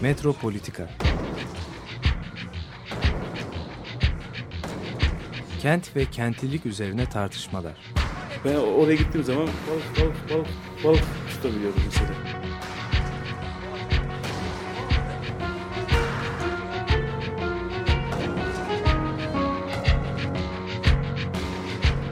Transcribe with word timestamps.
Metropolitika 0.00 0.88
Kent 5.62 5.96
ve 5.96 6.04
kentlilik 6.04 6.66
üzerine 6.66 7.08
tartışmalar. 7.08 7.72
Ben 8.44 8.54
oraya 8.54 8.94
gittiğim 8.94 9.24
zaman 9.24 9.46
balık 9.46 10.00
balık 10.00 10.30
balık 10.30 10.46
balık 10.84 11.04
tutabiliyorum 11.30 11.82
mesela. 11.86 12.10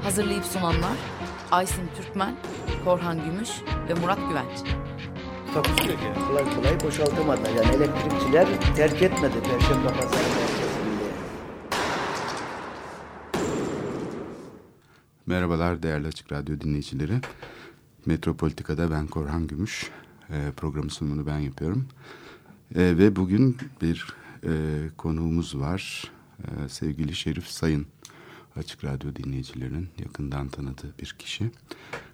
Hazırlayıp 0.03 0.45
sunanlar 0.45 0.97
Aysin 1.51 1.91
Türkmen, 1.97 2.37
Korhan 2.85 3.25
Gümüş 3.25 3.51
ve 3.89 3.95
Murat 3.95 4.19
Güvenç. 4.29 4.74
Takusu 5.55 5.91
yok 5.91 5.99
yani. 6.05 6.27
kolay 6.27 6.55
kolay 6.55 6.81
boşaltamadı. 6.81 7.41
Yani 7.57 7.77
elektrikçiler 7.77 8.75
terk 8.77 9.03
etmedi 9.03 9.35
Perşembe 9.45 9.89
Pazarı 9.89 10.29
merkezini. 10.29 10.95
Merhabalar 15.27 15.83
değerli 15.83 16.07
Açık 16.07 16.33
Radyo 16.33 16.61
dinleyicileri. 16.61 17.21
Metropolitika'da 18.07 18.91
ben 18.91 19.07
Korhan 19.07 19.47
Gümüş. 19.47 19.91
E, 20.31 20.53
programın 20.57 20.89
sunumunu 20.89 21.27
ben 21.27 21.39
yapıyorum. 21.39 21.89
E, 22.75 22.81
ve 22.81 23.17
bugün 23.17 23.57
bir 23.83 24.15
e, 24.45 24.51
konuğumuz 24.97 25.61
var. 25.61 26.11
E, 26.39 26.69
sevgili 26.69 27.15
Şerif 27.15 27.47
Sayın. 27.47 27.87
Açık 28.57 28.85
Radyo 28.85 29.17
dinleyicilerinin 29.17 29.89
yakından 29.99 30.49
tanıdığı 30.49 30.95
bir 31.03 31.15
kişi. 31.19 31.51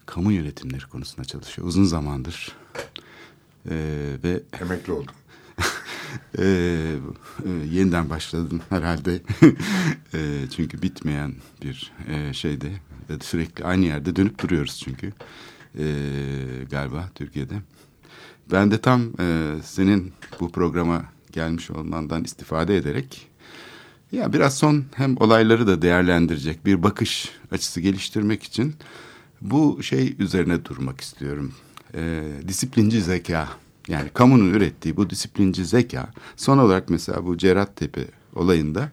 Kamu 0.07 0.33
yönetimleri 0.33 0.85
konusunda 0.85 1.25
çalışıyor. 1.25 1.69
Uzun 1.69 1.85
zamandır. 1.85 2.53
E, 3.71 3.77
ve 4.25 4.43
Emekli 4.61 4.93
oldum. 4.93 5.15
Ee, 6.39 6.43
e, 7.47 7.51
yeniden 7.73 8.11
başladım 8.11 8.61
herhalde. 8.69 9.15
e, 10.15 10.19
çünkü 10.57 10.83
bitmeyen 10.83 11.35
bir 11.63 11.93
e, 12.09 12.33
şeyde 12.33 12.69
e, 13.11 13.13
sürekli 13.21 13.65
aynı 13.65 13.85
yerde 13.85 14.17
dönüp 14.17 14.43
duruyoruz 14.43 14.81
çünkü 14.85 15.13
e, 15.79 15.85
galiba 16.71 17.11
Türkiye'de. 17.15 17.55
Ben 18.53 18.71
de 18.71 18.81
tam 18.81 19.03
e, 19.21 19.55
senin 19.63 20.13
bu 20.41 20.53
programa 20.53 21.05
gelmiş 21.33 21.71
olmandan 21.71 22.25
istifade 22.25 22.77
ederek 22.77 23.29
ya 24.13 24.33
biraz 24.33 24.59
son 24.59 24.85
hem 24.95 25.17
olayları 25.17 25.67
da 25.67 25.83
değerlendirecek 25.83 26.67
bir 26.67 26.83
bakış 26.83 27.31
açısı 27.51 27.81
geliştirmek 27.81 28.43
için 28.43 28.75
bu 29.41 29.83
şey 29.83 30.17
üzerine 30.19 30.65
durmak 30.65 31.01
istiyorum. 31.01 31.55
E, 31.95 32.23
disiplinci 32.49 33.03
zeka. 33.03 33.49
Yani 33.89 34.11
kamunun 34.15 34.55
ürettiği 34.55 34.97
bu 34.97 35.11
disiplinci 35.11 35.65
zeka 35.65 36.11
son 36.37 36.59
olarak 36.59 36.91
mesela 36.91 37.27
bu 37.27 37.39
Cerattepe 37.39 38.05
olayında 38.35 38.91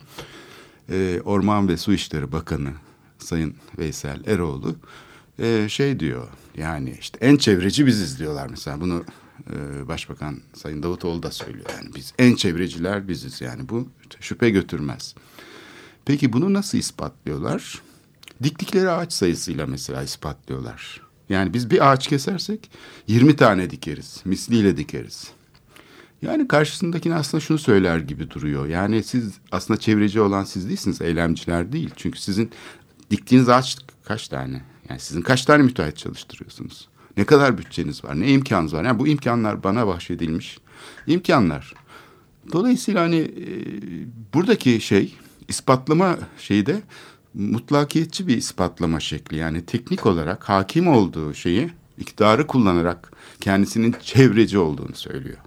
e, 0.90 1.22
Orman 1.26 1.68
ve 1.68 1.78
Su 1.78 1.94
İşleri 1.94 2.32
Bakanı 2.32 2.72
Sayın 3.20 3.56
Veysel 3.78 4.26
Eroğlu 4.26 4.76
e, 5.40 5.70
şey 5.70 6.00
diyor 6.00 6.28
yani 6.58 6.98
işte 7.00 7.18
en 7.22 7.38
çevreci 7.38 7.86
biziz 7.86 8.20
diyorlar 8.20 8.48
mesela 8.50 8.82
bunu 8.82 9.04
e, 9.54 9.88
Başbakan 9.88 10.42
Sayın 10.54 10.84
Davutoğlu 10.84 11.24
da 11.24 11.32
söylüyor 11.32 11.66
yani 11.78 11.96
biz 11.96 12.14
en 12.20 12.36
çevreciler 12.36 13.08
biziz 13.08 13.42
yani 13.42 13.70
bu 13.70 13.88
şüphe 14.20 14.50
götürmez. 14.50 15.16
Peki 16.06 16.34
bunu 16.34 16.54
nasıl 16.54 16.78
ispatlıyorlar? 16.78 17.82
Diktikleri 18.44 18.90
ağaç 18.90 19.14
sayısıyla 19.14 19.66
mesela 19.66 20.04
ispatlıyorlar. 20.04 21.07
Yani 21.30 21.54
biz 21.54 21.72
bir 21.72 21.92
ağaç 21.92 22.08
kesersek 22.08 22.72
20 23.08 23.36
tane 23.36 23.70
dikeriz. 23.70 24.22
Misliyle 24.26 24.78
dikeriz. 24.78 25.32
Yani 26.22 26.48
karşısındakine 26.48 27.16
aslında 27.16 27.42
şunu 27.42 27.58
söyler 27.58 27.98
gibi 27.98 28.32
duruyor. 28.32 28.68
Yani 28.68 29.04
siz 29.04 29.34
aslında 29.52 29.80
çevreci 29.80 30.22
olan 30.22 30.44
siz 30.44 30.68
değilsiniz, 30.70 31.02
eylemciler 31.02 31.72
değil. 31.72 31.90
Çünkü 31.96 32.20
sizin 32.20 32.52
diktiğiniz 33.12 33.50
ağaç 33.50 33.78
kaç 34.04 34.28
tane? 34.28 34.62
Yani 34.90 35.00
sizin 35.00 35.22
kaç 35.22 35.46
tane 35.46 35.64
müteahhit 35.64 35.98
çalıştırıyorsunuz? 35.98 36.88
Ne 37.18 37.26
kadar 37.26 37.58
bütçeniz 37.58 38.04
var? 38.04 38.20
Ne 38.20 38.32
imkanınız 38.32 38.74
var? 38.74 38.84
Yani 38.84 39.00
bu 39.00 39.08
imkanlar 39.08 39.64
bana 39.64 39.88
bahşedilmiş 39.88 40.58
imkanlar. 41.08 41.74
Dolayısıyla 42.52 43.02
hani 43.02 43.18
e, 43.18 43.48
buradaki 44.34 44.82
şey 44.82 45.16
ispatlama 45.48 46.18
şeyi 46.38 46.66
de 46.66 46.82
mutlakiyetçi 47.38 48.28
bir 48.28 48.38
ispatlama 48.38 49.00
şekli. 49.00 49.38
Yani 49.38 49.66
teknik 49.66 50.06
olarak 50.06 50.50
hakim 50.50 50.88
olduğu 50.88 51.34
şeyi 51.34 51.70
iktidarı 51.98 52.48
kullanarak 52.48 53.12
kendisinin 53.42 53.96
çevreci 54.04 54.58
olduğunu 54.58 54.96
söylüyor. 54.96 55.38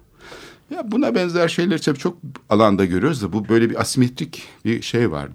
Ya 0.69 0.91
buna 0.91 1.15
benzer 1.15 1.47
şeyleri 1.47 1.81
tabii 1.81 1.99
çok 1.99 2.17
alanda 2.49 2.85
görüyoruz 2.85 3.21
da 3.21 3.33
bu 3.33 3.49
böyle 3.49 3.69
bir 3.69 3.81
asimetrik 3.81 4.43
bir 4.65 4.81
şey 4.81 5.11
var. 5.11 5.29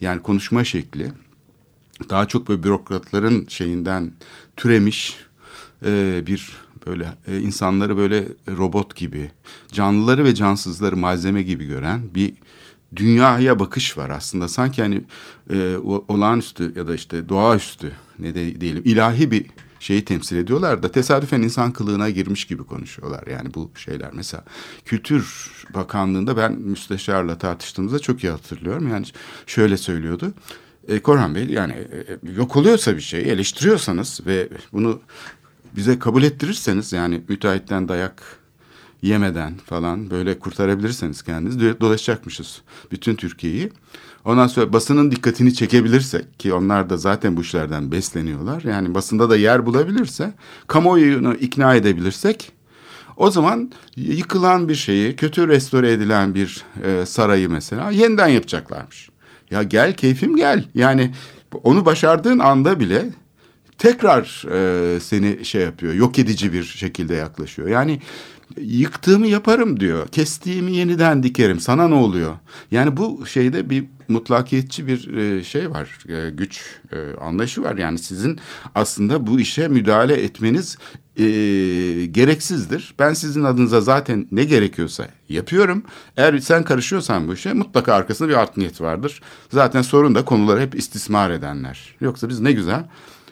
Yani 0.00 0.22
konuşma 0.22 0.64
şekli 0.64 1.12
daha 2.10 2.28
çok 2.28 2.48
böyle 2.48 2.62
bürokratların 2.62 3.46
şeyinden 3.48 4.12
türemiş 4.56 5.16
e, 5.86 6.22
bir 6.26 6.52
böyle 6.86 7.08
e, 7.26 7.40
insanları 7.40 7.96
böyle 7.96 8.28
robot 8.48 8.96
gibi, 8.96 9.30
canlıları 9.72 10.24
ve 10.24 10.34
cansızları 10.34 10.96
malzeme 10.96 11.42
gibi 11.42 11.66
gören 11.66 12.00
bir 12.14 12.32
dünyaya 12.96 13.58
bakış 13.58 13.98
var 13.98 14.10
aslında. 14.10 14.48
Sanki 14.48 14.82
hani 14.82 15.02
e, 15.50 15.76
olağanüstü 16.08 16.72
ya 16.76 16.88
da 16.88 16.94
işte 16.94 17.28
doğaüstü 17.28 17.92
ne 18.18 18.34
de 18.34 18.60
diyelim 18.60 18.82
ilahi 18.84 19.30
bir 19.30 19.46
şeyi 19.80 20.04
temsil 20.04 20.36
ediyorlar 20.36 20.82
da 20.82 20.92
tesadüfen 20.92 21.42
insan 21.42 21.72
kılığına 21.72 22.10
girmiş 22.10 22.44
gibi 22.44 22.64
konuşuyorlar. 22.64 23.26
Yani 23.26 23.54
bu 23.54 23.70
şeyler 23.76 24.10
mesela 24.12 24.44
Kültür 24.84 25.50
Bakanlığı'nda 25.74 26.36
ben 26.36 26.52
müsteşarla 26.52 27.38
tartıştığımızda 27.38 27.98
çok 27.98 28.24
iyi 28.24 28.30
hatırlıyorum. 28.30 28.88
Yani 28.88 29.06
şöyle 29.46 29.76
söylüyordu. 29.76 30.34
E, 30.88 31.00
Korhan 31.00 31.34
Bey 31.34 31.46
yani 31.46 31.72
e, 31.72 32.32
yok 32.36 32.56
oluyorsa 32.56 32.96
bir 32.96 33.00
şey 33.00 33.20
eleştiriyorsanız 33.20 34.20
ve 34.26 34.48
bunu 34.72 35.00
bize 35.76 35.98
kabul 35.98 36.22
ettirirseniz 36.22 36.92
yani 36.92 37.22
müteahhitten 37.28 37.88
dayak 37.88 38.41
yemeden 39.02 39.54
falan 39.54 40.10
böyle 40.10 40.38
kurtarabilirseniz 40.38 41.22
kendinizi 41.22 41.60
do- 41.60 41.80
dolaşacakmışız 41.80 42.62
bütün 42.90 43.14
Türkiye'yi. 43.14 43.70
Ondan 44.24 44.46
sonra 44.46 44.72
basının 44.72 45.10
dikkatini 45.10 45.54
çekebilirsek 45.54 46.40
ki 46.40 46.52
onlar 46.54 46.90
da 46.90 46.96
zaten 46.96 47.36
bu 47.36 47.40
işlerden 47.40 47.92
besleniyorlar. 47.92 48.62
Yani 48.62 48.94
basında 48.94 49.30
da 49.30 49.36
yer 49.36 49.66
bulabilirse 49.66 50.34
kamuoyunu 50.66 51.34
ikna 51.34 51.74
edebilirsek 51.74 52.52
o 53.16 53.30
zaman 53.30 53.72
yıkılan 53.96 54.68
bir 54.68 54.74
şeyi 54.74 55.16
kötü 55.16 55.48
restore 55.48 55.92
edilen 55.92 56.34
bir 56.34 56.64
e, 56.84 57.06
sarayı 57.06 57.50
mesela 57.50 57.90
yeniden 57.90 58.28
yapacaklarmış. 58.28 59.08
Ya 59.50 59.62
gel 59.62 59.94
keyfim 59.94 60.36
gel 60.36 60.64
yani 60.74 61.14
onu 61.62 61.84
başardığın 61.84 62.38
anda 62.38 62.80
bile 62.80 63.04
tekrar 63.78 64.44
e, 64.52 65.00
seni 65.00 65.44
şey 65.44 65.62
yapıyor, 65.62 65.94
yok 65.94 66.18
edici 66.18 66.52
bir 66.52 66.64
şekilde 66.64 67.14
yaklaşıyor. 67.14 67.68
Yani 67.68 68.00
yıktığımı 68.60 69.26
yaparım 69.26 69.80
diyor, 69.80 70.08
kestiğimi 70.08 70.72
yeniden 70.72 71.22
dikerim. 71.22 71.60
Sana 71.60 71.88
ne 71.88 71.94
oluyor? 71.94 72.34
Yani 72.70 72.96
bu 72.96 73.26
şeyde 73.26 73.70
bir 73.70 73.84
mutlakiyetçi 74.08 74.86
bir 74.86 75.14
e, 75.16 75.44
şey 75.44 75.70
var, 75.70 75.98
e, 76.08 76.30
güç 76.30 76.62
e, 76.92 76.96
anlayışı 77.20 77.62
var. 77.62 77.76
Yani 77.76 77.98
sizin 77.98 78.40
aslında 78.74 79.26
bu 79.26 79.40
işe 79.40 79.68
müdahale 79.68 80.14
etmeniz 80.14 80.78
e, 81.16 81.24
gereksizdir. 82.06 82.94
Ben 82.98 83.12
sizin 83.12 83.44
adınıza 83.44 83.80
zaten 83.80 84.28
ne 84.32 84.44
gerekiyorsa 84.44 85.08
yapıyorum. 85.28 85.82
Eğer 86.16 86.38
sen 86.38 86.64
karışıyorsan 86.64 87.28
bu 87.28 87.34
işe 87.34 87.52
mutlaka 87.52 87.94
arkasında 87.94 88.28
bir 88.28 88.34
art 88.34 88.56
niyet 88.56 88.80
vardır. 88.80 89.22
Zaten 89.50 89.82
sorun 89.82 90.14
da 90.14 90.24
konuları 90.24 90.60
hep 90.60 90.74
istismar 90.74 91.30
edenler. 91.30 91.96
Yoksa 92.00 92.28
biz 92.28 92.40
ne 92.40 92.52
güzel 92.52 92.84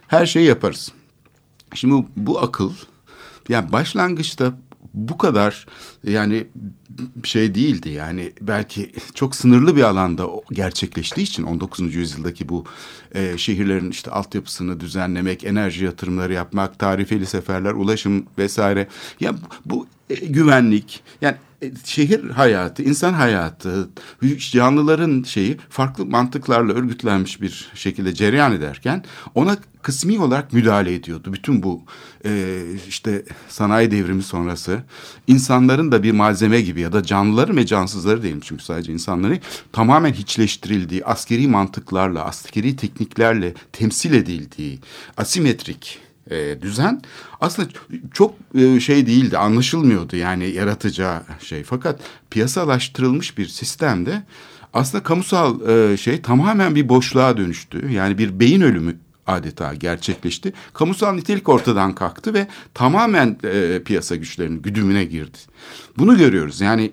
her 0.06 0.26
şeyi 0.26 0.46
yaparız. 0.46 0.92
Şimdi 1.74 1.94
bu, 1.94 2.06
bu 2.16 2.40
akıl 2.40 2.72
yani 3.48 3.72
başlangıçta 3.72 4.52
bu 4.94 5.18
kadar 5.18 5.66
yani 6.04 6.46
şey 7.24 7.54
değildi 7.54 7.88
yani 7.88 8.32
belki 8.40 8.92
çok 9.14 9.36
sınırlı 9.36 9.76
bir 9.76 9.82
alanda 9.82 10.26
gerçekleştiği 10.52 11.24
için 11.24 11.42
19. 11.42 11.94
yüzyıldaki 11.94 12.48
bu 12.48 12.64
e, 13.14 13.38
şehirlerin 13.38 13.90
işte 13.90 14.10
altyapısını 14.10 14.80
düzenlemek, 14.80 15.44
enerji 15.44 15.84
yatırımları 15.84 16.32
yapmak, 16.32 16.78
tarifeli 16.78 17.26
seferler, 17.26 17.72
ulaşım 17.72 18.26
vesaire. 18.38 18.88
Ya 19.20 19.34
bu 19.64 19.86
e, 20.10 20.14
güvenlik 20.14 21.02
yani 21.20 21.36
e, 21.62 21.72
şehir 21.84 22.30
hayatı, 22.30 22.82
insan 22.82 23.12
hayatı, 23.12 23.88
canlıların 24.38 25.22
şeyi 25.22 25.56
farklı 25.68 26.06
mantıklarla 26.06 26.72
örgütlenmiş 26.72 27.40
bir 27.40 27.70
şekilde 27.74 28.14
cereyan 28.14 28.52
ederken 28.52 29.04
ona 29.34 29.56
kısmi 29.82 30.20
olarak 30.20 30.52
müdahale 30.52 30.94
ediyordu. 30.94 31.32
Bütün 31.32 31.62
bu 31.62 31.82
e, 32.24 32.62
işte 32.88 33.24
sanayi 33.48 33.90
devrimi 33.90 34.22
sonrası 34.22 34.82
insanların 35.26 35.92
da 35.92 36.02
bir 36.02 36.12
malzeme 36.12 36.60
gibi 36.60 36.80
ya 36.80 36.92
da 36.92 37.02
canlıları 37.02 37.56
ve 37.56 37.66
cansızları 37.66 38.22
değilim 38.22 38.40
çünkü 38.44 38.64
sadece 38.64 38.92
insanları 38.92 39.38
tamamen 39.72 40.12
hiçleştirildiği, 40.12 41.04
askeri 41.04 41.48
mantıklarla, 41.48 42.24
askeri 42.24 42.76
tekniklerle 42.76 43.54
temsil 43.72 44.12
edildiği 44.12 44.78
asimetrik 45.16 46.09
e, 46.30 46.62
düzen 46.62 47.02
aslında 47.40 47.68
çok 48.12 48.34
e, 48.54 48.80
şey 48.80 49.06
değildi, 49.06 49.38
anlaşılmıyordu 49.38 50.16
yani 50.16 50.50
yaratacağı 50.50 51.22
şey. 51.40 51.62
Fakat 51.62 52.00
piyasalaştırılmış 52.30 53.38
bir 53.38 53.46
sistemde 53.46 54.22
aslında 54.72 55.04
kamusal 55.04 55.68
e, 55.68 55.96
şey 55.96 56.22
tamamen 56.22 56.74
bir 56.74 56.88
boşluğa 56.88 57.36
dönüştü. 57.36 57.92
Yani 57.92 58.18
bir 58.18 58.40
beyin 58.40 58.60
ölümü 58.60 58.96
adeta 59.26 59.74
gerçekleşti. 59.74 60.52
Kamusal 60.72 61.12
nitelik 61.12 61.48
ortadan 61.48 61.94
kalktı 61.94 62.34
ve 62.34 62.46
tamamen 62.74 63.38
e, 63.44 63.82
piyasa 63.84 64.16
güçlerinin 64.16 64.62
güdümüne 64.62 65.04
girdi. 65.04 65.38
Bunu 65.98 66.18
görüyoruz. 66.18 66.60
Yani 66.60 66.92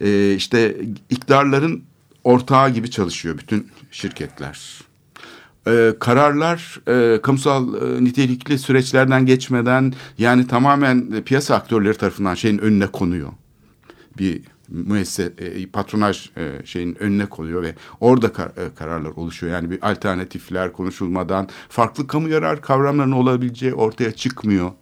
e, 0.00 0.34
işte 0.34 0.76
iktidarların 1.10 1.82
ortağı 2.24 2.70
gibi 2.70 2.90
çalışıyor 2.90 3.38
bütün 3.38 3.68
şirketler. 3.90 4.83
E, 5.66 5.94
kararlar 6.00 6.80
e, 6.88 7.20
kamusal 7.22 7.74
e, 7.74 8.04
nitelikli 8.04 8.58
süreçlerden 8.58 9.26
geçmeden 9.26 9.92
yani 10.18 10.46
tamamen 10.46 11.10
e, 11.16 11.22
piyasa 11.22 11.54
aktörleri 11.54 11.96
tarafından 11.96 12.34
şeyin 12.34 12.58
önüne 12.58 12.86
konuyor. 12.86 13.28
Bir 14.18 14.42
müesse 14.68 15.32
e, 15.38 15.66
patronaj 15.66 16.30
e, 16.36 16.66
şeyin 16.66 17.02
önüne 17.02 17.26
koyuyor 17.26 17.62
ve 17.62 17.74
orada 18.00 18.32
kar, 18.32 18.46
e, 18.46 18.74
kararlar 18.74 19.10
oluşuyor. 19.10 19.52
Yani 19.52 19.70
bir 19.70 19.90
alternatifler 19.90 20.72
konuşulmadan 20.72 21.48
farklı 21.68 22.06
kamu 22.06 22.28
yarar 22.28 22.60
kavramlarının 22.60 23.16
olabileceği 23.16 23.74
ortaya 23.74 24.12
çıkmıyor. 24.12 24.72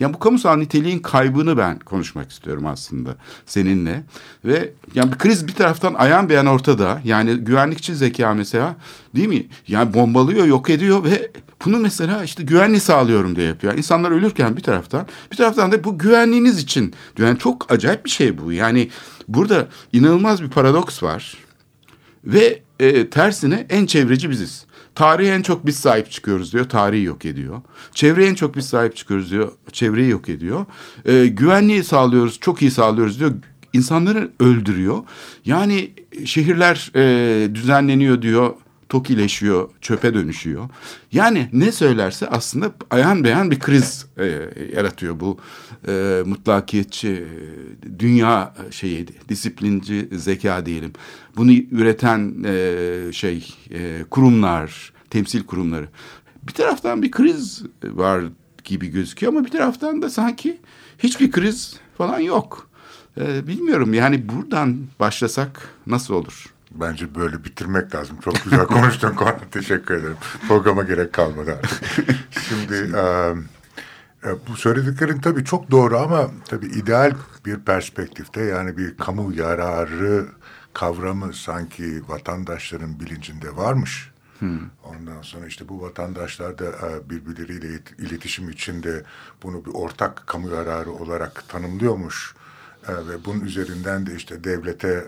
Yani 0.00 0.14
bu 0.14 0.18
kamusal 0.18 0.56
niteliğin 0.56 0.98
kaybını 0.98 1.56
ben 1.56 1.78
konuşmak 1.78 2.30
istiyorum 2.30 2.66
aslında 2.66 3.16
seninle. 3.46 4.02
Ve 4.44 4.72
yani 4.94 5.12
bir 5.12 5.18
kriz 5.18 5.46
bir 5.46 5.52
taraftan 5.52 5.94
ayan 5.94 6.28
beyan 6.28 6.46
ortada. 6.46 7.00
Yani 7.04 7.34
güvenlikçi 7.36 7.94
zeka 7.94 8.34
mesela 8.34 8.76
değil 9.16 9.28
mi? 9.28 9.46
Yani 9.68 9.94
bombalıyor, 9.94 10.46
yok 10.46 10.70
ediyor 10.70 11.04
ve 11.04 11.30
bunu 11.64 11.78
mesela 11.78 12.24
işte 12.24 12.42
güvenliği 12.42 12.80
sağlıyorum 12.80 13.36
diye 13.36 13.46
yapıyor. 13.46 13.72
Yani 13.72 13.78
insanlar 13.78 14.10
ölürken 14.10 14.56
bir 14.56 14.62
taraftan 14.62 15.06
bir 15.32 15.36
taraftan 15.36 15.72
da 15.72 15.84
bu 15.84 15.98
güvenliğiniz 15.98 16.58
için. 16.58 16.94
Yani 17.18 17.38
çok 17.38 17.72
acayip 17.72 18.04
bir 18.04 18.10
şey 18.10 18.38
bu. 18.38 18.52
Yani 18.52 18.90
burada 19.28 19.68
inanılmaz 19.92 20.42
bir 20.42 20.50
paradoks 20.50 21.02
var. 21.02 21.36
Ve 22.24 22.62
e, 22.80 23.10
tersine 23.10 23.66
en 23.70 23.86
çevreci 23.86 24.30
biziz. 24.30 24.67
Tarihe 24.98 25.34
en 25.34 25.42
çok 25.42 25.66
biz 25.66 25.78
sahip 25.78 26.10
çıkıyoruz 26.10 26.52
diyor. 26.52 26.68
Tarihi 26.68 27.04
yok 27.04 27.24
ediyor. 27.24 27.60
Çevreye 27.94 28.28
en 28.28 28.34
çok 28.34 28.56
biz 28.56 28.68
sahip 28.68 28.96
çıkıyoruz 28.96 29.30
diyor. 29.30 29.52
Çevreyi 29.72 30.10
yok 30.10 30.28
ediyor. 30.28 30.66
E, 31.04 31.26
güvenliği 31.26 31.84
sağlıyoruz. 31.84 32.40
Çok 32.40 32.62
iyi 32.62 32.70
sağlıyoruz 32.70 33.20
diyor. 33.20 33.32
İnsanları 33.72 34.30
öldürüyor. 34.40 34.98
Yani 35.44 35.90
şehirler 36.24 36.90
e, 36.96 37.54
düzenleniyor 37.54 38.22
diyor 38.22 38.54
tokileşiyor, 38.88 39.70
çöpe 39.80 40.14
dönüşüyor. 40.14 40.68
Yani 41.12 41.48
ne 41.52 41.72
söylerse 41.72 42.28
aslında 42.28 42.72
ayan 42.90 43.24
beyan 43.24 43.50
bir 43.50 43.58
kriz 43.58 44.06
e, 44.16 44.24
yaratıyor 44.76 45.20
bu 45.20 45.38
e, 45.88 46.22
mutlakiyetçi 46.26 47.08
e, 47.08 47.98
dünya 47.98 48.54
şeyi, 48.70 49.06
disiplinci 49.28 50.08
zeka 50.12 50.66
diyelim. 50.66 50.92
Bunu 51.36 51.52
üreten 51.52 52.44
e, 52.44 53.12
şey 53.12 53.54
e, 53.70 54.04
kurumlar, 54.10 54.92
temsil 55.10 55.44
kurumları. 55.44 55.88
Bir 56.42 56.52
taraftan 56.52 57.02
bir 57.02 57.10
kriz 57.10 57.62
var 57.84 58.24
gibi 58.64 58.88
gözüküyor 58.88 59.32
ama 59.32 59.44
bir 59.44 59.50
taraftan 59.50 60.02
da 60.02 60.10
sanki 60.10 60.60
hiçbir 60.98 61.30
kriz 61.30 61.76
falan 61.98 62.20
yok. 62.20 62.70
E, 63.20 63.46
bilmiyorum 63.46 63.94
yani 63.94 64.28
buradan 64.28 64.78
başlasak 65.00 65.68
nasıl 65.86 66.14
olur? 66.14 66.57
Bence 66.70 67.14
böyle 67.14 67.44
bitirmek 67.44 67.94
lazım. 67.94 68.20
Çok 68.20 68.44
güzel 68.44 68.66
konuştun 68.66 69.14
konu. 69.14 69.34
Teşekkür 69.50 69.94
ederim. 69.94 70.16
Programa 70.48 70.82
gerek 70.82 71.12
kalmadı 71.12 71.58
artık. 71.62 71.82
Şimdi 72.48 72.96
e, 74.24 74.28
bu 74.48 74.56
söylediklerin 74.56 75.20
tabii 75.20 75.44
çok 75.44 75.70
doğru 75.70 75.98
ama 75.98 76.30
tabii 76.48 76.66
ideal 76.66 77.14
bir 77.46 77.58
perspektifte 77.58 78.42
yani 78.42 78.76
bir 78.76 78.96
kamu 78.96 79.32
yararı 79.34 80.26
kavramı 80.74 81.34
sanki 81.34 82.02
vatandaşların 82.08 83.00
bilincinde 83.00 83.56
varmış. 83.56 84.10
Hmm. 84.38 84.60
Ondan 84.84 85.22
sonra 85.22 85.46
işte 85.46 85.68
bu 85.68 85.82
vatandaşlar 85.82 86.58
da 86.58 86.72
birbirleriyle 87.10 87.80
iletişim 87.98 88.50
içinde 88.50 89.02
bunu 89.42 89.64
bir 89.64 89.70
ortak 89.74 90.26
kamu 90.26 90.50
yararı 90.50 90.90
olarak 90.90 91.48
tanımlıyormuş. 91.48 92.34
Ve 92.88 93.24
bunun 93.24 93.40
üzerinden 93.40 94.06
de 94.06 94.14
işte 94.14 94.44
devlete 94.44 95.04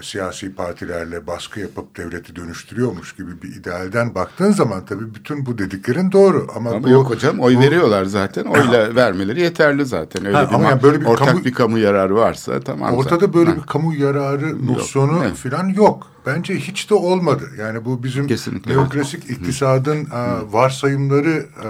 siyasi 0.00 0.54
partilerle 0.54 1.26
baskı 1.26 1.60
yapıp 1.60 1.96
devleti 1.96 2.36
dönüştürüyormuş 2.36 3.16
gibi 3.16 3.42
bir 3.42 3.56
idealden 3.56 4.14
baktığın 4.14 4.52
zaman 4.52 4.84
tabii 4.84 5.14
bütün 5.14 5.46
bu 5.46 5.58
dediklerin 5.58 6.12
doğru. 6.12 6.46
Ama, 6.56 6.70
ama 6.70 6.82
bu, 6.82 6.88
yok 6.88 7.10
hocam 7.10 7.40
oy 7.40 7.56
bu, 7.56 7.60
veriyorlar 7.60 8.04
zaten. 8.04 8.44
Oyla 8.44 8.94
vermeleri 8.94 9.40
yeterli 9.40 9.86
zaten. 9.86 10.26
Öyle 10.26 10.36
ha, 10.36 10.48
bir, 10.48 10.54
ama 10.54 10.70
yani 10.70 10.82
böyle 10.82 11.00
bir 11.00 11.06
ortak 11.06 11.28
kamu, 11.28 11.44
bir 11.44 11.52
kamu 11.52 11.78
yararı 11.78 12.14
varsa 12.14 12.60
tamam. 12.60 12.94
Ortada 12.94 13.14
zaten. 13.14 13.34
böyle 13.34 13.50
ha. 13.50 13.56
bir 13.56 13.62
kamu 13.62 13.94
yararı 13.94 14.66
nosyonu 14.66 15.24
yok, 15.24 15.36
falan 15.36 15.68
yok. 15.68 16.06
Bence 16.26 16.56
hiç 16.56 16.90
de 16.90 16.94
olmadı. 16.94 17.50
Yani 17.58 17.84
bu 17.84 18.02
bizim 18.02 18.26
Kesinlikle 18.26 18.72
neoklasik 18.72 19.24
evet. 19.26 19.38
iktisadın 19.38 20.04
Hı. 20.04 20.16
E, 20.16 20.52
varsayımları 20.52 21.46
e, 21.64 21.68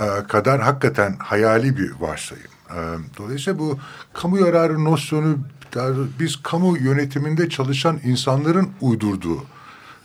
evet. 0.00 0.28
kadar 0.28 0.60
hakikaten 0.60 1.16
hayali 1.18 1.76
bir 1.76 1.92
varsayım. 2.00 2.52
Dolayısıyla 3.18 3.58
bu 3.58 3.78
kamu 4.12 4.38
yararı 4.38 4.84
nosyonu 4.84 5.38
biz 6.20 6.42
kamu 6.42 6.76
yönetiminde 6.78 7.48
çalışan 7.48 8.00
insanların 8.04 8.70
uydurduğu 8.80 9.44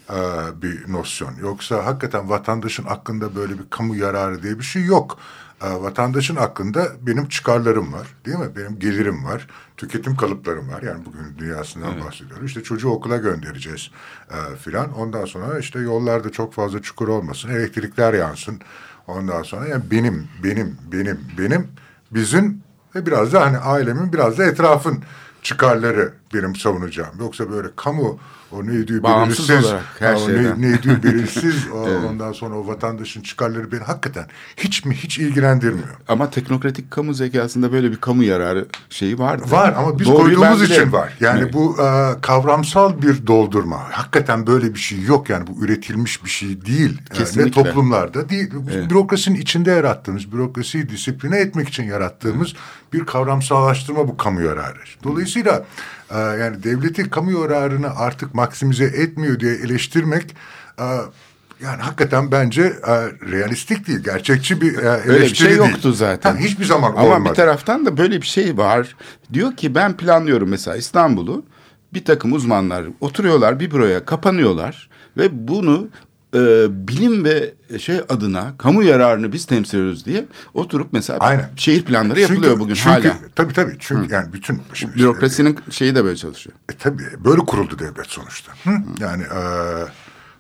e, 0.10 0.20
bir 0.62 0.92
nosyon. 0.92 1.36
Yoksa 1.42 1.86
hakikaten 1.86 2.30
vatandaşın 2.30 2.86
aklında 2.90 3.36
böyle 3.36 3.54
bir 3.54 3.70
kamu 3.70 3.96
yararı 3.96 4.44
diye 4.44 4.60
bir 4.60 4.64
şey 4.64 4.84
yok. 4.84 5.18
E, 5.62 5.70
vatandaşın 5.70 6.36
aklında 6.36 6.88
benim 7.02 7.28
çıkarlarım 7.28 7.94
var 7.94 8.08
değil 8.26 8.38
mi? 8.38 8.56
Benim 8.56 8.80
gelirim 8.80 9.26
var, 9.26 9.48
tüketim 9.78 10.16
kalıplarım 10.16 10.70
var. 10.70 10.82
Yani 10.82 11.06
bugün 11.06 11.38
dünyasından 11.38 11.92
evet. 11.94 12.06
bahsediyorum. 12.06 12.46
İşte 12.46 12.64
çocuğu 12.64 12.90
okula 12.90 13.18
göndereceğiz 13.18 13.92
e, 14.32 14.56
filan. 14.56 14.94
Ondan 14.94 15.26
sonra 15.26 15.60
işte 15.60 15.80
yollarda 15.80 16.32
çok 16.32 16.54
fazla 16.54 16.82
çukur 16.82 17.08
olmasın, 17.08 17.50
elektrikler 17.50 18.14
yansın. 18.14 18.62
Ondan 19.08 19.44
sonra 19.44 19.68
yani 19.68 19.84
benim, 19.92 20.28
benim, 20.44 20.78
benim, 20.92 21.20
benim, 21.38 21.68
bizim 22.12 22.62
ve 22.96 23.06
biraz 23.06 23.34
da 23.34 23.46
hani 23.46 23.58
ailemin, 23.58 24.14
biraz 24.14 24.38
da 24.38 24.46
etrafın 24.46 25.04
çıkarları 25.48 26.14
benim 26.34 26.56
savunacağım. 26.56 27.16
Yoksa 27.20 27.52
böyle 27.52 27.68
kamu 27.76 28.20
o 28.52 28.68
neydi 28.68 29.04
Bağımsız 29.04 29.50
belirsiz. 29.50 29.72
olarak 29.72 29.84
her 30.00 30.14
o 30.14 30.26
şeyden. 30.26 30.62
Ne, 30.62 30.72
neydi 30.72 31.04
belirsiz. 31.04 31.68
o, 31.74 31.88
evet. 31.88 32.10
Ondan 32.10 32.32
sonra 32.32 32.56
o 32.56 32.68
vatandaşın 32.68 33.22
çıkarları 33.22 33.72
beni 33.72 33.80
hakikaten 33.80 34.28
hiç 34.58 34.86
mi 34.86 34.96
hiç 34.96 35.18
ilgilendirmiyor. 35.18 35.88
Ama 36.08 36.30
teknokratik 36.30 36.92
kamu 36.92 37.14
zekasında 37.14 37.72
böyle 37.72 37.92
bir 37.92 37.98
kamu 37.98 38.24
yararı 38.24 38.66
şeyi 38.90 39.20
vardı. 39.20 39.44
Var 39.50 39.74
ama 39.78 40.00
biz 40.00 40.08
Doğruyu 40.08 40.40
koyduğumuz 40.40 40.72
için 40.72 40.92
var. 40.92 41.18
Yani 41.20 41.40
evet. 41.44 41.54
bu 41.54 41.76
e, 41.82 42.22
kavramsal 42.22 43.02
bir 43.02 43.28
doldurma. 43.28 43.80
Hakikaten 43.92 44.48
böyle 44.48 44.74
bir 44.74 44.80
şey 44.80 45.02
yok. 45.02 45.30
Yani 45.30 45.48
bu 45.48 45.66
üretilmiş 45.66 46.26
bir 46.26 46.30
şey 46.30 46.66
değil. 46.66 47.02
Kesinlikle. 47.14 47.62
Ne 47.62 47.66
toplumlarda 47.66 48.30
değil. 48.30 48.54
Evet. 48.72 48.90
Bürokrasinin 48.90 49.40
içinde 49.42 49.72
yarattığımız, 49.72 50.32
bürokrasiyi 50.32 50.90
disipline 50.90 51.38
etmek 51.38 51.70
için 51.70 51.84
yarattığımız 51.84 52.48
evet. 52.48 52.94
bir 52.94 53.06
kavramsallaştırma 53.06 54.08
bu 54.08 54.18
kamu 54.18 54.42
yararı. 54.42 54.78
Dolayısıyla 55.04 55.54
e, 55.56 55.66
yani 56.16 56.64
devleti 56.64 57.10
kamu 57.10 57.42
yararını 57.42 57.96
artık 57.96 58.34
maksimize 58.36 58.86
etmiyor 58.86 59.40
diye 59.40 59.54
eleştirmek 59.54 60.36
e, 60.80 60.86
yani 61.62 61.82
hakikaten 61.82 62.32
bence 62.32 62.62
e, 62.64 62.94
realistik 63.32 63.88
değil, 63.88 64.00
gerçekçi 64.00 64.62
bir 64.62 64.78
e, 64.78 64.82
eleştiri 64.82 65.12
Öyle 65.12 65.26
bir 65.26 65.36
şey 65.36 65.48
değil. 65.48 65.60
yoktu 65.60 65.94
zaten. 65.94 66.32
Ha, 66.34 66.40
hiçbir 66.40 66.66
zaman 66.66 66.92
Ama 66.92 67.02
olmadı. 67.04 67.16
Ama 67.16 67.30
bir 67.30 67.36
taraftan 67.36 67.86
da 67.86 67.98
böyle 67.98 68.22
bir 68.22 68.28
şey 68.28 68.58
var. 68.58 68.96
Diyor 69.34 69.56
ki 69.56 69.76
ben 69.76 69.98
planlıyorum 69.98 70.50
mesela 70.50 70.78
İstanbul'u. 70.78 71.46
Bir 71.94 72.06
takım 72.06 72.34
uzmanlar 72.34 72.86
oturuyorlar 73.00 73.60
bir 73.60 73.72
büroya 73.72 74.06
kapanıyorlar 74.06 74.90
ve 75.18 75.48
bunu 75.48 75.88
e, 76.38 76.68
bilim 76.88 77.26
ve 77.26 77.54
şey 77.80 77.98
adına 78.10 78.54
kamu 78.58 78.84
yararını 78.84 79.34
biz 79.34 79.46
temsil 79.46 79.78
ediyoruz 79.78 80.06
diye 80.06 80.26
oturup 80.54 80.88
mesela 80.94 81.20
Aynen. 81.20 81.50
şehir 81.56 81.86
planları 81.86 82.20
çünkü, 82.20 82.34
yapılıyor 82.34 82.60
bugün 82.60 82.74
çünkü, 82.74 82.90
hala. 82.90 83.18
Tabii 83.36 83.54
tabii 83.54 83.76
çünkü 83.80 84.10
Hı. 84.10 84.14
yani 84.14 84.34
bütün 84.34 84.62
şimdi, 84.74 84.96
bürokrasinin 84.96 85.54
işte, 85.54 85.72
şeyi 85.72 85.96
de 85.96 86.04
böyle 86.04 86.18
çalışıyor. 86.18 86.56
E, 86.70 86.74
tabii 86.78 87.04
böyle 87.26 87.42
kuruldu 87.42 87.80
devlet 87.80 88.08
sonuçta. 88.08 88.52
Hı? 88.64 88.72
Yani 89.00 89.24
e, 89.24 89.42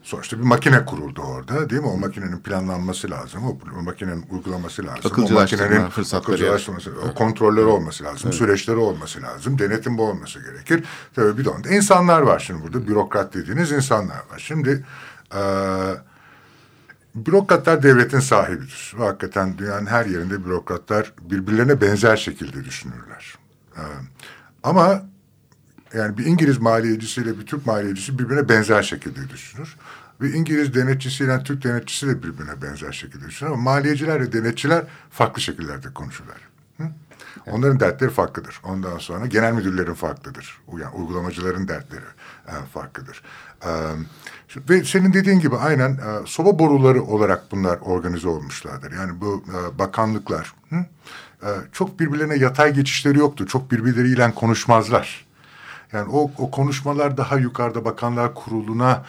sonuçta 0.08 0.38
bir 0.38 0.44
makine 0.44 0.86
kuruldu 0.86 1.22
orada 1.22 1.70
değil 1.70 1.82
mi? 1.82 1.88
O 1.88 1.98
makinenin 1.98 2.40
planlanması 2.40 3.12
lazım. 3.12 3.44
O, 3.46 3.58
o 3.80 3.82
makinenin 3.82 4.26
uygulaması 4.30 4.86
lazım. 4.86 5.12
O 5.18 5.34
makinenin 5.34 5.82
akılcılaştırması, 6.14 6.92
o 7.12 7.14
kontrolleri 7.14 7.66
olması 7.66 8.04
lazım. 8.04 8.22
Evet. 8.26 8.36
Süreçleri 8.36 8.78
olması 8.78 9.22
lazım. 9.22 9.60
Denetim 9.60 9.98
bu 9.98 10.04
olması 10.04 10.40
gerekir. 10.40 10.84
Tabii 11.16 11.38
bir 11.38 11.46
de 11.46 11.76
insanlar 11.76 12.22
var 12.22 12.40
şimdi 12.40 12.64
burada. 12.64 12.88
Bürokrat 12.88 13.34
dediğiniz 13.34 13.72
insanlar 13.72 14.16
var. 14.16 14.38
Şimdi 14.40 14.86
e, 15.36 15.42
bürokratlar 17.16 17.84
devletin 17.84 18.20
sahibidir. 18.20 18.94
Hakikaten 18.98 19.58
dünyanın 19.58 19.86
her 19.86 20.06
yerinde 20.06 20.46
bürokratlar 20.46 21.14
birbirlerine 21.22 21.82
benzer 21.82 22.18
şekilde 22.18 22.66
düşünürler. 22.66 23.36
E, 23.76 23.82
ama 24.64 25.06
yani 25.94 26.18
bir 26.18 26.26
İngiliz 26.26 26.58
maliyecisiyle 26.58 27.40
bir 27.40 27.46
Türk 27.46 27.66
maliyecisi 27.66 28.20
birbirine 28.20 28.50
benzer 28.50 28.84
şekilde 28.84 29.30
düşünür. 29.30 29.76
Ve 30.22 30.32
İngiliz 30.32 30.74
denetçisiyle 30.74 31.44
Türk 31.44 31.64
denetçisi 31.64 32.08
de 32.08 32.24
birbirine 32.24 32.62
benzer 32.62 32.92
şekilde 32.92 33.28
düşünür 33.28 33.52
ama 33.52 33.62
maliyeciler 33.62 34.22
ve 34.22 34.34
denetçiler 34.34 34.86
farklı 35.12 35.42
şekillerde 35.42 35.94
konuşurlar. 35.94 36.38
Onların 37.52 37.80
dertleri 37.80 38.10
farklıdır. 38.10 38.62
Ondan 38.64 38.98
sonra 38.98 39.26
genel 39.26 39.54
müdürlerin 39.54 39.94
farklıdır. 39.94 40.62
Yani 40.72 40.96
uygulamacıların 40.96 41.68
dertleri 41.68 42.06
e, 42.48 42.54
farklıdır. 42.74 43.24
E, 43.66 43.70
ve 44.70 44.84
senin 44.84 45.14
dediğin 45.14 45.40
gibi 45.40 45.56
aynen 45.56 45.92
e, 45.92 46.00
soba 46.26 46.60
boruları 46.60 47.04
olarak 47.04 47.52
bunlar 47.52 47.78
organize 47.78 48.28
olmuşlardır. 48.28 48.92
Yani 48.92 49.22
bu 49.22 49.44
bakanlıklar 49.80 50.54
çok 51.72 52.00
birbirlerine 52.00 52.36
yatay 52.36 52.74
geçişleri 52.74 53.20
yoktu. 53.20 53.48
Çok 53.48 53.72
birbirleriyle 53.72 54.34
konuşmazlar. 54.34 55.28
Yani 55.94 56.10
o, 56.12 56.32
o 56.38 56.52
konuşmalar 56.52 57.18
daha 57.18 57.38
yukarıda 57.38 57.86
bakanlar 57.86 58.34
kuruluna 58.34 59.04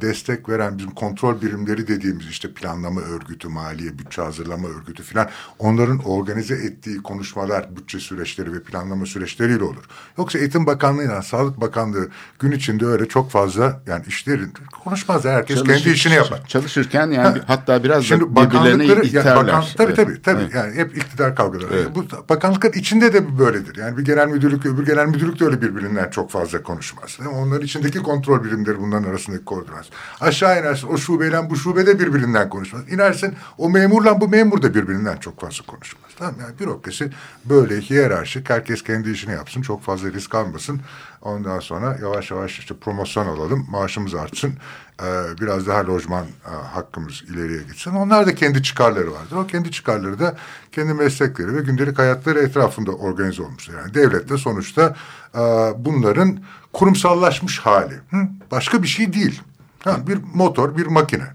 destek 0.00 0.48
veren 0.48 0.78
bizim 0.78 0.90
kontrol 0.90 1.42
birimleri 1.42 1.88
dediğimiz 1.88 2.26
işte 2.26 2.52
planlama 2.52 3.00
örgütü, 3.00 3.48
maliye, 3.48 3.98
bütçe 3.98 4.22
hazırlama 4.22 4.68
örgütü 4.68 5.02
filan 5.02 5.28
onların 5.58 5.98
organize 5.98 6.54
ettiği 6.54 7.02
konuşmalar, 7.02 7.76
bütçe 7.76 8.00
süreçleri 8.00 8.52
ve 8.52 8.62
planlama 8.62 9.06
süreçleriyle 9.06 9.64
olur. 9.64 9.84
Yoksa 10.18 10.38
Eğitim 10.38 10.66
Bakanlığı'yla 10.66 11.22
Sağlık 11.22 11.60
Bakanlığı 11.60 12.08
gün 12.38 12.52
içinde 12.52 12.86
öyle 12.86 13.08
çok 13.08 13.30
fazla 13.30 13.80
yani 13.86 14.04
işlerin 14.06 14.52
konuşmaz. 14.84 15.24
Herkes 15.24 15.56
Çalışır, 15.56 15.78
kendi 15.78 15.94
işini 15.94 16.14
yapar. 16.14 16.42
Çalışırken 16.48 17.10
yani 17.10 17.38
ha, 17.38 17.44
hatta 17.46 17.84
biraz 17.84 18.04
şimdi 18.04 18.36
da 18.36 18.36
birbirlerine 18.36 18.84
iterler. 18.84 19.24
Yani 19.24 19.46
bakan, 19.46 19.64
tabii 19.76 19.92
evet. 19.92 19.96
tabii 19.96 20.22
tabii. 20.22 20.42
Evet. 20.42 20.54
Yani 20.54 20.74
hep 20.74 20.96
iktidar 20.96 21.36
kavgaları. 21.36 21.74
Evet. 21.74 21.88
Bu 21.94 22.28
bakanlıkların 22.28 22.78
içinde 22.78 23.12
de 23.12 23.38
böyledir. 23.38 23.76
Yani 23.76 23.98
bir 23.98 24.04
genel 24.04 24.28
müdürlük 24.28 24.66
öbür 24.66 24.86
genel 24.86 25.06
müdürlük 25.06 25.40
de 25.40 25.44
öyle 25.44 25.62
birbirinden 25.62 26.10
çok 26.10 26.30
fazla 26.30 26.62
konuşmaz. 26.62 27.18
Onların 27.34 27.64
içindeki 27.64 27.98
kontrol 27.98 28.44
birimleri 28.44 28.80
bunların 28.80 29.10
arasındaki 29.10 29.44
koordinasyon. 29.66 29.98
Aşağı 30.20 30.60
inersin 30.60 30.88
o 30.88 30.96
şubeyle 30.96 31.50
bu 31.50 31.56
şube 31.56 31.86
de 31.86 31.98
birbirinden 31.98 32.48
konuşmaz. 32.48 32.82
İnersin 32.92 33.34
o 33.58 33.70
memurla 33.70 34.20
bu 34.20 34.28
memur 34.28 34.62
da 34.62 34.74
birbirinden 34.74 35.16
çok 35.16 35.40
fazla 35.40 35.66
konuşmaz. 35.66 36.10
Tamam 36.18 36.34
yani 36.40 36.58
bürokrasi 36.58 37.10
böyle 37.44 37.80
hiyerarşik 37.80 38.50
herkes 38.50 38.82
kendi 38.82 39.10
işini 39.10 39.32
yapsın 39.32 39.62
çok 39.62 39.82
fazla 39.82 40.12
risk 40.12 40.34
almasın. 40.34 40.80
Ondan 41.22 41.60
sonra 41.60 41.98
yavaş 42.02 42.30
yavaş 42.30 42.58
işte 42.58 42.74
promosyon 42.76 43.26
alalım 43.26 43.66
maaşımız 43.70 44.14
artsın 44.14 44.54
e, 45.02 45.06
biraz 45.40 45.66
daha 45.66 45.86
lojman 45.86 46.24
e, 46.24 46.50
hakkımız 46.50 47.22
ileriye 47.22 47.62
gitsin. 47.62 47.90
Onlar 47.90 48.26
da 48.26 48.34
kendi 48.34 48.62
çıkarları 48.62 49.12
vardır. 49.12 49.36
O 49.36 49.46
kendi 49.46 49.70
çıkarları 49.70 50.18
da 50.18 50.36
kendi 50.72 50.94
meslekleri 50.94 51.56
ve 51.56 51.60
gündelik 51.60 51.98
hayatları 51.98 52.38
etrafında 52.38 52.92
organize 52.92 53.42
olmuştur. 53.42 53.74
Yani 53.74 53.94
devlet 53.94 54.28
de 54.28 54.38
sonuçta 54.38 54.96
e, 55.34 55.40
bunların 55.78 56.38
kurumsallaşmış 56.72 57.58
hali. 57.58 57.94
Başka 58.50 58.82
bir 58.82 58.88
şey 58.88 59.12
değil. 59.12 59.42
Ha, 59.84 60.06
bir 60.06 60.18
motor, 60.34 60.76
bir 60.76 60.86
makine. 60.86 61.26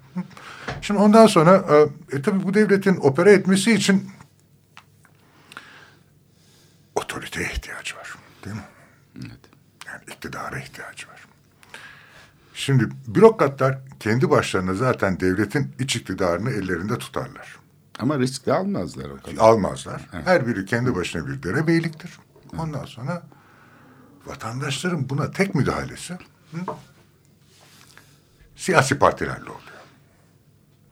Şimdi 0.81 0.99
ondan 0.99 1.27
sonra 1.27 1.65
e, 1.69 2.17
e, 2.17 2.21
tabii 2.21 2.43
bu 2.43 2.53
devletin 2.53 2.95
opera 2.95 3.31
etmesi 3.31 3.71
için 3.71 4.11
otoriteye 6.95 7.51
ihtiyacı 7.51 7.95
var. 7.95 8.15
Değil 8.45 8.55
mi? 8.55 8.61
Evet. 9.15 9.39
Yani 9.87 10.01
iktidara 10.07 10.59
ihtiyacı 10.59 11.07
var. 11.07 11.25
Şimdi 12.53 12.89
bürokratlar 13.07 13.79
kendi 13.99 14.29
başlarına 14.29 14.73
zaten 14.73 15.19
devletin 15.19 15.75
iç 15.79 15.95
iktidarını 15.95 16.49
ellerinde 16.49 16.97
tutarlar. 16.97 17.55
Ama 17.99 18.19
risk 18.19 18.45
de 18.45 18.53
almazlar 18.53 19.09
o 19.09 19.17
kadar. 19.17 19.37
Almazlar. 19.37 20.01
Evet. 20.13 20.27
Her 20.27 20.47
biri 20.47 20.65
kendi 20.65 20.95
başına 20.95 21.27
bir 21.27 21.43
derebeyliktir. 21.43 22.19
Ondan 22.57 22.85
sonra 22.85 23.23
vatandaşların 24.25 25.09
buna 25.09 25.31
tek 25.31 25.55
müdahalesi 25.55 26.13
hı? 26.51 26.57
Siyasi 28.59 28.99
partilerle 28.99 29.41
oluyor. 29.41 29.59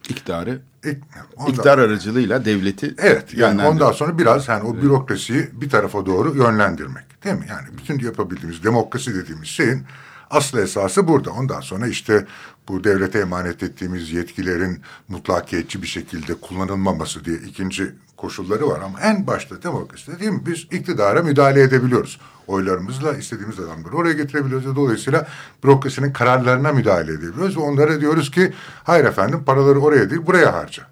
İktidarı 0.10 0.62
İk, 0.86 0.98
ondan, 1.38 1.52
iktidar 1.52 1.78
aracılığıyla 1.78 2.46
devleti 2.46 2.96
Evet 2.98 3.34
yani 3.34 3.66
ondan 3.66 3.92
sonra 3.92 4.18
biraz 4.18 4.48
yani 4.48 4.64
o 4.64 4.76
bürokrasiyi 4.76 5.50
bir 5.54 5.70
tarafa 5.70 6.06
doğru 6.06 6.38
yönlendirmek 6.38 7.24
değil 7.24 7.36
mi? 7.36 7.46
Yani 7.50 7.68
bütün 7.78 8.00
yapabildiğimiz 8.00 8.64
demokrasi 8.64 9.16
dediğimiz 9.16 9.48
şeyin 9.48 9.84
asıl 10.30 10.58
esası 10.58 11.08
burada. 11.08 11.32
Ondan 11.32 11.62
sonra 11.62 11.88
işte 11.88 12.26
bu 12.68 12.84
devlete 12.84 13.20
emanet 13.20 13.64
ettiğimiz 13.64 14.12
yetkilerin 14.12 14.82
mutlakiyetçi 15.08 15.82
bir 15.82 15.88
şekilde 15.88 16.34
kullanılmaması 16.34 17.26
diye 17.26 17.38
ikinci 17.38 17.92
koşulları 18.18 18.68
var 18.68 18.82
ama 18.82 19.00
en 19.02 19.28
başta 19.28 19.64
demokrasi 19.64 20.20
değil 20.20 20.32
mi? 20.32 20.42
Biz 20.46 20.64
iktidara 20.64 21.24
müdahale 21.24 21.62
edebiliyoruz. 21.62 22.20
Oylarımızla 22.48 23.14
istediğimiz 23.14 23.60
adamları 23.60 23.96
oraya 23.96 24.14
getirebiliyoruz. 24.14 24.76
Dolayısıyla 24.76 25.28
bürokrasinin 25.64 26.14
kararlarına 26.14 26.72
müdahale 26.72 27.12
edebiliyoruz 27.12 27.58
ve 27.58 27.62
onlara 27.62 28.02
diyoruz 28.02 28.32
ki 28.32 28.54
hayır 28.84 29.06
efendim 29.06 29.44
paraları 29.46 29.80
oraya 29.80 30.10
değil 30.10 30.22
buraya 30.26 30.54
harca. 30.54 30.84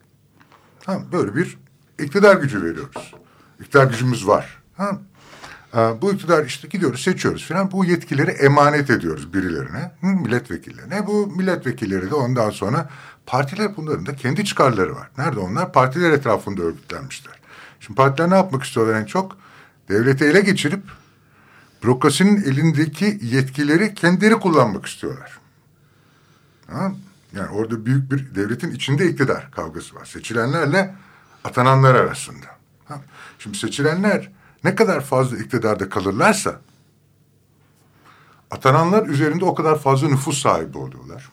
Tamam, 0.82 1.04
böyle 1.12 1.36
bir 1.36 1.58
iktidar 2.00 2.36
gücü 2.36 2.64
veriyoruz. 2.64 3.14
İktidar 3.60 3.86
gücümüz 3.86 4.28
var. 4.28 4.64
Tamam. 4.78 5.02
Bu 5.76 6.14
iktidar 6.14 6.46
işte 6.46 6.68
gidiyoruz 6.68 7.02
seçiyoruz 7.04 7.48
falan 7.48 7.72
bu 7.72 7.86
yetkileri 7.86 8.32
emanet 8.32 8.90
ediyoruz 8.90 9.34
birilerine 9.34 9.92
milletvekillerine. 10.02 11.08
Bu 11.08 11.28
milletvekilleri 11.28 12.10
de 12.10 12.16
ondan 12.16 12.50
sonra 12.50 12.90
partiler 13.26 13.78
bunların 13.78 14.06
da 14.06 14.16
kendi 14.16 14.46
çıkarları 14.46 14.96
var. 14.96 15.10
Nerede 15.18 15.40
onlar? 15.40 15.74
Partiler 15.74 16.12
etrafında 16.12 16.62
örgütlenmişler. 16.62 17.34
Şimdi 17.80 17.98
partiler 17.98 18.30
ne 18.30 18.36
yapmak 18.36 18.64
istiyorlar 18.64 19.02
en 19.02 19.06
çok? 19.06 19.38
Devleti 19.90 20.26
ele 20.26 20.42
geçirip 20.42 20.84
bürokrasinin 21.84 22.44
elindeki 22.44 23.20
yetkileri 23.22 23.94
kendileri 23.94 24.34
kullanmak 24.34 24.86
istiyorlar. 24.86 25.40
Ha? 26.68 26.92
Yani 27.36 27.50
orada 27.50 27.86
büyük 27.86 28.12
bir 28.12 28.36
devletin 28.36 28.72
içinde 28.72 29.10
iktidar 29.10 29.52
kavgası 29.52 29.96
var. 29.96 30.06
Seçilenlerle 30.06 30.96
atananlar 31.44 31.96
arasında. 31.96 32.46
Şimdi 33.40 33.58
seçilenler 33.58 34.32
ne 34.66 34.76
kadar 34.76 35.02
fazla 35.02 35.38
iktidarda 35.38 35.90
kalırlarsa 35.90 36.62
atananlar 38.52 39.08
üzerinde 39.08 39.46
o 39.46 39.56
kadar 39.56 39.80
fazla 39.80 40.08
nüfus 40.08 40.42
sahibi 40.42 40.78
oluyorlar. 40.78 41.30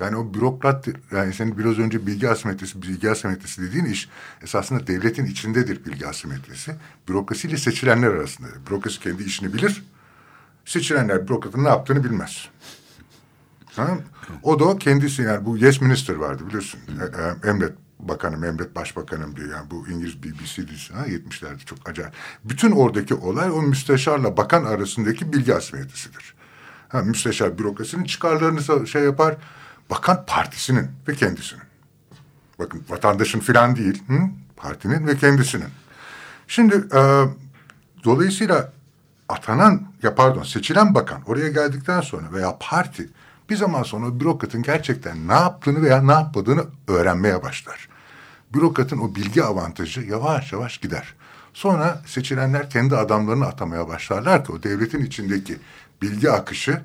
Yani 0.00 0.16
o 0.16 0.34
bürokrat, 0.34 0.88
yani 1.12 1.34
senin 1.34 1.58
biraz 1.58 1.78
önce 1.78 2.06
bilgi 2.06 2.28
asimetrisi, 2.28 2.82
bilgi 2.82 3.10
asimetrisi 3.10 3.62
dediğin 3.62 3.84
iş 3.84 4.08
esasında 4.42 4.86
devletin 4.86 5.24
içindedir 5.24 5.84
bilgi 5.84 6.06
asimetrisi. 6.06 6.74
Bürokrasiyle 7.08 7.56
seçilenler 7.56 8.08
arasında. 8.08 8.48
Bürokrasi 8.70 9.00
kendi 9.00 9.22
işini 9.22 9.54
bilir. 9.54 9.84
Seçilenler 10.64 11.28
bürokratın 11.28 11.64
ne 11.64 11.68
yaptığını 11.68 12.04
bilmez. 12.04 12.48
Tamam 13.76 14.00
O 14.42 14.60
da 14.60 14.78
kendisi 14.78 15.22
yani 15.22 15.44
bu 15.44 15.58
Yes 15.58 15.80
Minister 15.80 16.14
vardı 16.14 16.46
biliyorsun. 16.46 16.80
E, 16.88 17.48
e, 17.48 17.50
Emret 17.50 17.72
bakanım, 18.08 18.44
emret 18.44 18.76
başbakanım 18.76 19.36
diyor. 19.36 19.50
Yani 19.50 19.70
bu 19.70 19.88
İngiliz 19.88 20.22
BBC 20.22 20.68
dizisi 20.68 20.94
ha 20.94 21.06
70'lerde 21.06 21.64
çok 21.64 21.88
acayip. 21.88 22.12
Bütün 22.44 22.70
oradaki 22.70 23.14
olay 23.14 23.50
o 23.50 23.62
müsteşarla 23.62 24.36
bakan 24.36 24.64
arasındaki 24.64 25.32
bilgi 25.32 25.54
asimetrisidir. 25.54 26.34
Ha, 26.88 27.02
müsteşar 27.02 27.58
bürokrasinin 27.58 28.04
çıkarlarını 28.04 28.86
şey 28.86 29.02
yapar. 29.02 29.36
Bakan 29.90 30.24
partisinin 30.26 30.90
ve 31.08 31.14
kendisinin. 31.14 31.62
Bakın 32.58 32.84
vatandaşın 32.88 33.40
filan 33.40 33.76
değil. 33.76 34.02
Hı? 34.06 34.18
Partinin 34.56 35.06
ve 35.06 35.16
kendisinin. 35.16 35.68
Şimdi 36.48 36.74
e, 36.74 37.24
dolayısıyla 38.04 38.72
atanan 39.28 39.82
ya 40.02 40.14
pardon 40.14 40.42
seçilen 40.42 40.94
bakan 40.94 41.22
oraya 41.26 41.48
geldikten 41.48 42.00
sonra 42.00 42.32
veya 42.32 42.56
parti 42.60 43.08
bir 43.50 43.56
zaman 43.56 43.82
sonra 43.82 44.20
bürokratın 44.20 44.62
gerçekten 44.62 45.28
ne 45.28 45.32
yaptığını 45.32 45.82
veya 45.82 46.02
ne 46.02 46.12
yapmadığını 46.12 46.64
öğrenmeye 46.88 47.42
başlar 47.42 47.89
bürokratın 48.54 48.98
o 48.98 49.14
bilgi 49.14 49.44
avantajı 49.44 50.00
yavaş 50.00 50.52
yavaş 50.52 50.78
gider. 50.78 51.14
Sonra 51.54 52.02
seçilenler 52.06 52.70
kendi 52.70 52.96
adamlarını 52.96 53.46
atamaya 53.46 53.88
başlarlar 53.88 54.44
ki 54.44 54.52
o 54.52 54.62
devletin 54.62 55.04
içindeki 55.04 55.56
bilgi 56.02 56.30
akışı, 56.30 56.80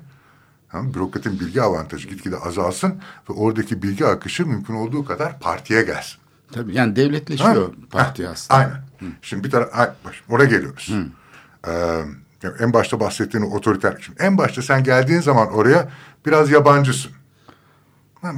yani 0.74 0.94
bürokratın 0.94 1.40
bilgi 1.40 1.62
avantajı 1.62 2.08
gitgide 2.08 2.36
azalsın 2.36 3.00
ve 3.30 3.32
oradaki 3.32 3.82
bilgi 3.82 4.06
akışı 4.06 4.46
mümkün 4.46 4.74
olduğu 4.74 5.04
kadar 5.04 5.40
partiye 5.40 5.82
gelsin. 5.82 6.18
Tabii 6.52 6.74
yani 6.74 6.96
devletleşiyor 6.96 7.68
ha? 7.68 7.72
parti 7.90 8.26
ha, 8.26 8.32
aslında. 8.32 8.60
Aynen. 8.60 8.76
Hı. 8.98 9.04
Şimdi 9.22 9.44
bir 9.44 9.50
taraf, 9.50 9.94
oraya 10.28 10.44
geliyoruz. 10.44 10.92
Ee, 11.68 12.02
en 12.60 12.72
başta 12.72 13.00
bahsettiğin 13.00 13.44
otoriter. 13.44 13.96
Şimdi 14.00 14.22
en 14.22 14.38
başta 14.38 14.62
sen 14.62 14.84
geldiğin 14.84 15.20
zaman 15.20 15.52
oraya 15.52 15.88
biraz 16.26 16.50
yabancısın. 16.50 17.12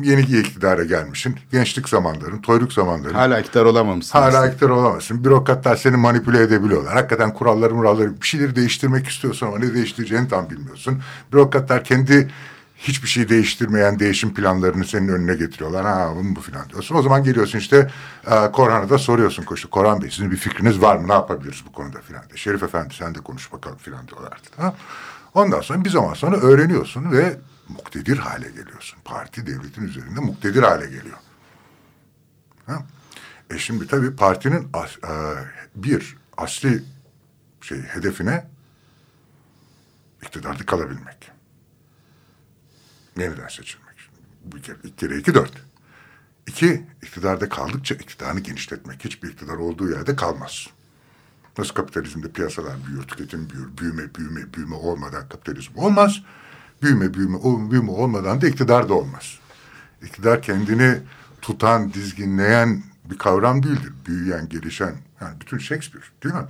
Yeni 0.03 0.21
iktidara 0.21 0.85
gelmişsin. 0.85 1.37
Gençlik 1.53 1.89
zamanların, 1.89 2.39
toyluk 2.39 2.73
zamanların. 2.73 3.15
Hala 3.15 3.41
iktidar 3.41 3.65
olamamışsın. 3.65 4.19
Hala 4.19 4.49
iktidar 4.49 4.71
olamazsın. 4.71 5.25
Bürokratlar 5.25 5.77
seni 5.77 5.97
manipüle 5.97 6.43
edebiliyorlar. 6.43 6.95
Hakikaten 6.95 7.35
kuralları 7.35 7.75
muralları 7.75 8.21
bir 8.21 8.27
şeyleri 8.27 8.57
değiştirmek 8.57 9.09
istiyorsun 9.09 9.47
ama 9.47 9.59
ne 9.59 9.75
değiştireceğini 9.75 10.29
tam 10.29 10.51
bilmiyorsun. 10.51 11.03
Bürokratlar 11.33 11.85
kendi 11.85 12.29
hiçbir 12.79 13.09
şey 13.09 13.29
değiştirmeyen 13.29 13.99
değişim 13.99 14.35
planlarını 14.35 14.85
senin 14.85 15.09
önüne 15.09 15.35
getiriyorlar. 15.35 15.87
Ha 15.87 16.13
bunu 16.17 16.37
bu 16.37 16.41
filan 16.41 16.69
diyorsun. 16.69 16.95
O 16.95 17.03
zaman 17.03 17.25
geliyorsun 17.25 17.59
işte 17.59 17.91
e, 18.27 18.53
Korhan'a 18.53 18.91
da 18.91 18.99
soruyorsun 18.99 19.43
koştu. 19.43 19.71
Korhan 19.71 20.03
Bey 20.03 20.11
sizin 20.11 20.31
bir 20.31 20.37
fikriniz 20.37 20.83
var 20.83 20.97
mı? 20.97 21.09
Ne 21.09 21.13
yapabiliriz 21.13 21.63
bu 21.69 21.73
konuda 21.73 22.01
filan 22.01 22.23
diye. 22.29 22.37
Şerif 22.37 22.63
Efendi 22.63 22.95
sen 22.95 23.15
de 23.15 23.19
konuş 23.19 23.53
bakalım 23.53 23.79
filan 23.79 24.09
diyorlardı. 24.09 24.49
Ha? 24.57 24.75
Ondan 25.35 25.61
sonra 25.61 25.85
bir 25.85 25.91
zaman 25.91 26.15
sonra 26.15 26.37
öğreniyorsun 26.37 27.13
ve 27.13 27.37
muktedir 27.69 28.19
hale 28.19 28.49
geliyorsun. 28.49 28.99
Parti 29.05 29.47
devletin 29.47 29.83
üzerinde 29.83 30.21
muktedir 30.21 30.63
hale 30.63 30.87
geliyor. 30.87 31.19
Ha? 32.67 32.87
E 33.51 33.59
şimdi 33.59 33.87
tabii 33.87 34.17
partinin 34.17 34.69
as, 34.73 34.97
e, 34.97 35.45
bir 35.75 36.17
asli 36.37 36.85
şey 37.61 37.83
hedefine 37.83 38.47
iktidarda 40.23 40.67
kalabilmek. 40.67 41.31
Yeniden 43.19 43.49
seçilmek. 43.49 43.97
Bir 44.45 44.63
kere, 44.63 44.77
iki 44.85 44.97
kere 44.97 45.19
iki 45.19 45.35
dört. 45.35 45.53
İki, 46.47 46.87
iktidarda 47.03 47.49
kaldıkça 47.49 47.95
iktidarını 47.95 48.41
genişletmek. 48.41 49.05
Hiçbir 49.05 49.29
iktidar 49.29 49.57
olduğu 49.57 49.91
yerde 49.91 50.17
kalmaz. 50.17 50.67
Nasıl 51.59 51.75
kapitalizmde 51.75 52.31
piyasalar 52.31 52.87
büyür, 52.87 53.03
tüketim 53.03 53.51
büyür, 53.51 53.79
büyüme, 53.79 54.15
büyüme, 54.15 54.55
büyüme 54.55 54.75
olmadan 54.75 55.29
kapitalizm 55.29 55.79
olmaz. 55.79 56.23
Büyüme, 56.83 57.15
büyüme, 57.15 57.39
büyüme 57.71 57.91
olmadan 57.91 58.41
da 58.41 58.49
iktidar 58.49 58.89
da 58.89 58.95
olmaz. 58.95 59.39
İktidar 60.03 60.43
kendini 60.43 60.99
tutan, 61.43 61.93
dizginleyen 61.93 62.83
bir 63.11 63.19
kavram 63.19 63.63
değildir. 63.63 63.93
Büyüyen, 64.07 64.49
gelişen, 64.49 64.95
yani 65.21 65.41
bütün 65.41 65.59
Shakespeare 65.59 66.05
değil 66.25 66.35
mi? 66.35 66.47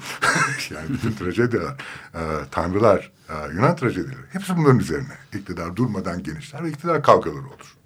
yani 0.70 0.88
bütün 0.88 1.12
trajediler, 1.12 1.74
e, 2.14 2.20
tanrılar, 2.50 3.12
e, 3.28 3.54
Yunan 3.54 3.76
trajedileri 3.76 4.16
hepsi 4.32 4.56
bunların 4.56 4.78
üzerine. 4.78 5.16
İktidar 5.34 5.76
durmadan 5.76 6.22
genişler 6.22 6.64
ve 6.64 6.68
iktidar 6.68 7.02
kavgaları 7.02 7.46
olur. 7.46 7.76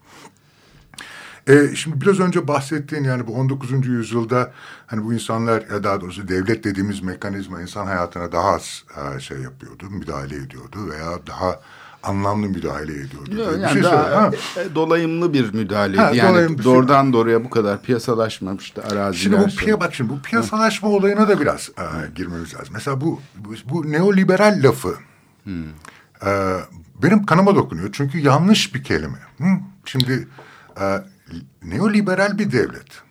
E, 1.47 1.77
şimdi 1.77 2.01
biraz 2.01 2.21
önce 2.21 2.49
bahsettiğin 2.49 3.05
yani 3.05 3.27
bu 3.27 3.35
19. 3.35 3.87
yüzyılda 3.87 4.53
hani 4.87 5.05
bu 5.05 5.15
insanlar 5.15 5.71
ya 5.71 5.85
daha 5.85 6.01
doğrusu 6.01 6.29
devlet 6.29 6.65
dediğimiz 6.65 7.03
mekanizma 7.03 7.63
insan 7.63 7.87
hayatına 7.87 8.33
daha 8.33 8.49
az 8.49 8.85
e, 9.17 9.21
şey 9.21 9.39
yapıyordu, 9.39 9.91
müdahale 9.91 10.37
ediyordu 10.37 10.91
veya 10.91 11.27
daha 11.27 11.61
anlamlı 12.03 12.49
müdahale 12.49 12.93
ediyordu. 12.93 13.59
Yani 13.61 13.73
şey 13.73 13.83
daha 13.83 14.29
e, 14.29 14.75
dolayımlı 14.75 15.33
bir 15.33 15.55
müdahale. 15.55 15.97
Ha, 15.97 16.11
yani 16.15 16.59
bir 16.59 16.65
doğrudan 16.65 17.05
şey. 17.05 17.13
doğruya 17.13 17.45
bu 17.45 17.51
kadar 17.51 17.83
piyasalaşmamıştı 17.83 18.83
araziler. 18.83 19.13
Şimdi 19.13 19.39
bu 19.39 19.57
piya, 19.57 19.81
bak 19.81 19.95
şimdi 19.95 20.11
bu 20.11 20.23
piyasalaşma 20.23 20.89
ha. 20.89 20.93
olayına 20.93 21.29
da 21.29 21.41
biraz 21.41 21.71
e, 21.79 21.85
girmemiz 22.15 22.55
lazım. 22.55 22.69
Mesela 22.73 23.01
bu, 23.01 23.21
bu, 23.37 23.55
bu 23.65 23.93
neoliberal 23.93 24.61
lafı 24.63 24.95
hmm. 25.45 25.65
e, 26.27 26.31
benim 27.03 27.27
kanıma 27.27 27.55
dokunuyor. 27.55 27.89
Çünkü 27.93 28.19
yanlış 28.19 28.75
bir 28.75 28.85
kelime. 28.85 29.19
Hı? 29.39 29.45
Şimdi 29.85 30.29
e, 30.81 30.99
neoliberal 31.63 32.39
bir 32.39 32.53
devlet 32.53 33.03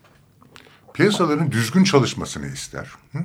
piyasaların 0.93 1.51
düzgün 1.51 1.83
çalışmasını 1.83 2.47
ister. 2.47 2.91
Hı? 3.11 3.17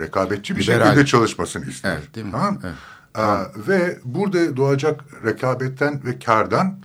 Rekabetçi 0.00 0.56
bir 0.56 0.62
Liberal. 0.62 0.86
şekilde 0.86 1.06
çalışmasını 1.06 1.66
ister. 1.66 1.92
Evet, 1.92 2.14
değil 2.14 2.26
mi? 2.26 2.32
Tamam. 2.32 2.58
Evet. 2.64 2.74
Aa, 3.14 3.44
ve 3.56 3.98
burada 4.04 4.56
doğacak 4.56 5.04
rekabetten 5.24 6.00
ve 6.04 6.18
kardan 6.18 6.78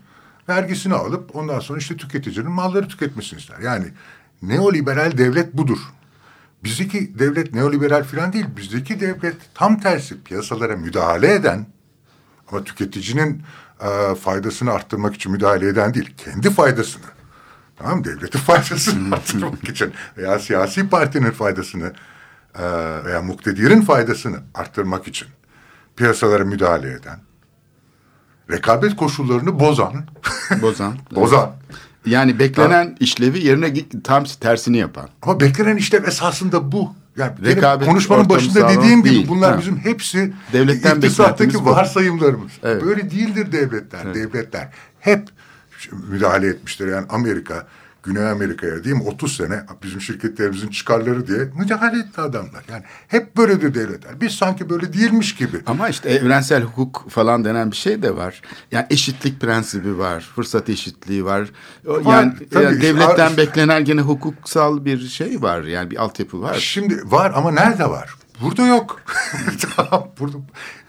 vergisini 0.49 0.93
alıp 0.93 1.35
ondan 1.35 1.59
sonra 1.59 1.79
işte 1.79 1.97
tüketicinin 1.97 2.51
malları 2.51 2.87
tüketmesini 2.87 3.39
ister. 3.39 3.59
Yani 3.59 3.85
neoliberal 4.41 5.17
devlet 5.17 5.53
budur. 5.53 5.77
Bizdeki 6.63 7.19
devlet 7.19 7.53
neoliberal 7.53 8.03
falan 8.03 8.33
değil. 8.33 8.45
Bizdeki 8.57 8.99
devlet 8.99 9.35
tam 9.53 9.79
tersi 9.79 10.23
piyasalara 10.23 10.77
müdahale 10.77 11.33
eden 11.33 11.65
ama 12.51 12.63
tüketicinin 12.63 13.43
e, 13.81 14.15
faydasını 14.15 14.71
arttırmak 14.71 15.15
için 15.15 15.31
müdahale 15.31 15.67
eden 15.67 15.93
değil. 15.93 16.13
Kendi 16.17 16.49
faydasını. 16.49 17.05
Tamam 17.75 18.03
Devletin 18.03 18.39
faydasını 18.47 19.15
arttırmak 19.15 19.69
için 19.69 19.93
veya 20.17 20.39
siyasi 20.39 20.89
partinin 20.89 21.31
faydasını 21.31 21.93
e, 22.59 22.63
veya 23.05 23.21
muktedirin 23.21 23.81
faydasını 23.81 24.37
arttırmak 24.53 25.07
için 25.07 25.27
piyasalara 25.95 26.45
müdahale 26.45 26.91
eden, 26.91 27.19
rekabet 28.51 28.95
koşullarını 28.95 29.59
bozan, 29.59 29.93
bozan, 30.61 30.97
bozan. 31.15 31.51
Yani 32.05 32.39
beklenen 32.39 32.85
ha. 32.85 32.95
işlevi 32.99 33.47
yerine 33.47 33.73
tam 34.03 34.23
tersini 34.23 34.77
yapan. 34.77 35.09
Ama 35.21 35.39
beklenen 35.39 35.77
işlev 35.77 36.03
esasında 36.03 36.71
bu. 36.71 36.95
Yani 37.17 37.31
Rekabet, 37.45 37.87
konuşmanın 37.87 38.29
başında 38.29 38.69
dediğim 38.69 39.03
değil. 39.03 39.19
gibi 39.19 39.29
bunlar 39.29 39.51
ha. 39.51 39.59
bizim 39.59 39.77
hepsi 39.77 40.33
devletten 40.53 40.95
iktisattaki 40.95 41.65
varsayımlarımız. 41.65 42.51
Evet. 42.63 42.83
Böyle 42.83 43.11
değildir 43.11 43.51
devletler. 43.51 43.99
Evet. 44.05 44.15
Devletler 44.15 44.69
hep 44.99 45.29
müdahale 46.09 46.47
etmiştir. 46.47 46.87
Yani 46.87 47.05
Amerika 47.09 47.67
Güney 48.05 48.29
Amerika'ya 48.29 48.83
diyeyim 48.83 49.07
30 49.07 49.37
sene 49.37 49.65
bizim 49.83 50.01
şirketlerimizin 50.01 50.67
çıkarları 50.67 51.27
diye 51.27 51.39
müdahale 51.55 51.99
etti 51.99 52.21
adamlar. 52.21 52.63
Yani 52.71 52.83
hep 53.07 53.37
böyledir 53.37 53.73
devletler. 53.73 54.21
Biz 54.21 54.31
sanki 54.31 54.69
böyle 54.69 54.93
değilmiş 54.93 55.35
gibi. 55.35 55.57
Ama 55.65 55.89
işte 55.89 56.09
evrensel 56.09 56.63
hukuk 56.63 57.09
falan 57.09 57.45
denen 57.45 57.71
bir 57.71 57.75
şey 57.75 58.01
de 58.01 58.15
var. 58.15 58.41
Yani 58.71 58.85
eşitlik 58.89 59.41
prensibi 59.41 59.97
var. 59.97 60.31
Fırsat 60.35 60.69
eşitliği 60.69 61.25
var. 61.25 61.49
Yani, 61.87 62.05
var, 62.05 62.33
yani 62.61 62.81
devletten 62.81 63.29
işte, 63.29 63.37
beklenen 63.37 63.85
gene 63.85 64.01
hukuksal 64.01 64.85
bir 64.85 65.07
şey 65.07 65.41
var. 65.41 65.63
Yani 65.63 65.91
bir 65.91 65.97
altyapı 65.97 66.41
var. 66.41 66.53
Şimdi 66.53 67.01
var 67.05 67.31
ama 67.35 67.51
nerede 67.51 67.89
var? 67.89 68.15
Burada 68.41 68.67
yok. 68.67 69.01
Burada, 70.19 70.37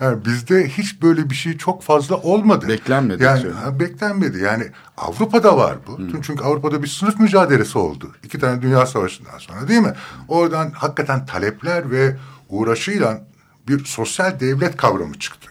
yani 0.01 0.25
bizde 0.25 0.69
hiç 0.69 1.03
böyle 1.03 1.31
bir 1.31 1.35
şey 1.35 1.59
çok 1.59 1.83
fazla 1.83 2.17
olmadı. 2.17 2.69
Beklenmedi. 2.69 3.23
Yani 3.23 3.51
ha, 3.51 3.81
beklenmedi. 3.81 4.39
Yani 4.39 4.71
Avrupa'da 4.97 5.57
var 5.57 5.77
bu. 5.87 5.99
Hmm. 5.99 6.21
Çünkü 6.21 6.45
Avrupa'da 6.45 6.83
bir 6.83 6.89
sınıf 6.89 7.21
mücadelesi 7.21 7.79
oldu. 7.79 8.13
İki 8.23 8.39
tane 8.39 8.63
dünya 8.63 8.87
savaşından 8.87 9.39
sonra 9.39 9.69
değil 9.69 9.81
mi? 9.81 9.93
Oradan 10.29 10.71
hakikaten 10.71 11.27
talepler 11.27 11.91
ve 11.91 12.17
uğraşıyla 12.49 13.25
bir 13.69 13.85
sosyal 13.85 14.41
devlet 14.41 14.77
kavramı 14.77 15.19
çıktı. 15.19 15.51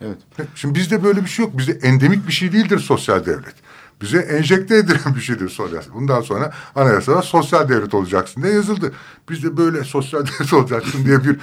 Evet. 0.00 0.18
Şimdi 0.54 0.74
bizde 0.74 1.04
böyle 1.04 1.24
bir 1.24 1.28
şey 1.28 1.44
yok. 1.44 1.58
Bizde 1.58 1.72
endemik 1.72 2.26
bir 2.26 2.32
şey 2.32 2.52
değildir 2.52 2.78
sosyal 2.78 3.26
devlet 3.26 3.54
bize 4.02 4.18
enjekte 4.18 4.76
edilen 4.76 5.14
bir 5.16 5.20
şeydir 5.20 5.48
sosyal. 5.48 5.82
Bundan 5.94 6.20
sonra 6.20 6.52
anayasada 6.74 7.22
sosyal 7.22 7.68
devlet 7.68 7.94
olacaksın 7.94 8.42
diye 8.42 8.52
yazıldı. 8.52 8.92
Biz 9.28 9.44
de 9.44 9.56
böyle 9.56 9.84
sosyal 9.84 10.26
devlet 10.26 10.52
olacaksın 10.52 11.04
diye 11.04 11.24
bir 11.24 11.38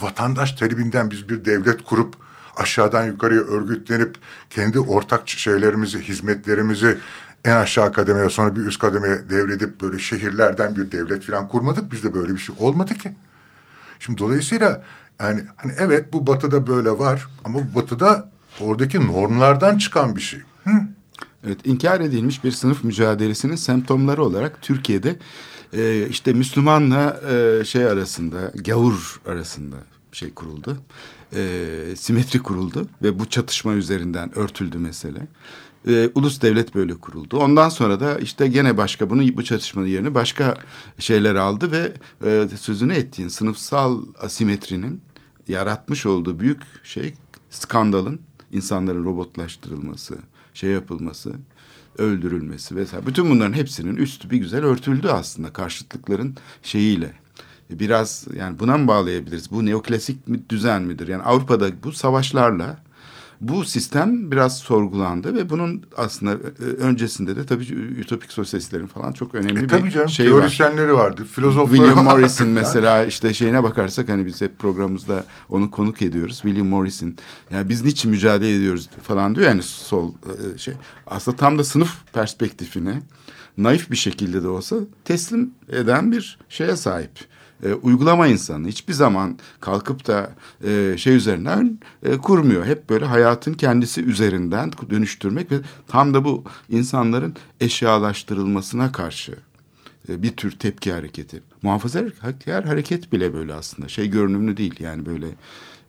vatandaş 0.00 0.52
talebinden 0.52 1.10
biz 1.10 1.28
bir 1.28 1.44
devlet 1.44 1.84
kurup 1.84 2.14
aşağıdan 2.56 3.04
yukarıya 3.06 3.40
örgütlenip 3.40 4.16
kendi 4.50 4.80
ortak 4.80 5.28
şeylerimizi, 5.28 6.00
hizmetlerimizi 6.00 6.98
en 7.44 7.56
aşağı 7.56 7.92
kademeye 7.92 8.30
sonra 8.30 8.56
bir 8.56 8.60
üst 8.60 8.78
kademeye 8.78 9.30
devredip 9.30 9.80
böyle 9.80 9.98
şehirlerden 9.98 10.76
bir 10.76 10.92
devlet 10.92 11.24
falan 11.24 11.48
kurmadık. 11.48 11.92
Bizde 11.92 12.14
böyle 12.14 12.32
bir 12.34 12.38
şey 12.38 12.56
olmadı 12.58 12.94
ki. 12.94 13.12
Şimdi 14.00 14.18
dolayısıyla 14.18 14.82
yani 15.20 15.42
hani 15.56 15.72
evet 15.78 16.12
bu 16.12 16.26
batıda 16.26 16.66
böyle 16.66 16.90
var 16.90 17.28
ama 17.44 17.58
batıda 17.74 18.30
oradaki 18.60 19.06
normlardan 19.06 19.78
çıkan 19.78 20.16
bir 20.16 20.20
şey. 20.20 20.40
Hı? 20.64 20.70
Evet, 21.46 21.66
inkar 21.66 22.00
edilmiş 22.00 22.44
bir 22.44 22.50
sınıf 22.50 22.84
mücadelesinin 22.84 23.56
semptomları 23.56 24.24
olarak 24.24 24.62
Türkiye'de 24.62 25.18
e, 25.72 26.08
işte 26.08 26.32
Müslümanla 26.32 27.20
e, 27.30 27.64
şey 27.64 27.84
arasında, 27.84 28.52
gavur 28.64 29.20
arasında 29.26 29.76
şey 30.12 30.34
kuruldu. 30.34 30.76
E, 31.32 31.94
simetri 31.96 32.38
kuruldu 32.38 32.88
ve 33.02 33.18
bu 33.18 33.26
çatışma 33.28 33.72
üzerinden 33.72 34.38
örtüldü 34.38 34.78
mesele. 34.78 35.26
E, 35.88 36.10
ulus 36.14 36.42
devlet 36.42 36.74
böyle 36.74 36.94
kuruldu. 36.94 37.38
Ondan 37.38 37.68
sonra 37.68 38.00
da 38.00 38.18
işte 38.18 38.48
gene 38.48 38.76
başka 38.76 39.10
bunu 39.10 39.36
bu 39.36 39.44
çatışmanın 39.44 39.86
yerini 39.86 40.14
başka 40.14 40.56
şeyler 40.98 41.34
aldı 41.34 41.72
ve 41.72 41.92
e, 42.24 42.56
sözünü 42.56 42.94
ettiğin 42.94 43.28
sınıfsal 43.28 44.02
asimetrinin 44.20 45.00
yaratmış 45.48 46.06
olduğu 46.06 46.40
büyük 46.40 46.62
şey 46.84 47.14
skandalın 47.50 48.20
insanların 48.52 49.04
robotlaştırılması, 49.04 50.18
şey 50.56 50.70
yapılması, 50.70 51.32
öldürülmesi 51.98 52.76
vesaire. 52.76 53.06
Bütün 53.06 53.30
bunların 53.30 53.52
hepsinin 53.52 53.96
üstü 53.96 54.30
bir 54.30 54.36
güzel 54.36 54.64
örtüldü 54.64 55.08
aslında 55.08 55.52
karşıtlıkların 55.52 56.36
şeyiyle. 56.62 57.12
Biraz 57.70 58.26
yani 58.36 58.58
buna 58.58 58.78
mı 58.78 58.88
bağlayabiliriz? 58.88 59.50
Bu 59.50 59.66
neoklasik 59.66 60.28
mi, 60.28 60.40
düzen 60.48 60.82
midir? 60.82 61.08
Yani 61.08 61.22
Avrupa'da 61.22 61.82
bu 61.84 61.92
savaşlarla 61.92 62.78
bu 63.40 63.64
sistem 63.64 64.30
biraz 64.30 64.58
sorgulandı 64.58 65.34
ve 65.34 65.50
bunun 65.50 65.82
aslında 65.96 66.32
e, 66.32 66.64
öncesinde 66.64 67.36
de 67.36 67.46
tabii 67.46 67.64
ütopik 67.72 68.32
sosyalistlerin 68.32 68.86
falan 68.86 69.12
çok 69.12 69.34
önemli 69.34 69.60
e, 69.60 69.84
bir 69.84 69.90
canım, 69.90 70.08
şey 70.08 70.26
teorisyenleri 70.26 70.94
var. 70.94 70.98
vardı, 70.98 71.24
filozofları 71.24 71.76
William 71.76 72.04
Morrison 72.04 72.48
mesela 72.48 73.04
işte 73.04 73.34
şeyine 73.34 73.62
bakarsak 73.62 74.08
hani 74.08 74.26
biz 74.26 74.40
hep 74.40 74.58
programımızda 74.58 75.24
onu 75.48 75.70
konuk 75.70 76.02
ediyoruz. 76.02 76.40
William 76.42 76.66
Morrison 76.66 77.14
yani 77.50 77.68
biz 77.68 77.84
niçin 77.84 78.10
mücadele 78.10 78.56
ediyoruz 78.56 78.88
falan 79.02 79.34
diyor 79.34 79.46
yani 79.48 79.62
sol 79.62 80.12
e, 80.54 80.58
şey. 80.58 80.74
Aslında 81.06 81.36
tam 81.36 81.58
da 81.58 81.64
sınıf 81.64 82.12
perspektifine 82.12 83.02
naif 83.56 83.90
bir 83.90 83.96
şekilde 83.96 84.42
de 84.42 84.48
olsa 84.48 84.76
teslim 85.04 85.50
eden 85.68 86.12
bir 86.12 86.38
şeye 86.48 86.76
sahip 86.76 87.35
e, 87.62 87.72
uygulama 87.72 88.26
insanı 88.26 88.68
hiçbir 88.68 88.92
zaman 88.92 89.38
kalkıp 89.60 90.06
da 90.06 90.30
e, 90.64 90.94
şey 90.98 91.16
üzerinden 91.16 91.78
e, 92.02 92.16
kurmuyor. 92.16 92.66
Hep 92.66 92.90
böyle 92.90 93.04
hayatın 93.04 93.54
kendisi 93.54 94.04
üzerinden 94.04 94.72
dönüştürmek 94.90 95.52
ve 95.52 95.56
tam 95.88 96.14
da 96.14 96.24
bu 96.24 96.44
insanların 96.68 97.36
eşyalaştırılmasına 97.60 98.92
karşı 98.92 99.36
e, 100.08 100.22
bir 100.22 100.36
tür 100.36 100.50
tepki 100.50 100.92
hareketi. 100.92 101.42
Muhafazakar 101.62 102.64
hareket 102.64 103.12
bile 103.12 103.34
böyle 103.34 103.54
aslında 103.54 103.88
şey 103.88 104.08
görünümlü 104.08 104.56
değil 104.56 104.74
yani 104.80 105.06
böyle 105.06 105.26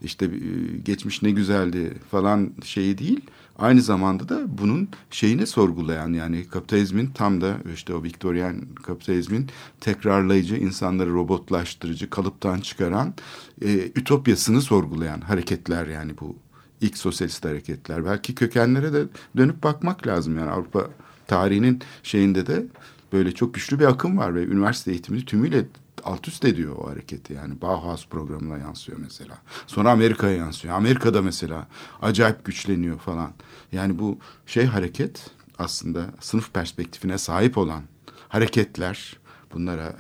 işte 0.02 0.26
e, 0.26 0.78
geçmiş 0.86 1.22
ne 1.22 1.32
güzeldi 1.32 1.94
falan 2.12 2.52
şeyi 2.64 2.98
değil 2.98 3.22
aynı 3.58 3.82
zamanda 3.82 4.30
da 4.30 4.58
bunun 4.58 4.90
şeyini 5.12 5.48
sorgulayan 5.48 6.14
yani 6.14 6.48
kapitalizmin 6.48 7.08
tam 7.08 7.42
da 7.42 7.58
işte 7.74 7.94
o 7.94 8.04
Viktoryen 8.04 8.62
kapitalizmin 8.84 9.48
tekrarlayıcı, 9.82 10.56
insanları 10.56 11.14
robotlaştırıcı, 11.14 12.10
kalıptan 12.10 12.60
çıkaran 12.60 13.14
e, 13.62 13.92
ütopyasını 13.96 14.62
sorgulayan 14.62 15.22
hareketler 15.22 15.88
yani 15.88 16.12
bu 16.22 16.36
ilk 16.82 16.98
sosyalist 16.98 17.46
hareketler. 17.46 18.06
Belki 18.06 18.36
kökenlere 18.36 18.94
de 18.94 19.06
dönüp 19.38 19.64
bakmak 19.64 20.08
lazım 20.08 20.38
yani 20.38 20.52
Avrupa 20.52 20.90
tarihinin 21.28 21.82
şeyinde 22.04 22.48
de 22.48 22.66
böyle 23.14 23.32
çok 23.32 23.54
güçlü 23.54 23.80
bir 23.80 23.86
akım 23.86 24.18
var 24.18 24.36
ve 24.36 24.46
üniversite 24.46 24.92
eğitimini 24.92 25.26
tümüyle 25.26 25.66
alt 26.08 26.28
üst 26.28 26.46
ediyor 26.46 26.76
o 26.76 26.90
hareketi. 26.90 27.34
Yani 27.34 27.62
Bauhaus 27.62 28.08
programına 28.08 28.58
yansıyor 28.58 28.98
mesela. 29.02 29.38
Sonra 29.68 29.92
Amerika'ya 29.92 30.36
yansıyor. 30.38 30.76
Amerika'da 30.76 31.22
mesela 31.22 31.68
acayip 32.02 32.46
güçleniyor 32.46 33.00
falan. 33.00 33.32
Yani 33.72 34.00
bu 34.00 34.18
şey 34.46 34.66
hareket 34.66 35.30
aslında 35.60 36.06
sınıf 36.20 36.54
perspektifine 36.54 37.18
sahip 37.18 37.58
olan 37.58 37.84
hareketler 38.30 39.18
bunlara 39.54 39.96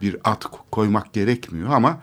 bir 0.00 0.16
at 0.24 0.44
koymak 0.70 1.12
gerekmiyor 1.12 1.70
ama 1.70 2.00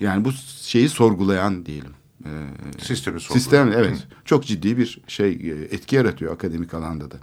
yani 0.00 0.24
bu 0.24 0.32
şeyi 0.62 0.88
sorgulayan 0.88 1.66
diyelim. 1.66 1.92
E, 2.24 2.30
Sistemi 2.78 3.20
sorgulayan. 3.20 3.40
Sistem 3.40 3.72
evet. 3.72 3.96
Hı. 3.96 4.04
Çok 4.24 4.44
ciddi 4.44 4.78
bir 4.78 5.00
şey 5.06 5.30
etki 5.70 5.96
yaratıyor 5.96 6.34
akademik 6.34 6.74
alanda 6.74 7.10
da. 7.10 7.16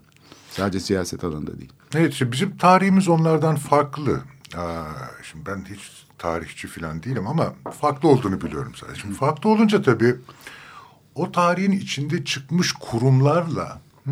Sadece 0.51 0.79
siyaset 0.79 1.23
alanında 1.23 1.59
değil. 1.59 1.73
Evet 1.95 2.13
işte 2.13 2.31
bizim 2.31 2.57
tarihimiz 2.57 3.07
onlardan 3.07 3.55
farklı. 3.55 4.21
Aa, 4.57 4.85
şimdi 5.23 5.45
ben 5.45 5.65
hiç 5.69 6.05
tarihçi 6.17 6.67
falan 6.67 7.03
değilim 7.03 7.27
ama 7.27 7.53
farklı 7.81 8.09
olduğunu 8.09 8.41
biliyorum 8.41 8.71
sadece. 8.75 9.01
Şimdi 9.01 9.15
farklı 9.15 9.49
olunca 9.49 9.81
tabii 9.81 10.15
o 11.15 11.31
tarihin 11.31 11.71
içinde 11.71 12.25
çıkmış 12.25 12.73
kurumlarla 12.73 13.81
hı, 14.05 14.11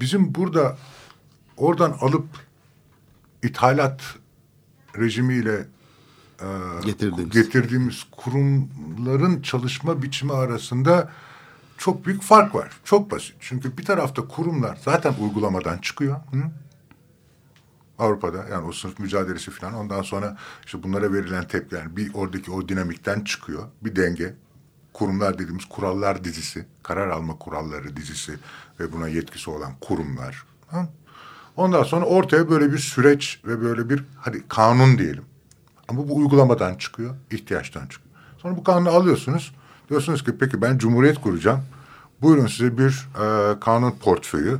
bizim 0.00 0.34
burada 0.34 0.76
oradan 1.56 1.96
alıp 2.00 2.26
ithalat 3.42 4.00
rejimiyle 4.98 5.66
e, 6.40 6.46
getirdiğimiz. 6.84 7.34
getirdiğimiz 7.34 8.04
kurumların 8.10 9.42
çalışma 9.42 10.02
biçimi 10.02 10.32
arasında 10.32 11.10
çok 11.78 12.06
büyük 12.06 12.22
fark 12.22 12.54
var. 12.54 12.70
Çok 12.84 13.10
basit. 13.10 13.34
Çünkü 13.40 13.78
bir 13.78 13.84
tarafta 13.84 14.28
kurumlar 14.28 14.78
zaten 14.84 15.14
uygulamadan 15.20 15.78
çıkıyor. 15.78 16.16
Hı? 16.16 16.42
Avrupa'da 17.98 18.44
yani 18.50 18.66
o 18.66 18.72
sınıf 18.72 18.98
mücadelesi 18.98 19.50
falan 19.50 19.74
ondan 19.74 20.02
sonra 20.02 20.36
işte 20.66 20.82
bunlara 20.82 21.12
verilen 21.12 21.48
tepkiler 21.48 21.96
bir 21.96 22.14
oradaki 22.14 22.50
o 22.50 22.68
dinamikten 22.68 23.20
çıkıyor. 23.20 23.62
Bir 23.82 23.96
denge. 23.96 24.34
Kurumlar 24.92 25.34
dediğimiz 25.38 25.64
kurallar 25.64 26.24
dizisi, 26.24 26.66
karar 26.82 27.08
alma 27.08 27.38
kuralları 27.38 27.96
dizisi 27.96 28.38
ve 28.80 28.92
buna 28.92 29.08
yetkisi 29.08 29.50
olan 29.50 29.72
kurumlar. 29.80 30.44
Ha? 30.66 30.88
Ondan 31.56 31.82
sonra 31.82 32.04
ortaya 32.04 32.50
böyle 32.50 32.72
bir 32.72 32.78
süreç 32.78 33.40
ve 33.46 33.62
böyle 33.62 33.90
bir 33.90 34.04
hadi 34.16 34.48
kanun 34.48 34.98
diyelim. 34.98 35.24
Ama 35.88 36.08
bu 36.08 36.16
uygulamadan 36.16 36.74
çıkıyor, 36.74 37.14
ihtiyaçtan 37.30 37.86
çıkıyor. 37.86 38.14
Sonra 38.38 38.56
bu 38.56 38.64
kanunu 38.64 38.90
alıyorsunuz. 38.90 39.54
Diyorsunuz 39.90 40.24
ki 40.24 40.38
peki 40.38 40.62
ben 40.62 40.78
cumhuriyet 40.78 41.20
kuracağım. 41.20 41.62
Buyurun 42.22 42.46
size 42.46 42.78
bir 42.78 43.08
e, 43.14 43.60
kanun 43.60 43.90
portföyü. 43.90 44.58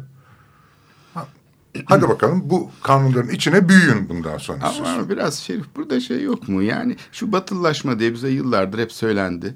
Hadi 1.86 2.08
bakalım 2.08 2.42
bu 2.44 2.70
kanunların 2.82 3.30
içine 3.30 3.68
büyüyün 3.68 4.08
bundan 4.08 4.38
sonra. 4.38 4.64
Ama 4.64 5.08
biraz 5.08 5.38
Şerif 5.38 5.76
burada 5.76 6.00
şey 6.00 6.22
yok 6.22 6.48
mu? 6.48 6.62
Yani 6.62 6.96
şu 7.12 7.32
batılılaşma 7.32 7.98
diye 7.98 8.14
bize 8.14 8.28
yıllardır 8.28 8.78
hep 8.78 8.92
söylendi. 8.92 9.54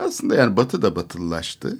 Aslında 0.00 0.34
yani 0.34 0.56
batı 0.56 0.82
da 0.82 0.96
batılılaştı. 0.96 1.78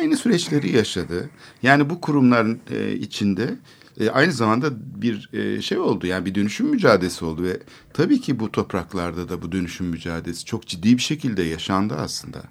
Aynı 0.00 0.16
süreçleri 0.16 0.76
yaşadı. 0.76 1.30
Yani 1.62 1.90
bu 1.90 2.00
kurumların 2.00 2.60
e, 2.70 2.92
içinde 2.92 3.54
e, 4.00 4.10
aynı 4.10 4.32
zamanda 4.32 4.70
bir 5.02 5.30
e, 5.32 5.62
şey 5.62 5.78
oldu. 5.78 6.06
Yani 6.06 6.26
bir 6.26 6.34
dönüşüm 6.34 6.66
mücadelesi 6.66 7.24
oldu 7.24 7.42
ve 7.42 7.60
tabii 7.92 8.20
ki 8.20 8.40
bu 8.40 8.52
topraklarda 8.52 9.28
da 9.28 9.42
bu 9.42 9.52
dönüşüm 9.52 9.86
mücadelesi 9.86 10.44
çok 10.44 10.66
ciddi 10.66 10.96
bir 10.96 11.02
şekilde 11.02 11.42
yaşandı 11.42 11.94
aslında. 11.98 12.42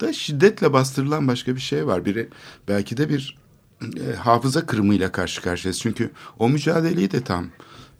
Da 0.00 0.12
şiddetle 0.12 0.72
bastırılan 0.72 1.28
başka 1.28 1.54
bir 1.54 1.60
şey 1.60 1.86
var. 1.86 2.04
Biri 2.04 2.28
belki 2.68 2.96
de 2.96 3.08
bir 3.08 3.39
e, 3.82 4.14
hafıza 4.14 4.66
kırımıyla 4.66 5.12
karşı 5.12 5.42
karşıyayız. 5.42 5.80
Çünkü 5.80 6.10
o 6.38 6.48
mücadeleyi 6.48 7.10
de 7.10 7.20
tam 7.20 7.46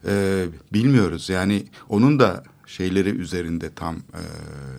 e, 0.07 0.45
bilmiyoruz. 0.73 1.29
Yani 1.29 1.65
onun 1.89 2.21
da 2.21 2.45
şeyleri 2.67 3.11
üzerinde 3.11 3.75
tam 3.75 3.97
e, 3.97 4.23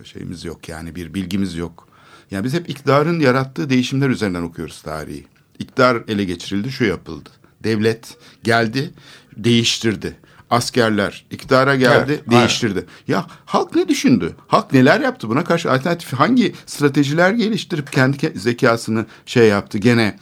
şeyimiz 0.04 0.44
yok. 0.44 0.68
Yani 0.68 0.94
bir 0.94 1.14
bilgimiz 1.14 1.56
yok. 1.56 1.88
Yani 2.30 2.44
biz 2.44 2.54
hep 2.54 2.70
iktidarın 2.70 3.20
yarattığı 3.20 3.70
değişimler 3.70 4.08
üzerinden 4.08 4.42
okuyoruz 4.42 4.82
tarihi. 4.82 5.26
İktidar 5.58 6.02
ele 6.08 6.24
geçirildi, 6.24 6.72
şu 6.72 6.84
yapıldı. 6.84 7.30
Devlet 7.64 8.16
geldi, 8.42 8.90
değiştirdi 9.36 10.16
askerler 10.52 11.24
iktidara 11.30 11.76
geldi, 11.76 12.12
evet, 12.12 12.30
değiştirdi. 12.30 12.78
Aynen. 12.78 13.20
Ya 13.20 13.26
halk 13.44 13.74
ne 13.74 13.88
düşündü? 13.88 14.36
Halk 14.46 14.72
neler 14.72 15.00
yaptı? 15.00 15.28
Buna 15.28 15.44
karşı 15.44 15.72
alternatif 15.72 16.12
hangi 16.12 16.54
stratejiler 16.66 17.30
geliştirip 17.30 17.92
kendi 17.92 18.38
zekasını 18.38 19.06
şey 19.26 19.48
yaptı? 19.48 19.78
Gene 19.78 20.18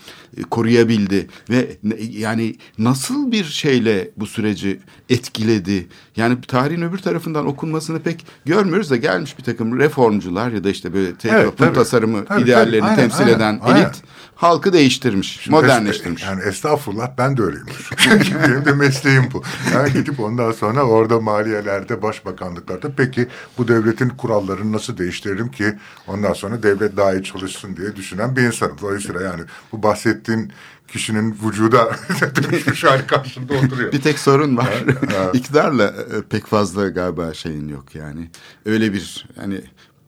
koruyabildi 0.50 1.26
ve 1.50 1.76
yani 2.10 2.56
nasıl 2.78 3.32
bir 3.32 3.44
şeyle 3.44 4.10
bu 4.16 4.26
süreci 4.26 4.80
etkiledi? 5.08 5.86
Yani 6.16 6.40
tarihin 6.40 6.82
öbür 6.82 6.98
tarafından 6.98 7.46
okunmasını 7.46 8.00
pek 8.00 8.26
görmüyoruz 8.44 8.90
da 8.90 8.96
gelmiş 8.96 9.38
bir 9.38 9.44
takım 9.44 9.78
reformcular 9.78 10.50
ya 10.50 10.64
da 10.64 10.70
işte 10.70 10.94
böyle 10.94 11.08
evet, 11.24 11.44
toplum 11.44 11.66
tabii, 11.66 11.74
tasarımı 11.74 12.24
tabii, 12.24 12.42
ideallerini 12.42 12.86
tabii, 12.86 12.96
temsil 12.96 13.20
aynen, 13.20 13.36
eden 13.36 13.60
aynen. 13.62 13.80
elit 13.80 14.02
halkı 14.40 14.72
değiştirmiş, 14.72 15.40
Şimdi 15.40 15.56
modernleştirmiş. 15.56 16.22
Yani 16.22 16.42
estağfurullah 16.42 17.10
ben 17.18 17.36
de 17.36 17.42
öyleyim. 17.42 17.66
Benim 18.44 18.64
de 18.64 18.72
mesleğim 18.72 19.28
bu. 19.32 19.42
Yani 19.74 19.92
gidip 19.92 20.20
ondan 20.20 20.52
sonra 20.52 20.82
orada 20.82 21.20
maliyelerde, 21.20 22.02
başbakanlıklarda 22.02 22.92
peki 22.96 23.28
bu 23.58 23.68
devletin 23.68 24.08
kurallarını 24.08 24.72
nasıl 24.72 24.98
değiştiririm 24.98 25.50
ki 25.50 25.78
ondan 26.06 26.32
sonra 26.32 26.62
devlet 26.62 26.96
daha 26.96 27.14
iyi 27.14 27.22
çalışsın 27.22 27.76
diye 27.76 27.96
düşünen 27.96 28.36
bir 28.36 28.42
insanım. 28.42 28.76
Dolayısıyla 28.82 29.22
yani 29.22 29.42
bu 29.72 29.82
bahsettiğin 30.20 30.52
kişinin 30.88 31.36
vücuda 31.44 31.96
dönüşmüş 32.42 32.84
hali 32.84 33.06
karşısında 33.06 33.54
oturuyor. 33.54 33.92
Bir 33.92 34.00
tek 34.00 34.18
sorun 34.18 34.56
var. 34.56 34.84
İktidarla 35.34 35.84
e, 35.84 36.22
pek 36.30 36.46
fazla 36.46 36.88
galiba 36.88 37.34
şeyin 37.34 37.68
yok 37.68 37.94
yani. 37.94 38.30
Öyle 38.66 38.92
bir 38.92 39.26
hani 39.36 39.60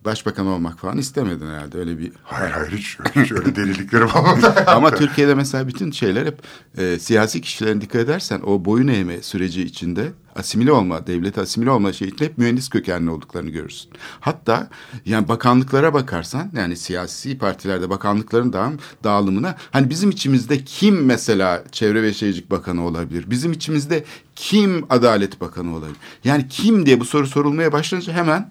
başbakan 0.04 0.46
olmak 0.46 0.78
falan 0.78 0.98
istemedin 0.98 1.46
herhalde 1.46 1.78
öyle 1.78 1.98
bir. 1.98 2.12
Hayır 2.22 2.52
hayır 2.52 2.72
hiç, 2.72 2.98
hiç 3.16 3.32
öyle 3.32 3.56
deliliklerim 3.56 4.08
olmadı. 4.08 4.54
Ama 4.66 4.90
Türkiye'de 4.94 5.34
mesela 5.34 5.68
bütün 5.68 5.90
şeyler 5.90 6.26
hep 6.26 6.42
e, 6.78 6.98
siyasi 6.98 7.40
kişilerin 7.40 7.80
dikkat 7.80 8.00
edersen 8.00 8.40
o 8.46 8.64
boyun 8.64 8.88
eğme 8.88 9.22
süreci 9.22 9.62
içinde 9.62 10.12
asimile 10.36 10.72
olma, 10.72 11.06
devlet 11.06 11.38
asimile 11.38 11.70
olma 11.70 11.92
şey 11.92 12.12
hep 12.18 12.38
mühendis 12.38 12.68
kökenli 12.68 13.10
olduklarını 13.10 13.50
görürsün. 13.50 13.90
Hatta 14.20 14.68
yani 15.06 15.28
bakanlıklara 15.28 15.94
bakarsan 15.94 16.50
yani 16.56 16.76
siyasi 16.76 17.38
partilerde 17.38 17.90
bakanlıkların 17.90 18.52
dağım, 18.52 18.78
dağılımına 19.04 19.56
hani 19.70 19.90
bizim 19.90 20.10
içimizde 20.10 20.64
kim 20.64 21.04
mesela 21.04 21.64
Çevre 21.72 22.02
ve 22.02 22.12
Şehircilik 22.14 22.50
Bakanı 22.50 22.86
olabilir? 22.86 23.24
Bizim 23.30 23.52
içimizde 23.52 24.04
kim 24.36 24.86
Adalet 24.90 25.40
Bakanı 25.40 25.76
olabilir? 25.76 25.96
Yani 26.24 26.48
kim 26.48 26.86
diye 26.86 27.00
bu 27.00 27.04
soru 27.04 27.26
sorulmaya 27.26 27.72
başlayınca 27.72 28.12
hemen 28.12 28.50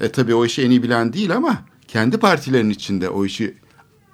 e, 0.00 0.08
tabii 0.12 0.34
o 0.34 0.44
işi 0.44 0.62
en 0.62 0.70
iyi 0.70 0.82
bilen 0.82 1.12
değil 1.12 1.36
ama 1.36 1.62
kendi 1.88 2.18
partilerin 2.18 2.70
içinde 2.70 3.08
o 3.08 3.24
işi 3.24 3.54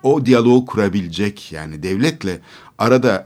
o 0.03 0.27
diyaloğu 0.27 0.66
kurabilecek 0.66 1.53
yani 1.53 1.83
devletle 1.83 2.40
arada 2.79 3.25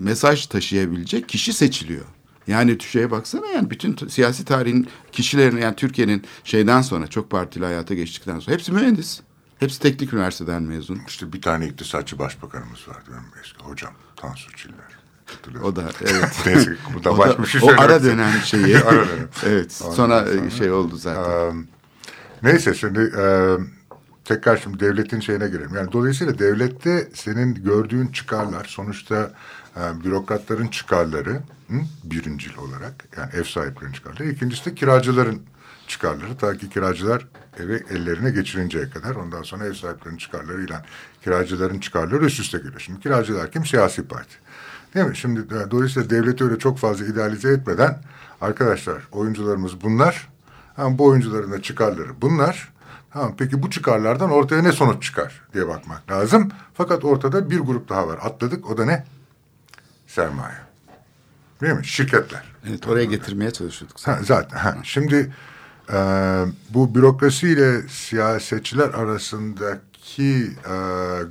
mesaj 0.00 0.46
taşıyabilecek 0.46 1.28
kişi 1.28 1.52
seçiliyor. 1.52 2.04
Yani 2.46 2.80
şeye 2.80 3.10
baksana 3.10 3.46
yani 3.46 3.70
bütün 3.70 4.08
siyasi 4.08 4.44
tarihin 4.44 4.88
kişilerin 5.12 5.56
yani 5.56 5.76
Türkiye'nin 5.76 6.24
şeyden 6.44 6.82
sonra 6.82 7.06
çok 7.06 7.30
partili 7.30 7.64
hayata 7.64 7.94
geçtikten 7.94 8.38
sonra 8.38 8.54
hepsi 8.56 8.72
mühendis. 8.72 9.20
Hepsi 9.58 9.80
teknik 9.80 10.12
üniversiteden 10.12 10.62
mezun. 10.62 11.00
İşte 11.08 11.32
bir 11.32 11.42
tane 11.42 11.66
iktisatçı 11.66 12.18
başbakanımız 12.18 12.88
vardı 12.88 13.10
benim 13.10 13.42
eski 13.44 13.64
hocam 13.64 13.92
Tansu 14.16 14.52
Çiller. 14.56 14.96
O 15.62 15.76
da 15.76 15.84
evet. 16.00 16.42
Neyse, 16.46 16.76
bu 16.94 17.04
da 17.04 17.10
o, 17.10 17.18
da, 17.18 17.46
şey 17.46 17.60
o 17.62 17.80
ara 17.80 18.02
dönem 18.02 18.32
şeyi. 18.44 18.78
ara 18.84 19.08
dönem. 19.08 19.28
evet. 19.46 19.72
Sonra, 19.72 19.94
sonra 19.94 20.50
şey 20.50 20.70
oldu 20.70 20.96
zaten. 20.96 21.50
Um, 21.50 21.66
Neyse 22.42 22.74
şimdi 22.74 23.12
e, 23.18 23.56
tekrar 24.24 24.56
şimdi 24.56 24.80
devletin 24.80 25.20
şeyine 25.20 25.48
girelim. 25.48 25.74
Yani 25.74 25.92
dolayısıyla 25.92 26.38
devlette 26.38 27.08
senin 27.14 27.54
gördüğün 27.54 28.06
çıkarlar 28.06 28.64
sonuçta 28.64 29.30
e, 29.76 30.04
bürokratların 30.04 30.68
çıkarları 30.68 31.32
hı, 31.68 31.80
birincil 32.04 32.56
olarak 32.56 33.04
yani 33.16 33.30
ev 33.34 33.44
sahiplerinin 33.44 33.92
çıkarları. 33.92 34.28
İkincisi 34.28 34.64
de 34.64 34.74
kiracıların 34.74 35.42
çıkarları. 35.86 36.36
Ta 36.36 36.56
ki 36.56 36.70
kiracılar 36.70 37.26
evi 37.58 37.84
ellerine 37.90 38.30
geçirinceye 38.30 38.90
kadar 38.90 39.14
ondan 39.14 39.42
sonra 39.42 39.66
ev 39.66 39.74
sahiplerinin 39.74 40.18
çıkarlarıyla 40.18 40.84
kiracıların 41.24 41.80
çıkarları 41.80 42.24
üst 42.24 42.40
üste 42.40 42.58
geliyor. 42.58 42.80
Şimdi 42.80 43.00
kiracılar 43.00 43.50
kim? 43.50 43.66
Siyasi 43.66 44.08
parti. 44.08 44.34
Değil 44.94 45.06
mi? 45.06 45.16
Şimdi 45.16 45.70
dolayısıyla 45.70 46.10
devleti 46.10 46.44
öyle 46.44 46.58
çok 46.58 46.78
fazla 46.78 47.06
idealize 47.06 47.48
etmeden 47.48 48.00
arkadaşlar 48.40 49.02
oyuncularımız 49.12 49.80
bunlar 49.80 50.28
Ha, 50.76 50.98
bu 50.98 51.04
oyuncuların 51.04 51.52
da 51.52 51.62
çıkarları 51.62 52.20
bunlar. 52.20 52.72
Tamam, 53.12 53.34
peki 53.38 53.62
bu 53.62 53.70
çıkarlardan 53.70 54.30
ortaya 54.30 54.62
ne 54.62 54.72
sonuç 54.72 55.02
çıkar 55.02 55.42
diye 55.54 55.68
bakmak 55.68 56.10
lazım. 56.10 56.50
Fakat 56.74 57.04
ortada 57.04 57.50
bir 57.50 57.58
grup 57.58 57.88
daha 57.88 58.08
var. 58.08 58.18
Atladık. 58.22 58.70
O 58.70 58.78
da 58.78 58.84
ne? 58.84 59.04
Sermaye. 60.06 60.56
Değil 61.60 61.72
mi? 61.72 61.86
Şirketler. 61.86 62.42
Evet 62.68 62.88
oraya 62.88 63.04
getirmeye 63.04 63.50
çalışıyorduk. 63.50 64.00
Ha, 64.06 64.18
zaten. 64.22 64.58
Ha. 64.58 64.76
Şimdi 64.82 65.32
e, 65.92 65.96
bu 66.70 66.94
bürokrasiyle 66.94 67.88
siyasetçiler 67.88 68.88
arasındaki 68.88 70.50
e, 70.70 70.76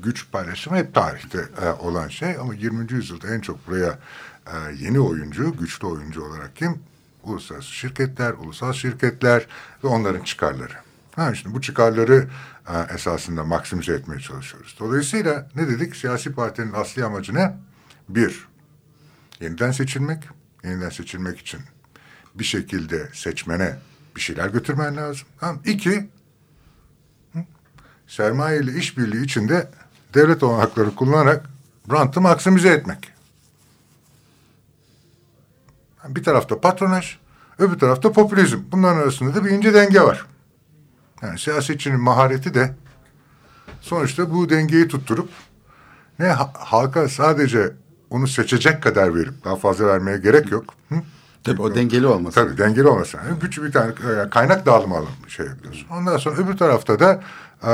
güç 0.04 0.32
paylaşımı 0.32 0.78
hep 0.78 0.94
tarihte 0.94 1.46
e, 1.62 1.70
olan 1.70 2.08
şey. 2.08 2.38
Ama 2.38 2.54
20. 2.54 2.94
yüzyılda 2.94 3.28
en 3.28 3.40
çok 3.40 3.68
buraya 3.68 4.00
e, 4.48 4.54
yeni 4.80 5.00
oyuncu, 5.00 5.58
güçlü 5.58 5.88
oyuncu 5.88 6.24
olarak 6.24 6.56
kim? 6.56 6.80
Uluslararası 7.26 7.72
şirketler, 7.72 8.34
ulusal 8.34 8.74
şirketler 8.74 9.48
ve 9.84 9.88
onların 9.88 10.24
çıkarları. 10.24 10.74
Ha, 11.16 11.36
şimdi 11.36 11.56
bu 11.56 11.62
çıkarları 11.62 12.28
e, 12.70 12.94
esasında 12.96 13.44
maksimize 13.44 13.94
etmeye 13.94 14.20
çalışıyoruz. 14.20 14.76
Dolayısıyla 14.80 15.50
ne 15.56 15.68
dedik? 15.68 15.96
Siyasi 15.96 16.34
partinin 16.34 16.74
asli 16.74 17.06
amacı 17.06 17.34
ne? 17.34 17.58
Bir, 18.10 18.48
yeniden 19.42 19.72
seçilmek. 19.72 20.24
Yeniden 20.64 20.90
seçilmek 20.90 21.40
için 21.40 21.60
bir 22.36 22.44
şekilde 22.44 23.10
seçmene 23.14 23.76
bir 24.16 24.22
şeyler 24.22 24.50
götürmen 24.50 24.98
lazım. 24.98 25.28
Tamam. 25.40 25.62
İki, 25.66 26.10
sermaye 28.08 28.60
ile 28.60 28.74
işbirliği 28.74 29.24
içinde 29.24 29.70
devlet 30.14 30.44
olanakları 30.44 30.96
kullanarak 30.96 31.46
rantı 31.92 32.22
maksimize 32.22 32.70
etmek. 32.70 33.15
Bir 36.08 36.24
tarafta 36.24 36.62
patronaj, 36.62 37.18
öbür 37.60 37.80
tarafta 37.80 38.12
popülizm. 38.12 38.60
Bunların 38.72 38.98
arasında 39.02 39.36
da 39.36 39.46
bir 39.46 39.50
ince 39.50 39.74
denge 39.74 40.02
var. 40.02 40.26
Yani 41.22 41.40
siyasetçinin 41.40 42.00
mahareti 42.00 42.54
de 42.54 42.76
sonuçta 43.82 44.34
bu 44.34 44.50
dengeyi 44.50 44.88
tutturup 44.88 45.30
ne 46.20 46.28
halka 46.54 47.10
sadece 47.10 47.74
onu 48.10 48.28
seçecek 48.28 48.84
kadar 48.84 49.16
verip 49.16 49.44
daha 49.44 49.56
fazla 49.56 49.88
vermeye 49.88 50.18
gerek 50.18 50.52
yok. 50.52 50.74
Hı? 50.90 50.96
Tabii 51.44 51.62
o 51.62 51.76
dengeli 51.76 52.08
olması. 52.08 52.36
Tabii 52.36 52.58
dengeli 52.58 52.88
olması. 52.88 53.18
Yani 53.18 53.40
güç 53.40 53.62
bir 53.62 53.72
tane 53.72 53.94
yani 54.18 54.30
kaynak 54.30 54.66
dağılımı 54.66 54.96
alın 54.96 55.10
şey 55.28 55.46
yapıyorsun. 55.46 55.88
Ondan 55.92 56.18
sonra 56.18 56.36
öbür 56.36 56.58
tarafta 56.58 57.00
da 57.00 57.22
e, 57.64 57.72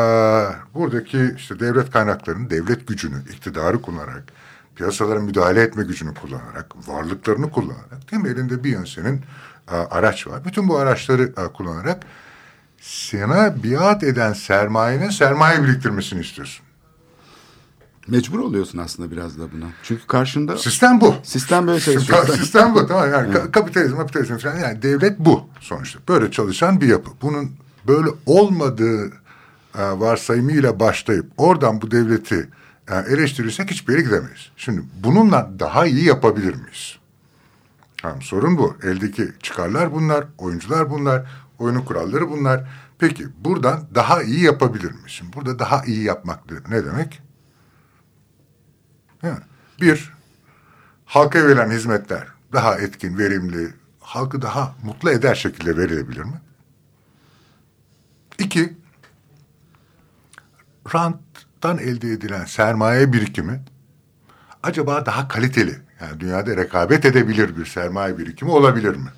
buradaki 0.73 1.33
işte 1.37 1.59
devlet 1.59 1.91
kaynaklarını, 1.91 2.49
devlet 2.49 2.87
gücünü, 2.87 3.15
iktidarı 3.33 3.81
kullanarak, 3.81 4.23
piyasalara 4.81 5.19
müdahale 5.19 5.61
etme 5.61 5.83
gücünü 5.83 6.13
kullanarak, 6.13 6.87
varlıklarını 6.87 7.51
kullanarak, 7.51 8.11
değil 8.11 8.23
mi? 8.23 8.29
Elinde 8.29 8.63
bir 8.63 8.69
yönsenin 8.69 9.21
e, 9.71 9.75
araç 9.75 10.27
var. 10.27 10.45
Bütün 10.45 10.67
bu 10.67 10.77
araçları 10.77 11.23
e, 11.23 11.53
kullanarak 11.53 12.03
sana 12.81 13.63
biat 13.63 14.03
eden 14.03 14.33
sermayenin 14.33 15.09
sermaye 15.09 15.63
biriktirmesini 15.63 16.21
istiyorsun. 16.21 16.65
Mecbur 18.07 18.39
oluyorsun 18.39 18.77
aslında 18.77 19.11
biraz 19.11 19.39
da 19.39 19.51
buna. 19.51 19.65
Çünkü 19.83 20.07
karşında... 20.07 20.57
Sistem 20.57 21.01
bu. 21.01 21.15
Sistem 21.23 21.67
böyle 21.67 21.79
çalışıyor. 21.85 22.27
Sistem 22.27 22.75
bu 22.75 22.87
tamam 22.87 23.11
yani 23.11 23.33
evet. 23.37 23.51
kapitalizm, 23.51 23.97
kapitalizm 23.97 24.37
falan 24.37 24.57
yani 24.57 24.81
devlet 24.81 25.19
bu 25.19 25.49
sonuçta. 25.59 25.99
Böyle 26.07 26.31
çalışan 26.31 26.81
bir 26.81 26.87
yapı. 26.87 27.11
Bunun 27.21 27.51
böyle 27.87 28.09
olmadığı 28.25 29.11
varsayımıyla 29.75 30.79
başlayıp 30.79 31.25
oradan 31.37 31.81
bu 31.81 31.91
devleti 31.91 32.49
e, 32.91 32.95
eleştirirsek 32.95 33.71
hiçbir 33.71 33.93
yere 33.93 34.03
gidemeyiz. 34.03 34.51
Şimdi 34.57 34.81
bununla 35.03 35.49
daha 35.59 35.85
iyi 35.85 36.05
yapabilir 36.05 36.55
miyiz? 36.55 36.97
Tamam, 37.97 38.21
sorun 38.21 38.57
bu. 38.57 38.77
Eldeki 38.83 39.31
çıkarlar 39.41 39.91
bunlar, 39.91 40.25
oyuncular 40.37 40.89
bunlar, 40.89 41.31
oyunun 41.59 41.81
kuralları 41.81 42.29
bunlar. 42.29 42.69
Peki 42.99 43.27
buradan 43.45 43.87
daha 43.95 44.23
iyi 44.23 44.43
yapabilir 44.43 44.91
miyiz? 44.91 45.07
Şimdi 45.11 45.33
burada 45.35 45.59
daha 45.59 45.83
iyi 45.85 46.03
yapmak 46.03 46.69
ne 46.69 46.85
demek? 46.85 47.21
Bir, 49.81 50.13
halka 51.05 51.47
verilen 51.47 51.71
hizmetler 51.71 52.27
daha 52.53 52.75
etkin, 52.75 53.17
verimli, 53.17 53.73
halkı 53.99 54.41
daha 54.41 54.75
mutlu 54.83 55.11
eder 55.11 55.35
şekilde 55.35 55.77
verilebilir 55.77 56.23
mi? 56.23 56.41
İki, 58.39 58.73
ranttan 61.65 61.77
elde 61.77 62.11
edilen 62.11 62.45
sermaye 62.45 63.13
birikimi 63.13 63.61
acaba 64.63 65.05
daha 65.05 65.27
kaliteli, 65.27 65.77
yani 66.01 66.19
dünyada 66.19 66.57
rekabet 66.57 67.05
edebilir 67.05 67.57
bir 67.57 67.65
sermaye 67.65 68.17
birikimi 68.17 68.51
olabilir 68.51 68.95
mi? 68.95 69.09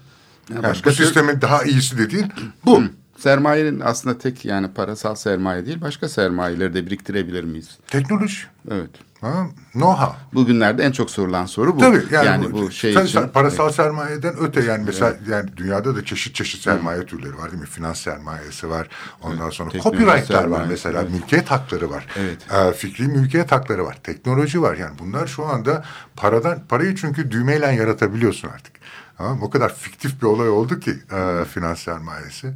Yani, 0.50 0.66
yani 0.66 0.78
bu 0.86 0.92
sistemin 0.92 1.42
daha 1.42 1.64
iyisi 1.64 1.98
de 1.98 2.12
değil, 2.12 2.28
bu. 2.66 2.84
Sermayenin 3.24 3.80
aslında 3.80 4.18
tek 4.18 4.46
yani 4.46 4.74
parasal 4.74 5.16
sermaye 5.16 5.66
değil, 5.66 5.82
başka 5.82 6.10
sermayeleri 6.10 6.74
de 6.74 6.86
biriktirebilir 6.86 7.44
miyiz? 7.44 7.78
Teknoloji. 7.88 8.38
Evet. 8.72 8.90
Ha, 9.22 9.48
know-how. 9.74 10.14
Bugünlerde 10.34 10.84
en 10.84 10.92
çok 10.92 11.12
sorulan 11.12 11.46
soru 11.46 11.76
bu. 11.76 11.80
Tabii 11.80 12.04
yani, 12.12 12.26
yani 12.26 12.52
bu, 12.54 12.62
bu 12.62 12.72
şey 12.72 12.94
için. 12.94 13.28
Parasal 13.28 13.66
evet. 13.66 13.76
sermayeden 13.76 14.36
öte 14.40 14.62
yani 14.62 14.84
mesela 14.86 15.12
evet. 15.12 15.28
yani 15.28 15.58
dünyada 15.58 15.96
da 15.96 16.06
çeşit 16.06 16.36
çeşit 16.36 16.62
sermaye 16.62 16.98
evet. 16.98 17.10
türleri 17.10 17.38
var 17.38 17.52
değil 17.52 17.62
mi? 17.62 17.68
Finans 17.68 18.00
sermayesi 18.00 18.70
var. 18.70 18.90
Ondan 19.22 19.44
evet. 19.44 19.54
sonra 19.54 19.70
Teknoloji 19.70 20.00
copyright'lar 20.00 20.42
sermaye. 20.42 20.62
var 20.62 20.68
mesela. 20.70 21.02
Evet. 21.02 21.12
Mülkiyet 21.12 21.52
hakları 21.52 21.90
var. 21.90 22.08
Evet. 22.20 22.38
Ee, 22.54 22.74
fikri 22.74 23.08
mülkiyet 23.08 23.52
hakları 23.52 23.86
var. 23.86 23.98
Teknoloji 24.04 24.62
var. 24.62 24.78
Yani 24.78 25.00
bunlar 25.00 25.28
şu 25.28 25.46
anda 25.46 25.84
paradan 26.16 26.60
parayı 26.70 26.96
çünkü 26.96 27.32
düğmeyle 27.32 27.66
yaratabiliyorsun 27.66 28.48
artık. 28.48 28.73
Tamam, 29.18 29.44
o 29.44 29.50
kadar 29.50 29.76
fiktif 29.76 30.22
bir 30.22 30.28
olay 30.28 30.50
oldu 30.50 30.80
ki 30.80 30.92
e, 30.92 31.46
finans 31.46 31.80
sermayesi. 31.80 32.54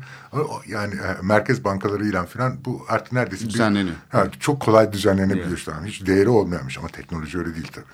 Yani 0.67 0.95
e, 0.95 1.21
merkez 1.21 1.63
bankalarıyla 1.63 2.25
falan 2.25 2.57
bu 2.65 2.85
artık 2.89 3.13
neredeyse 3.13 3.49
düzenleniyor. 3.49 3.95
Bir, 4.13 4.17
yani 4.17 4.31
çok 4.39 4.59
kolay 4.59 4.93
düzenlenebiliyor. 4.93 5.47
Evet. 5.47 5.65
Tamam. 5.65 5.85
Hiç 5.85 6.05
değeri 6.07 6.29
olmayamış 6.29 6.77
ama 6.77 6.87
teknoloji 6.87 7.37
öyle 7.37 7.55
değil 7.55 7.67
tabii. 7.73 7.85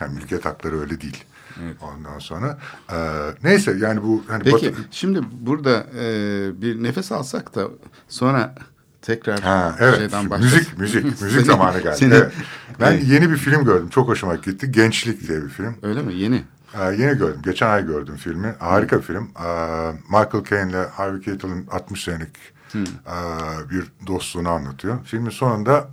Yani 0.00 0.14
mülkiyet 0.14 0.44
hakları 0.44 0.80
öyle 0.80 1.00
değil. 1.00 1.24
Evet. 1.62 1.76
Ondan 1.82 2.18
sonra 2.18 2.58
e, 2.92 2.96
neyse 3.42 3.76
yani 3.78 4.02
bu 4.02 4.24
hani 4.28 4.42
Peki 4.42 4.72
batı... 4.72 4.82
şimdi 4.90 5.20
burada 5.40 5.86
e, 5.98 6.62
bir 6.62 6.82
nefes 6.82 7.12
alsak 7.12 7.54
da 7.54 7.68
sonra 8.08 8.54
tekrar 9.02 9.40
ha, 9.40 9.76
evet. 9.78 9.98
şeyden 9.98 10.30
başlasın. 10.30 10.58
Müzik 10.58 10.78
müzik 10.78 11.04
müzik 11.22 11.46
zamanı 11.46 11.80
geldi. 11.80 11.96
Senin, 11.96 12.10
evet. 12.10 12.32
Ben 12.80 12.92
evet. 12.92 13.04
yeni 13.08 13.30
bir 13.30 13.36
film 13.36 13.64
gördüm. 13.64 13.88
Çok 13.88 14.08
hoşuma 14.08 14.34
gitti. 14.34 14.72
Gençlik 14.72 15.28
diye 15.28 15.42
bir 15.44 15.48
film. 15.48 15.76
Öyle 15.82 16.02
mi? 16.02 16.14
Yeni. 16.14 16.44
Ee, 16.74 16.84
yeni 16.84 17.18
gördüm. 17.18 17.40
Geçen 17.44 17.68
ay 17.68 17.86
gördüm 17.86 18.16
filmi. 18.16 18.54
Harika 18.58 19.00
film. 19.00 19.30
Ee, 19.44 19.92
Michael 20.04 20.44
Caine 20.50 20.70
ile 20.70 20.86
Harvey 20.86 21.20
Keitel'ın 21.20 21.66
60 21.70 22.04
senelik 22.04 22.36
hmm. 22.72 22.82
e, 22.82 23.70
bir 23.70 24.06
dostluğunu 24.06 24.48
anlatıyor. 24.48 25.04
Filmin 25.04 25.30
sonunda 25.30 25.88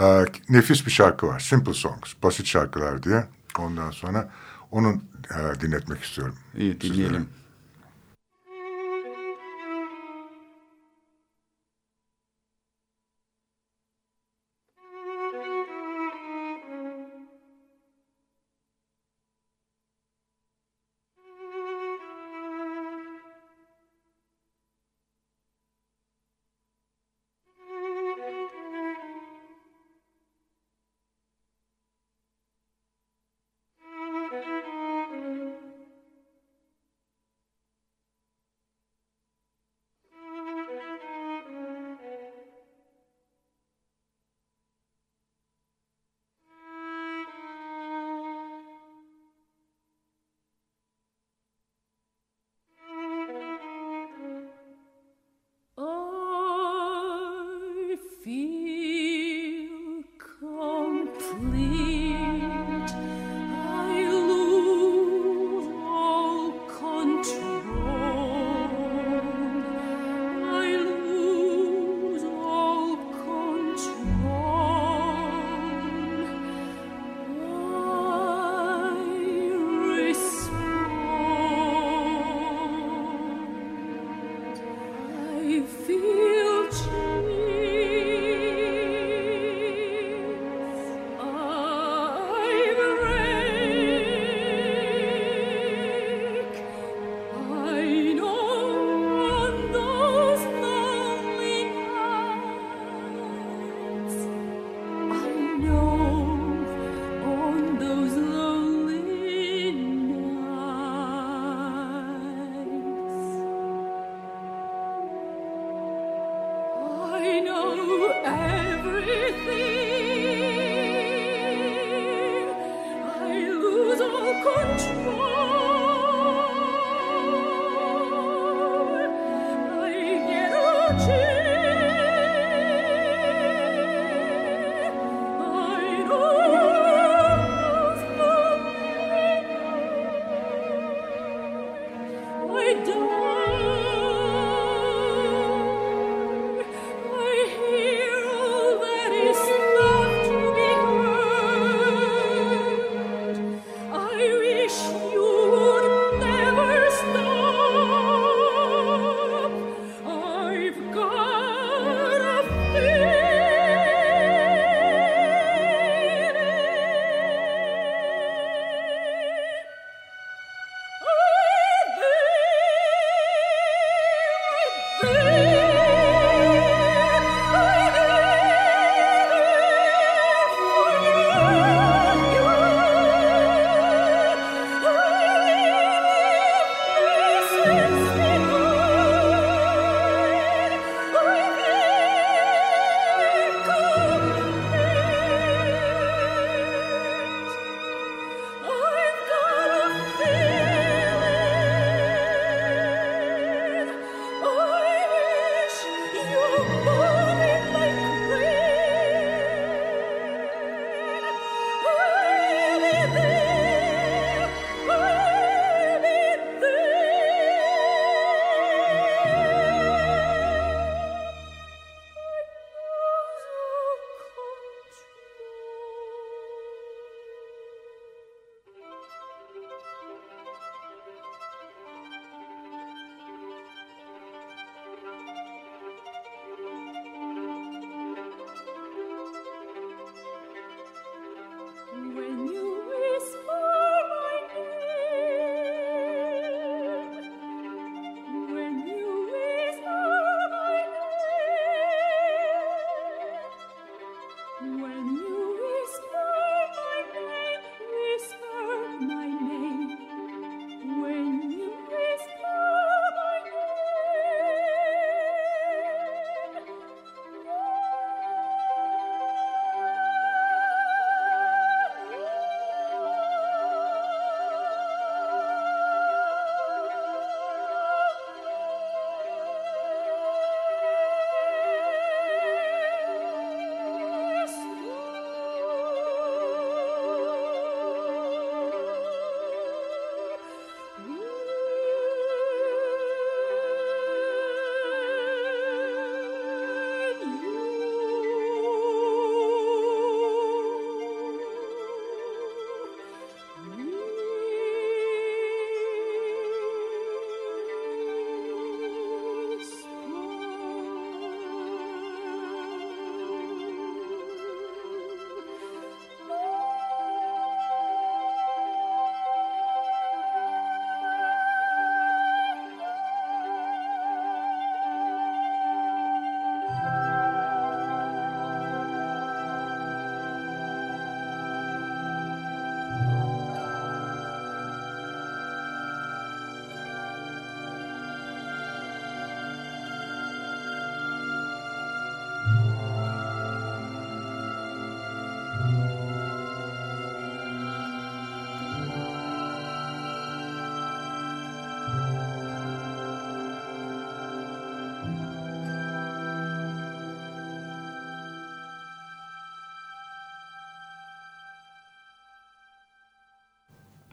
e, 0.00 0.24
nefis 0.48 0.86
bir 0.86 0.90
şarkı 0.90 1.26
var. 1.26 1.40
Simple 1.40 1.74
Songs. 1.74 2.12
Basit 2.22 2.46
şarkılar 2.46 3.02
diye. 3.02 3.24
Ondan 3.58 3.90
sonra 3.90 4.30
onun 4.70 5.04
e, 5.30 5.60
dinletmek 5.60 6.02
istiyorum. 6.02 6.34
İyi 6.56 6.80
dinleyelim. 6.80 7.06
Sizlere. 7.06 7.43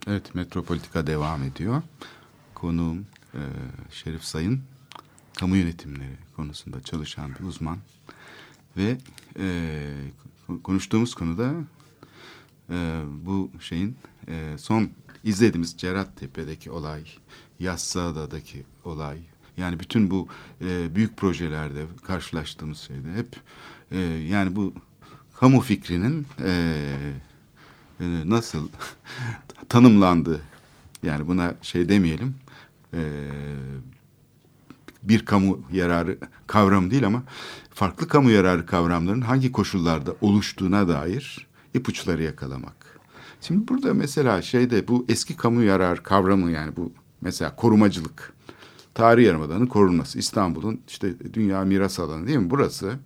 Evet, 0.08 0.36
Metropolitika 0.36 1.08
devam 1.08 1.44
ediyor. 1.44 1.82
Konuğum 2.54 3.06
e, 3.34 3.42
Şerif 3.92 4.24
Sayın, 4.24 4.62
kamu 5.40 5.56
yönetimleri 5.56 6.18
konusunda 6.36 6.82
çalışan 6.82 7.36
bir 7.36 7.44
uzman. 7.44 7.78
Ve 8.78 8.98
e, 9.40 9.80
konuştuğumuz 10.64 11.16
konuda 11.16 11.54
e, 12.70 13.02
bu 13.26 13.52
şeyin 13.60 13.98
e, 14.28 14.56
son 14.58 14.90
izlediğimiz 15.24 15.78
Cerattepe'deki 15.78 16.72
olay, 16.72 17.04
Yassıada'daki 17.60 18.64
olay, 18.86 19.18
yani 19.58 19.80
bütün 19.80 20.12
bu 20.12 20.28
e, 20.62 20.96
büyük 20.96 21.18
projelerde 21.18 21.86
karşılaştığımız 22.08 22.80
şeyde 22.80 23.14
hep 23.16 23.36
e, 23.92 24.00
yani 24.30 24.56
bu 24.56 24.74
kamu 25.34 25.62
fikrinin 25.62 26.28
e, 26.40 26.52
e, 28.00 28.06
nasıl 28.26 28.70
tanımlandı 29.72 30.42
yani 31.04 31.28
buna 31.28 31.56
şey 31.62 31.90
demeyelim 31.90 32.36
e, 32.94 33.02
bir 35.04 35.26
kamu 35.26 35.60
yararı 35.72 36.18
kavramı 36.48 36.92
değil 36.92 37.06
ama 37.06 37.24
farklı 37.74 38.08
kamu 38.08 38.30
yararı 38.30 38.66
kavramların 38.66 39.22
hangi 39.22 39.52
koşullarda 39.52 40.16
oluştuğuna 40.22 40.88
dair 40.88 41.48
ipuçları 41.74 42.24
yakalamak. 42.24 43.00
Şimdi 43.42 43.68
burada 43.68 43.94
mesela 43.94 44.42
şeyde 44.42 44.88
bu 44.88 45.06
eski 45.10 45.38
kamu 45.38 45.64
yarar 45.64 46.04
kavramı 46.04 46.52
yani 46.52 46.76
bu 46.76 46.92
mesela 47.22 47.56
korumacılık. 47.56 48.34
Tarihi 48.94 49.28
Yarımada'nın 49.28 49.68
korunması. 49.68 50.20
İstanbul'un 50.20 50.82
işte 50.88 51.34
dünya 51.34 51.62
miras 51.62 52.00
alanı 52.00 52.28
değil 52.28 52.38
mi? 52.38 52.50
Burası 52.50 53.00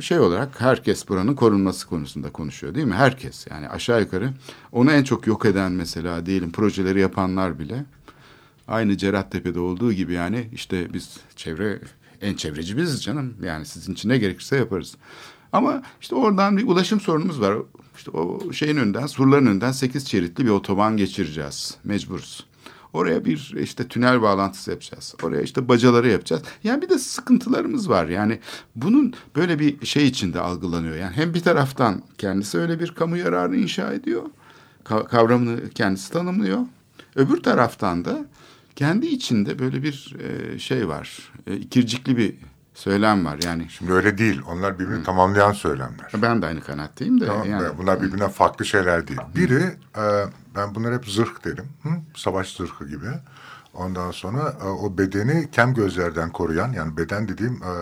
şey 0.00 0.18
olarak 0.18 0.60
herkes 0.60 1.08
buranın 1.08 1.34
korunması 1.34 1.86
konusunda 1.86 2.30
konuşuyor 2.32 2.74
değil 2.74 2.86
mi? 2.86 2.94
Herkes 2.94 3.46
yani 3.50 3.68
aşağı 3.68 4.00
yukarı 4.00 4.32
onu 4.72 4.92
en 4.92 5.04
çok 5.04 5.26
yok 5.26 5.46
eden 5.46 5.72
mesela 5.72 6.26
diyelim 6.26 6.52
projeleri 6.52 7.00
yapanlar 7.00 7.58
bile 7.58 7.84
aynı 8.68 8.96
Cerattepe'de 8.96 9.60
olduğu 9.60 9.92
gibi 9.92 10.12
yani 10.12 10.48
işte 10.52 10.94
biz 10.94 11.16
çevre 11.36 11.80
en 12.20 12.34
çevreci 12.34 12.76
biziz 12.76 13.02
canım. 13.02 13.34
Yani 13.42 13.66
sizin 13.66 13.92
için 13.92 14.08
ne 14.08 14.18
gerekirse 14.18 14.56
yaparız. 14.56 14.96
Ama 15.52 15.82
işte 16.00 16.14
oradan 16.14 16.56
bir 16.56 16.66
ulaşım 16.66 17.00
sorunumuz 17.00 17.40
var. 17.40 17.56
İşte 17.96 18.10
o 18.10 18.52
şeyin 18.52 18.76
önünden, 18.76 19.06
surların 19.06 19.46
önünden 19.46 19.72
sekiz 19.72 20.08
şeritli 20.08 20.44
bir 20.44 20.50
otoban 20.50 20.96
geçireceğiz. 20.96 21.76
Mecburuz. 21.84 22.46
Oraya 22.92 23.24
bir 23.24 23.54
işte 23.60 23.88
tünel 23.88 24.22
bağlantısı 24.22 24.70
yapacağız. 24.70 25.14
Oraya 25.22 25.42
işte 25.42 25.68
bacaları 25.68 26.08
yapacağız. 26.08 26.42
Yani 26.64 26.82
bir 26.82 26.88
de 26.88 26.98
sıkıntılarımız 26.98 27.88
var. 27.88 28.08
Yani 28.08 28.38
bunun 28.76 29.14
böyle 29.36 29.58
bir 29.58 29.86
şey 29.86 30.06
içinde 30.06 30.40
algılanıyor. 30.40 30.96
Yani 30.96 31.16
hem 31.16 31.34
bir 31.34 31.40
taraftan 31.40 32.02
kendisi 32.18 32.58
öyle 32.58 32.80
bir 32.80 32.90
kamu 32.90 33.16
yararını 33.16 33.56
inşa 33.56 33.92
ediyor. 33.92 34.22
Kavramını 34.84 35.70
kendisi 35.70 36.12
tanımlıyor. 36.12 36.58
Öbür 37.16 37.42
taraftan 37.42 38.04
da 38.04 38.26
kendi 38.76 39.06
içinde 39.06 39.58
böyle 39.58 39.82
bir 39.82 40.16
e, 40.20 40.58
şey 40.58 40.88
var. 40.88 41.32
E, 41.46 41.56
ikircikli 41.56 42.16
bir 42.16 42.34
söylem 42.74 43.24
var 43.24 43.38
yani. 43.44 43.68
Şimdi 43.68 43.92
öyle 43.92 44.18
değil. 44.18 44.42
Onlar 44.46 44.78
birbirini 44.78 45.00
Hı. 45.00 45.04
tamamlayan 45.04 45.52
söylemler. 45.52 46.12
Ben 46.22 46.42
de 46.42 46.46
aynı 46.46 46.60
kanattayım 46.60 47.20
de. 47.20 47.26
Tamam, 47.26 47.50
yani. 47.50 47.78
Bunlar 47.78 48.02
birbirinden 48.02 48.30
farklı 48.30 48.64
şeyler 48.64 49.08
değil. 49.08 49.20
Biri 49.34 49.62
e, 49.96 50.24
ben 50.56 50.74
bunlar 50.74 50.94
hep 50.94 51.06
zırh 51.06 51.44
derim. 51.44 51.68
Hı? 51.82 51.88
Savaş 52.16 52.56
zırhı 52.56 52.88
gibi. 52.88 53.06
Ondan 53.74 54.10
sonra 54.10 54.56
e, 54.62 54.66
o 54.66 54.98
bedeni 54.98 55.50
kem 55.50 55.74
gözlerden 55.74 56.30
koruyan 56.30 56.72
yani 56.72 56.96
beden 56.96 57.28
dediğim 57.28 57.54
e, 57.54 57.72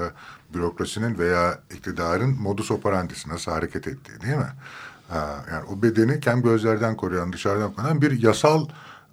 bürokrasinin 0.54 1.18
veya 1.18 1.58
iktidarın 1.70 2.36
modus 2.40 2.70
operandisi 2.70 3.28
nasıl 3.28 3.52
hareket 3.52 3.88
ettiği 3.88 4.20
değil 4.20 4.36
mi? 4.36 4.52
E, 5.10 5.16
yani 5.52 5.64
o 5.72 5.82
bedeni 5.82 6.20
kem 6.20 6.42
gözlerden 6.42 6.96
koruyan 6.96 7.32
dışarıdan 7.32 7.72
koruyan 7.72 8.02
bir 8.02 8.22
yasal 8.22 8.66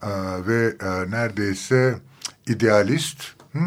e, 0.03 0.09
ve 0.47 0.75
e, 0.81 1.11
neredeyse 1.11 1.99
idealist 2.47 3.23
hı? 3.53 3.59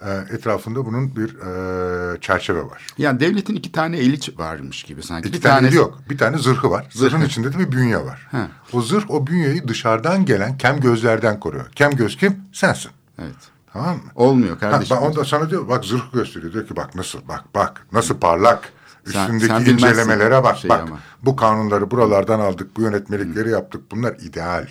E, 0.00 0.34
etrafında 0.34 0.86
bunun 0.86 1.16
bir 1.16 1.28
e, 1.28 2.20
çerçeve 2.20 2.62
var. 2.62 2.86
Yani 2.98 3.20
devletin 3.20 3.54
iki 3.56 3.72
tane 3.72 3.98
eli 3.98 4.18
varmış 4.38 4.82
gibi 4.82 5.02
sanki. 5.02 5.28
İki 5.28 5.38
bir 5.38 5.42
tane 5.42 5.68
eli 5.68 5.76
yok. 5.76 5.98
Bir 6.10 6.18
tane 6.18 6.38
zırhı 6.38 6.70
var. 6.70 6.86
Zırhın 6.90 7.20
içinde 7.20 7.52
de 7.52 7.58
bir 7.58 7.72
bünye 7.72 8.04
var. 8.04 8.28
Ha. 8.30 8.48
O 8.72 8.82
zırh 8.82 9.10
o 9.10 9.26
bünyeyi 9.26 9.68
dışarıdan 9.68 10.24
gelen 10.24 10.58
kem 10.58 10.80
gözlerden 10.80 11.40
koruyor. 11.40 11.68
Kem 11.74 11.90
göz 11.90 12.16
kim? 12.16 12.36
Sensin. 12.52 12.90
Evet. 13.18 13.36
Tamam 13.72 13.96
mı? 13.96 14.02
Olmuyor 14.14 14.58
kardeşim. 14.58 14.96
Ha, 14.96 15.02
onda 15.02 15.24
sana 15.24 15.50
diyor 15.50 15.68
bak 15.68 15.84
zırh 15.84 16.12
gösteriyor. 16.12 16.52
Diyor 16.52 16.66
ki 16.66 16.76
bak 16.76 16.94
nasıl 16.94 17.28
bak 17.28 17.44
bak 17.54 17.86
nasıl 17.92 18.18
parlak. 18.18 18.72
Üstündeki 19.06 19.46
sen, 19.46 19.64
sen 19.64 19.72
incelemelere 19.72 20.44
bak 20.44 20.58
şey 20.58 20.70
bak. 20.70 20.80
Ama. 20.80 20.98
Bu 21.22 21.36
kanunları 21.36 21.90
buralardan 21.90 22.40
aldık. 22.40 22.76
Bu 22.76 22.82
yönetmelikleri 22.82 23.48
Hı. 23.48 23.52
yaptık. 23.52 23.90
Bunlar 23.90 24.16
ideal. 24.20 24.66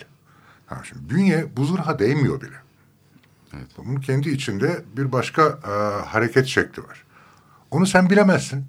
Ha, 0.67 0.81
şimdi 0.83 1.09
bünye 1.09 1.45
bu 1.57 1.65
zırha 1.65 1.99
değmiyor 1.99 2.41
bile. 2.41 2.55
Evet. 3.57 3.67
Bunun 3.77 3.95
kendi 3.95 4.29
içinde 4.29 4.83
bir 4.97 5.11
başka 5.11 5.43
e, 5.43 6.05
hareket 6.05 6.45
şekli 6.45 6.83
var. 6.83 7.03
Onu 7.71 7.85
sen 7.85 8.09
bilemezsin. 8.09 8.65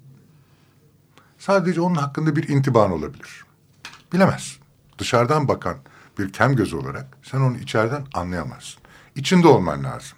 Sadece 1.37 1.81
onun 1.81 1.95
hakkında 1.95 2.35
bir 2.35 2.47
intiban 2.47 2.91
olabilir. 2.91 3.45
Bilemezsin. 4.13 4.57
Dışarıdan 4.97 5.47
bakan 5.47 5.77
bir 6.19 6.33
kem 6.33 6.55
gözü 6.55 6.75
olarak 6.75 7.07
sen 7.23 7.39
onu 7.39 7.57
içeriden 7.57 8.05
anlayamazsın. 8.13 8.81
İçinde 9.15 9.47
olman 9.47 9.83
lazım. 9.83 10.17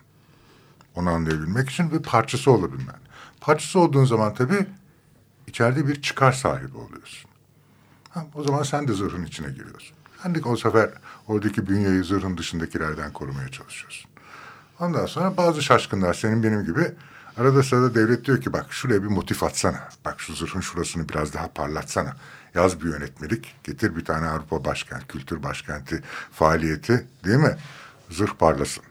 Onu 0.95 1.09
anlayabilmek 1.09 1.69
için 1.69 1.91
ve 1.91 2.01
parçası 2.01 2.51
olabilmen. 2.51 2.99
Parçası 3.41 3.79
olduğun 3.79 4.05
zaman 4.05 4.33
tabii 4.33 4.65
içeride 5.47 5.87
bir 5.87 6.01
çıkar 6.01 6.31
sahibi 6.31 6.77
oluyorsun. 6.77 7.31
Ha, 8.09 8.25
o 8.35 8.43
zaman 8.43 8.63
sen 8.63 8.87
de 8.87 8.93
zırhın 8.93 9.25
içine 9.25 9.47
giriyorsun. 9.47 9.97
Sen 10.23 10.35
de 10.35 10.41
o 10.45 10.57
sefer 10.57 10.89
oradaki 11.27 11.67
bünyeyi 11.67 12.03
zırhın 12.03 12.37
dışındakilerden 12.37 13.13
korumaya 13.13 13.49
çalışıyorsun. 13.49 14.10
Ondan 14.81 15.05
sonra 15.05 15.37
bazı 15.37 15.61
şaşkınlar 15.61 16.13
senin 16.13 16.43
benim 16.43 16.65
gibi 16.65 16.91
arada 17.37 17.63
sırada 17.63 17.95
devlet 17.95 18.25
diyor 18.25 18.41
ki 18.41 18.53
bak 18.53 18.65
şuraya 18.69 19.03
bir 19.03 19.07
motif 19.07 19.43
atsana. 19.43 19.89
Bak 20.05 20.21
şu 20.21 20.33
zırhın 20.33 20.61
şurasını 20.61 21.09
biraz 21.09 21.33
daha 21.33 21.47
parlatsana. 21.47 22.15
Yaz 22.55 22.81
bir 22.81 22.89
yönetmelik, 22.89 23.55
getir 23.63 23.95
bir 23.95 24.05
tane 24.05 24.27
Avrupa 24.27 24.65
başkent, 24.65 25.07
kültür 25.07 25.43
başkenti 25.43 26.03
faaliyeti 26.31 27.07
değil 27.25 27.37
mi? 27.37 27.57
Zırh 28.09 28.33
parlasın. 28.39 28.83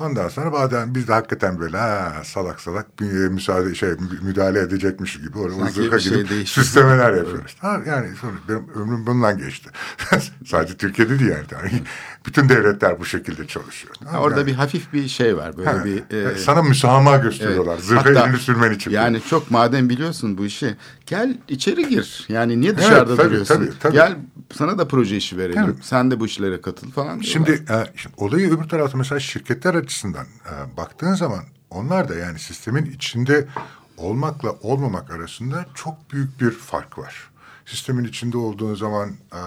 Ondan 0.00 0.28
sonra 0.28 0.52
bazen 0.52 0.94
biz 0.94 1.08
de 1.08 1.12
hakikaten 1.12 1.60
böyle 1.60 1.76
ha, 1.76 2.12
salak 2.24 2.60
salak 2.60 2.86
müsaade 3.30 3.74
şey 3.74 3.90
müdahale 4.22 4.60
edecekmiş 4.60 5.20
gibi 5.20 5.38
oraya 5.38 5.70
zırha 5.70 5.98
şey 5.98 6.22
gidip 6.22 6.48
süslemeler 6.48 7.12
yapıyoruz. 7.16 7.56
Ha, 7.58 7.80
yani 7.86 8.16
sonra 8.16 8.32
benim 8.48 8.68
ömrüm 8.74 9.06
bundan 9.06 9.38
geçti. 9.38 9.70
Sadece 10.46 10.76
Türkiye'de 10.76 11.18
değil 11.18 11.30
yani. 11.30 11.82
Bütün 12.26 12.48
devletler 12.48 13.00
bu 13.00 13.04
şekilde 13.04 13.46
çalışıyor. 13.46 13.94
Ha, 14.04 14.18
orada 14.20 14.38
yani, 14.38 14.46
bir 14.46 14.54
hafif 14.54 14.92
bir 14.92 15.08
şey 15.08 15.36
var 15.36 15.56
böyle 15.56 15.70
ha, 15.70 15.84
bir 15.84 16.16
e, 16.16 16.38
sana 16.38 16.62
müsamaha 16.62 17.16
gösteriyorlar. 17.16 17.74
Evet, 17.74 17.84
Zırha 17.84 18.10
elini 18.10 18.38
sürmen 18.38 18.72
için. 18.72 18.90
Yani 18.90 19.20
çok 19.30 19.50
madem 19.50 19.88
biliyorsun 19.88 20.38
bu 20.38 20.46
işi 20.46 20.76
gel 21.06 21.38
içeri 21.48 21.88
gir. 21.88 22.26
Yani 22.28 22.60
niye 22.60 22.76
dışarıda 22.76 23.08
evet, 23.08 23.16
tabii, 23.16 23.30
duruyorsun? 23.30 23.54
Tabii, 23.54 23.78
tabii. 23.80 23.94
Gel 23.94 24.16
sana 24.54 24.78
da 24.78 24.88
proje 24.88 25.16
işi 25.16 25.36
verelim. 25.36 25.64
Evet. 25.64 25.76
Sen 25.82 26.10
de 26.10 26.20
bu 26.20 26.26
işlere 26.26 26.60
katıl 26.60 26.90
falan. 26.90 27.20
Şimdi, 27.20 27.50
e, 27.50 27.92
şimdi 27.96 28.14
olayı 28.18 28.50
öbür 28.50 28.68
tarafta 28.68 28.98
mesela 28.98 29.20
şirketler 29.20 29.74
açısından 29.74 30.26
e, 30.26 30.76
baktığın 30.76 31.14
zaman 31.14 31.44
onlar 31.70 32.08
da 32.08 32.14
yani 32.14 32.38
sistemin 32.38 32.84
içinde 32.84 33.48
olmakla 33.96 34.50
olmamak 34.50 35.10
arasında 35.10 35.66
çok 35.74 36.12
büyük 36.12 36.40
bir 36.40 36.50
fark 36.50 36.98
var. 36.98 37.30
Sistemin 37.66 38.04
içinde 38.04 38.38
olduğun 38.38 38.74
zaman 38.74 39.10
e, 39.32 39.40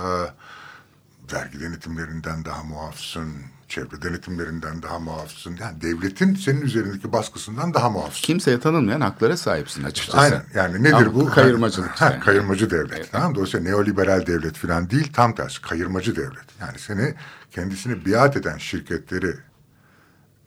vergi 1.33 1.59
denetimlerinden 1.59 2.45
daha 2.45 2.63
muafsın, 2.63 3.29
çevre 3.69 4.01
denetimlerinden 4.01 4.83
daha 4.83 4.99
muafsın. 4.99 5.57
Yani 5.61 5.81
devletin 5.81 6.35
senin 6.35 6.61
üzerindeki 6.61 7.11
baskısından 7.11 7.73
daha 7.73 7.89
muafsın. 7.89 8.21
Kimseye 8.21 8.59
tanınmayan 8.59 9.01
haklara 9.01 9.37
sahipsin 9.37 9.83
açıkçası. 9.83 10.17
Aynen. 10.17 10.43
Yani 10.55 10.83
nedir 10.83 10.93
Ama 10.93 11.13
bu? 11.13 11.25
Kayırmacılık. 11.25 11.89
Ha, 11.89 12.05
yani. 12.05 12.19
Kayırmacı 12.19 12.71
devlet. 12.71 12.93
Evet. 12.97 13.09
Tamam 13.11 13.35
Dolayısıyla 13.35 13.69
neoliberal 13.69 14.25
devlet 14.25 14.57
falan 14.57 14.89
değil. 14.89 15.13
Tam 15.13 15.35
tersi 15.35 15.61
kayırmacı 15.61 16.15
devlet. 16.15 16.59
Yani 16.61 16.79
seni 16.79 17.15
kendisini 17.51 18.05
biat 18.05 18.37
eden 18.37 18.57
şirketleri 18.57 19.33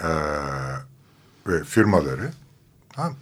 e, 0.03 0.11
ve 1.47 1.65
firmaları 1.65 2.31
tamam, 2.93 3.15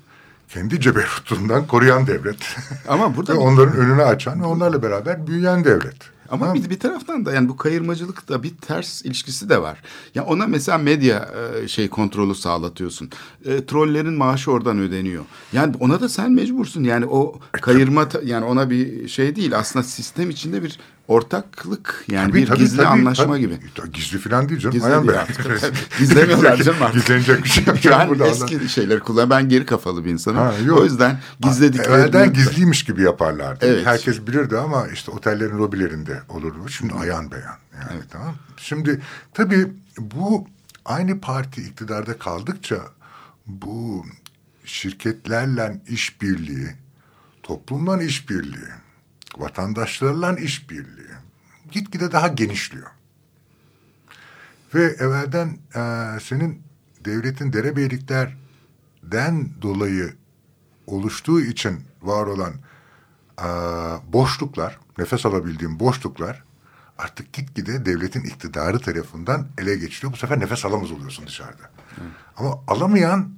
kendi 0.49 0.81
ceberutundan 0.81 1.67
koruyan 1.67 2.07
devlet. 2.07 2.57
Ama 2.89 3.17
burada 3.17 3.33
ve 3.35 3.39
onların 3.39 3.77
önünü 3.77 4.03
açan 4.03 4.41
ve 4.43 4.47
onlarla 4.47 4.83
beraber 4.83 5.27
büyüyen 5.27 5.65
devlet. 5.65 5.97
Ama 6.31 6.47
tamam. 6.47 6.63
bir, 6.63 6.71
bir 6.71 6.79
taraftan 6.79 7.27
da 7.27 7.33
yani 7.33 7.49
bu 7.49 7.57
kayırmacılıkta 7.57 8.43
bir 8.43 8.57
ters 8.57 9.05
ilişkisi 9.05 9.49
de 9.49 9.63
var. 9.63 9.83
Ya 10.15 10.25
ona 10.25 10.47
mesela 10.47 10.79
medya 10.79 11.29
e, 11.65 11.69
şey 11.69 11.89
kontrolü 11.89 12.35
sağlatıyorsun. 12.35 13.11
E, 13.45 13.67
trollerin 13.67 14.15
maaşı 14.15 14.51
oradan 14.51 14.79
ödeniyor. 14.79 15.25
Yani 15.53 15.75
ona 15.81 16.01
da 16.01 16.09
sen 16.09 16.33
mecbursun. 16.33 16.85
Yani 16.85 17.07
o 17.07 17.41
kayırma 17.53 18.09
yani 18.25 18.45
ona 18.45 18.71
bir 18.71 19.09
şey 19.09 19.37
değil. 19.37 19.59
Aslında 19.59 19.83
sistem 19.83 20.31
içinde 20.31 20.63
bir 20.63 20.79
ortaklık 21.11 22.05
yani 22.09 22.31
tabii, 22.31 22.43
bir 22.43 22.47
tabii, 22.47 22.59
gizli 22.59 22.77
tabii, 22.77 22.87
anlaşma 22.87 23.25
tabii. 23.25 23.41
gibi. 23.41 23.59
Gizli 23.93 24.19
falan 24.19 24.49
değil 24.49 24.61
canım. 24.61 24.73
Gizli 24.73 24.87
Ayhan 24.87 25.09
değil 25.09 25.21
artık. 25.21 25.73
Gizlemiyorlar 25.99 26.57
canım 26.57 26.83
artık. 26.83 26.95
Gizlenecek 27.01 27.45
bir 27.45 27.49
şey 27.49 27.65
yok. 27.65 27.77
Ben 27.91 28.09
burada 28.09 28.27
eski 28.27 28.59
Allah. 28.59 28.69
şeyleri 28.69 29.01
kullan. 29.01 29.31
Ben 29.31 29.49
geri 29.49 29.67
kafalı 29.67 30.05
bir 30.05 30.11
insanım. 30.11 30.39
Ha, 30.39 30.55
yok. 30.65 30.79
O 30.79 30.85
yüzden 30.85 31.21
gizledikleri... 31.41 31.89
Evvelden 31.89 32.33
gizliymiş 32.33 32.85
gibi 32.85 33.03
yaparlardı. 33.03 33.67
Evet. 33.67 33.87
Herkes 33.87 34.27
bilirdi 34.27 34.59
ama 34.59 34.89
işte 34.89 35.11
otellerin 35.11 35.59
lobilerinde 35.59 36.23
olurdu. 36.29 36.69
Şimdi 36.69 36.95
ayan 36.95 37.31
beyan. 37.31 37.57
Yani, 37.75 37.91
evet. 37.95 38.05
tamam. 38.11 38.35
Şimdi 38.57 39.01
tabii 39.35 39.69
bu 39.99 40.49
aynı 40.85 41.21
parti 41.21 41.63
iktidarda 41.63 42.19
kaldıkça 42.19 42.77
bu 43.47 44.05
şirketlerle 44.65 45.81
işbirliği, 45.89 46.69
toplumla 47.43 48.03
işbirliği, 48.03 48.71
vatandaşlarla 49.39 50.37
işbirliği 50.37 51.00
gitgide 51.71 52.13
daha 52.13 52.29
genişliyor. 52.29 52.87
Ve 54.75 54.85
evvelden 54.85 55.59
e, 55.75 55.81
senin 56.21 56.63
devletin 57.05 57.53
derebeyliklerden 57.53 59.49
dolayı 59.63 60.15
oluştuğu 60.87 61.41
için 61.41 61.81
var 62.03 62.27
olan 62.27 62.53
e, 63.39 63.47
boşluklar, 64.13 64.79
nefes 64.99 65.27
alabildiğim 65.27 65.81
boşluklar 65.81 66.45
artık 66.99 67.33
gitgide 67.33 67.87
devletin 67.87 68.21
iktidarı 68.21 68.79
tarafından 68.79 69.49
ele 69.59 69.77
geçiriyor. 69.77 70.13
Bu 70.13 70.17
sefer 70.17 70.41
nefes 70.41 70.65
alamaz 70.65 70.91
oluyorsun 70.91 71.27
dışarıda. 71.27 71.63
Hı. 71.97 72.03
Ama 72.37 72.59
alamayan 72.69 73.33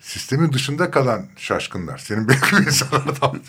sistemin 0.00 0.52
dışında 0.52 0.90
kalan 0.90 1.26
şaşkınlar. 1.36 1.98
Senin 1.98 2.28
belki 2.28 2.56
insanlardan 2.56 3.40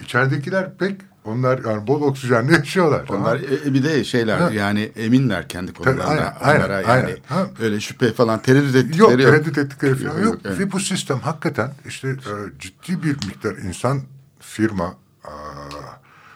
İçeridekiler 0.00 0.76
pek 0.78 1.00
onlar 1.28 1.64
yani 1.64 1.86
bol 1.86 2.02
oksijenle 2.02 2.52
yaşıyorlar. 2.52 3.04
Onlar 3.08 3.38
tamam. 3.42 3.58
e, 3.66 3.74
bir 3.74 3.84
de 3.84 4.04
şeyler 4.04 4.38
ha. 4.38 4.50
yani 4.52 4.92
eminler 4.96 5.48
kendi 5.48 5.72
konularında. 5.72 6.36
Aynen, 6.40 6.60
Onlara 6.60 6.76
aynen, 6.76 7.08
yani 7.08 7.16
ha. 7.26 7.46
öyle 7.62 7.80
şüphe 7.80 8.12
falan 8.12 8.42
tereddüt 8.42 8.74
ettikleri 8.74 9.00
yok. 9.00 9.10
Yok 9.10 9.20
tereddüt 9.20 9.58
ettikleri 9.58 9.94
falan 9.94 10.14
yok. 10.14 10.24
yok. 10.24 10.40
Evet. 10.44 10.58
Ve 10.58 10.72
bu 10.72 10.80
sistem 10.80 11.18
hakikaten 11.18 11.72
işte 11.86 12.08
e, 12.08 12.32
ciddi 12.58 13.02
bir 13.02 13.26
miktar 13.26 13.56
insan, 13.56 14.02
firma 14.40 14.94
e, 15.24 15.32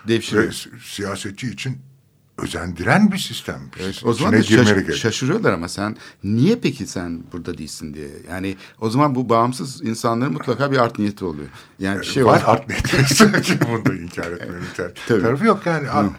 ve 0.08 0.50
siyasetçi 0.84 1.50
için 1.50 1.78
özendiren 2.42 3.12
bir 3.12 3.18
sistem. 3.18 3.60
Evet, 3.80 4.02
o 4.04 4.12
zaman 4.12 4.32
da 4.32 4.42
şaş 4.42 4.96
şaşırıyorlar 4.96 5.52
ama 5.52 5.68
sen 5.68 5.96
niye 6.24 6.56
peki 6.56 6.86
sen 6.86 7.22
burada 7.32 7.58
değilsin 7.58 7.94
diye. 7.94 8.08
Yani 8.30 8.56
o 8.80 8.90
zaman 8.90 9.14
bu 9.14 9.28
bağımsız 9.28 9.84
insanların 9.84 10.32
mutlaka 10.32 10.72
bir 10.72 10.78
art 10.78 10.98
niyeti 10.98 11.24
oluyor. 11.24 11.48
Yani 11.78 12.00
bir 12.00 12.06
şey 12.06 12.26
var. 12.26 12.32
Var 12.32 12.42
art 12.46 12.68
niyeti. 12.68 12.96
Bunu 13.68 13.84
da 13.86 13.94
inkar 13.94 14.32
etmenin 14.32 14.92
tarafı 15.08 15.46
yok 15.46 15.66
yani. 15.66 15.90
Art, 15.90 16.10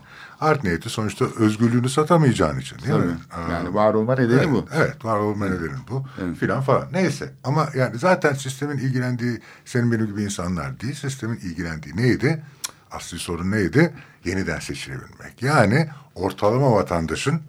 art 0.42 0.64
niyeti 0.64 0.90
sonuçta 0.90 1.26
özgürlüğünü 1.38 1.90
satamayacağın 1.90 2.60
için 2.60 2.78
değil 2.78 2.94
Tabii. 2.94 3.06
mi? 3.06 3.18
Yani 3.52 3.74
var 3.74 3.94
olma 3.94 4.16
nedeni 4.16 4.38
evet, 4.38 4.52
bu. 4.52 4.66
Evet 4.76 5.06
var 5.06 5.20
olma 5.20 5.46
nedeni 5.46 5.78
bu 5.90 6.06
evet. 6.24 6.38
filan 6.38 6.62
falan. 6.62 6.88
Neyse 6.94 7.34
ama 7.44 7.70
yani 7.76 7.98
zaten 7.98 8.34
sistemin 8.34 8.78
ilgilendiği 8.78 9.40
senin 9.66 9.92
benim 9.92 10.06
gibi 10.06 10.24
insanlar 10.24 10.80
değil. 10.80 10.94
Sistemin 10.96 11.38
ilgilendiği 11.38 11.98
neydi? 11.98 12.44
Asli 12.94 13.20
sorun 13.20 13.52
neydi? 13.52 13.94
Yeniden 14.26 14.60
seçilebilmek. 14.60 15.42
Yani 15.42 15.90
ortalama 16.16 16.72
vatandaşın 16.72 17.42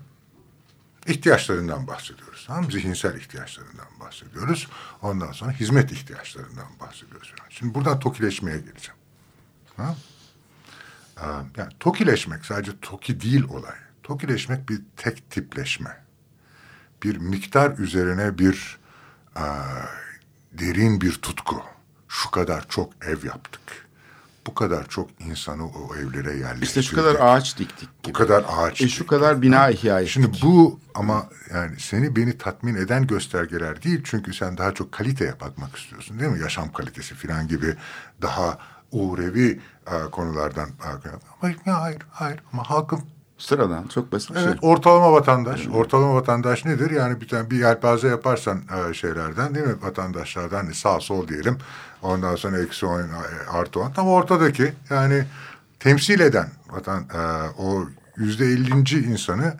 ihtiyaçlarından 1.06 1.86
bahsediyoruz. 1.86 2.44
Tamam 2.46 2.70
Zihinsel 2.70 3.16
ihtiyaçlarından 3.16 3.86
bahsediyoruz. 4.00 4.68
Ondan 5.02 5.32
sonra 5.32 5.52
hizmet 5.52 5.92
ihtiyaçlarından 5.92 6.66
bahsediyoruz. 6.80 7.34
Şimdi 7.50 7.74
buradan 7.74 7.98
tokileşmeye 7.98 8.58
geleceğim. 8.58 9.00
Ha? 9.76 9.94
Yani 11.56 11.72
tokileşmek 11.80 12.46
sadece 12.46 12.72
toki 12.82 13.20
değil 13.20 13.44
olay. 13.44 13.76
Tokileşmek 14.02 14.68
bir 14.68 14.80
tek 14.96 15.30
tipleşme. 15.30 16.04
Bir 17.02 17.16
miktar 17.16 17.78
üzerine 17.78 18.38
bir 18.38 18.78
a, 19.36 19.62
derin 20.52 21.00
bir 21.00 21.12
tutku. 21.12 21.62
Şu 22.08 22.30
kadar 22.30 22.68
çok 22.68 23.04
ev 23.04 23.24
yaptık 23.24 23.83
bu 24.46 24.54
kadar 24.54 24.88
çok 24.88 25.10
insanı 25.20 25.66
o 25.66 25.96
evlere 25.96 26.36
yerleştirdik. 26.36 26.62
İşte 26.64 26.82
şu 26.82 26.96
kadar 26.96 27.16
ağaç 27.20 27.58
diktik 27.58 28.02
gibi. 28.02 28.14
Bu 28.14 28.18
kadar 28.18 28.44
ağaç 28.48 28.80
e, 28.80 28.88
Şu 28.88 29.06
kadar 29.06 29.42
bina 29.42 29.70
ihya 29.70 30.00
ettik. 30.00 30.12
Şimdi 30.12 30.28
bu 30.42 30.80
ama 30.94 31.28
yani 31.54 31.80
seni 31.80 32.16
beni 32.16 32.38
tatmin 32.38 32.74
eden 32.74 33.06
göstergeler 33.06 33.82
değil. 33.82 34.00
Çünkü 34.04 34.34
sen 34.34 34.58
daha 34.58 34.74
çok 34.74 34.92
kaliteye 34.92 35.40
bakmak 35.40 35.76
istiyorsun 35.76 36.20
değil 36.20 36.30
mi? 36.30 36.40
Yaşam 36.40 36.72
kalitesi 36.72 37.14
falan 37.14 37.48
gibi 37.48 37.76
daha 38.22 38.58
uğrevi 38.92 39.60
e, 39.86 40.10
konulardan. 40.10 40.68
Ama 40.82 41.80
hayır, 41.80 41.98
hayır. 42.10 42.40
Ama 42.52 42.70
halkın 42.70 43.00
Sıradan 43.38 43.86
çok 43.86 44.12
basit 44.12 44.30
bir 44.30 44.36
evet, 44.36 44.60
şey. 44.60 44.70
Ortalama 44.70 45.12
vatandaş. 45.12 45.60
Evet. 45.64 45.76
Ortalama 45.76 46.14
vatandaş 46.14 46.64
nedir? 46.64 46.90
Yani 46.90 47.20
bir 47.20 47.28
tane 47.28 47.50
bir 47.50 47.58
yelpaze 47.58 48.08
yaparsan 48.08 48.60
e, 48.90 48.94
şeylerden 48.94 49.54
değil 49.54 49.66
mi? 49.66 49.82
Vatandaşlardan 49.82 50.56
hani 50.56 50.74
sağ 50.74 51.00
sol 51.00 51.28
diyelim. 51.28 51.58
Ondan 52.02 52.36
sonra 52.36 52.58
eksi 52.58 52.86
on 52.86 53.02
artı 53.52 53.80
on. 53.80 53.90
Tam 53.90 54.08
ortadaki 54.08 54.72
yani 54.90 55.24
temsil 55.80 56.20
eden 56.20 56.48
vatan 56.70 57.02
e, 57.14 57.48
o 57.58 57.86
yüzde 58.16 58.44
ellinci 58.44 58.98
insanı 58.98 59.54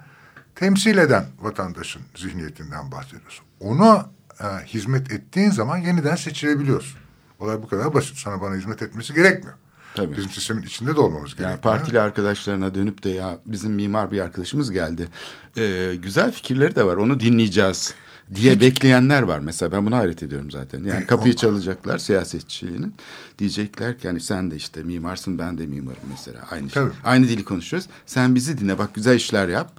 temsil 0.54 0.98
eden 0.98 1.24
vatandaşın 1.40 2.02
zihniyetinden 2.16 2.92
bahsediyorsun. 2.92 3.44
Ona 3.60 4.06
e, 4.40 4.46
hizmet 4.66 5.12
ettiğin 5.12 5.50
zaman 5.50 5.76
yeniden 5.76 6.16
seçilebiliyorsun. 6.16 6.98
Olay 7.40 7.62
bu 7.62 7.68
kadar 7.68 7.94
basit. 7.94 8.16
Sana 8.16 8.40
bana 8.40 8.54
hizmet 8.54 8.82
etmesi 8.82 9.14
gerekmiyor. 9.14 9.56
Tabii. 9.94 10.16
Bizim 10.16 10.30
sistemin 10.30 10.62
içinde 10.62 10.96
de 10.96 11.00
olmamız 11.00 11.28
gerekiyor. 11.28 11.50
Yani 11.50 11.60
partili 11.60 12.00
arkadaşlarına 12.00 12.74
dönüp 12.74 13.04
de 13.04 13.10
ya 13.10 13.38
bizim 13.46 13.72
mimar 13.72 14.10
bir 14.12 14.20
arkadaşımız 14.20 14.70
geldi. 14.70 15.08
Ee, 15.56 15.94
güzel 16.02 16.32
fikirleri 16.32 16.76
de 16.76 16.86
var 16.86 16.96
onu 16.96 17.20
dinleyeceğiz 17.20 17.94
diye 18.34 18.60
bekleyenler 18.60 19.22
var. 19.22 19.38
Mesela 19.38 19.72
ben 19.72 19.86
bunu 19.86 19.96
hayret 19.96 20.22
ediyorum 20.22 20.50
zaten. 20.50 20.84
Yani 20.84 21.06
kapıyı 21.06 21.36
çalacaklar 21.36 21.98
siyasetçinin. 21.98 22.94
Diyecekler 23.38 23.98
ki 23.98 24.06
yani 24.06 24.20
sen 24.20 24.50
de 24.50 24.56
işte 24.56 24.82
mimarsın 24.82 25.38
ben 25.38 25.58
de 25.58 25.66
mimarım 25.66 26.02
mesela. 26.10 26.40
Aynı 26.50 26.70
şey. 26.70 26.82
Aynı 27.04 27.28
dili 27.28 27.44
konuşuyoruz. 27.44 27.88
Sen 28.06 28.34
bizi 28.34 28.58
dinle 28.58 28.78
bak 28.78 28.94
güzel 28.94 29.16
işler 29.16 29.48
yap. 29.48 29.70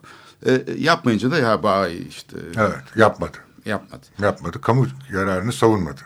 Ee, 0.45 0.61
yapmayınca 0.77 1.31
da 1.31 1.37
ya 1.37 1.63
bay 1.63 2.07
işte. 2.07 2.37
Evet 2.57 2.83
yapmadı. 2.95 3.37
Yapmadı. 3.65 4.05
Yapmadı. 4.21 4.61
Kamu 4.61 4.87
yararını 5.13 5.53
savunmadı. 5.53 6.01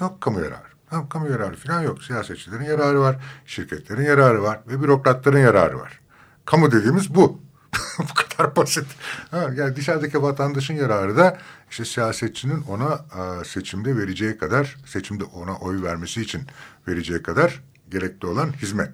Yok 0.00 0.20
kamu 0.20 0.40
yararı. 0.40 0.71
Tamam, 0.92 1.08
kamu 1.08 1.30
yararı 1.30 1.56
falan 1.56 1.80
yok. 1.80 2.02
Siyasetçilerin 2.02 2.64
yararı 2.64 3.00
var, 3.00 3.16
şirketlerin 3.46 4.02
yararı 4.02 4.42
var 4.42 4.60
ve 4.66 4.82
bürokratların 4.82 5.38
yararı 5.38 5.78
var. 5.78 6.00
Kamu 6.44 6.72
dediğimiz 6.72 7.14
bu. 7.14 7.40
bu 7.98 8.14
kadar 8.14 8.56
basit. 8.56 8.86
Ha, 9.30 9.50
yani 9.54 9.76
dışarıdaki 9.76 10.22
vatandaşın 10.22 10.74
yararı 10.74 11.16
da 11.16 11.38
işte 11.70 11.84
siyasetçinin 11.84 12.62
ona 12.62 12.86
a, 12.88 13.44
seçimde 13.44 13.96
vereceği 13.96 14.38
kadar, 14.38 14.76
seçimde 14.86 15.24
ona 15.24 15.56
oy 15.56 15.82
vermesi 15.82 16.22
için 16.22 16.42
vereceği 16.88 17.22
kadar 17.22 17.62
gerekli 17.90 18.26
olan 18.26 18.52
hizmet. 18.52 18.92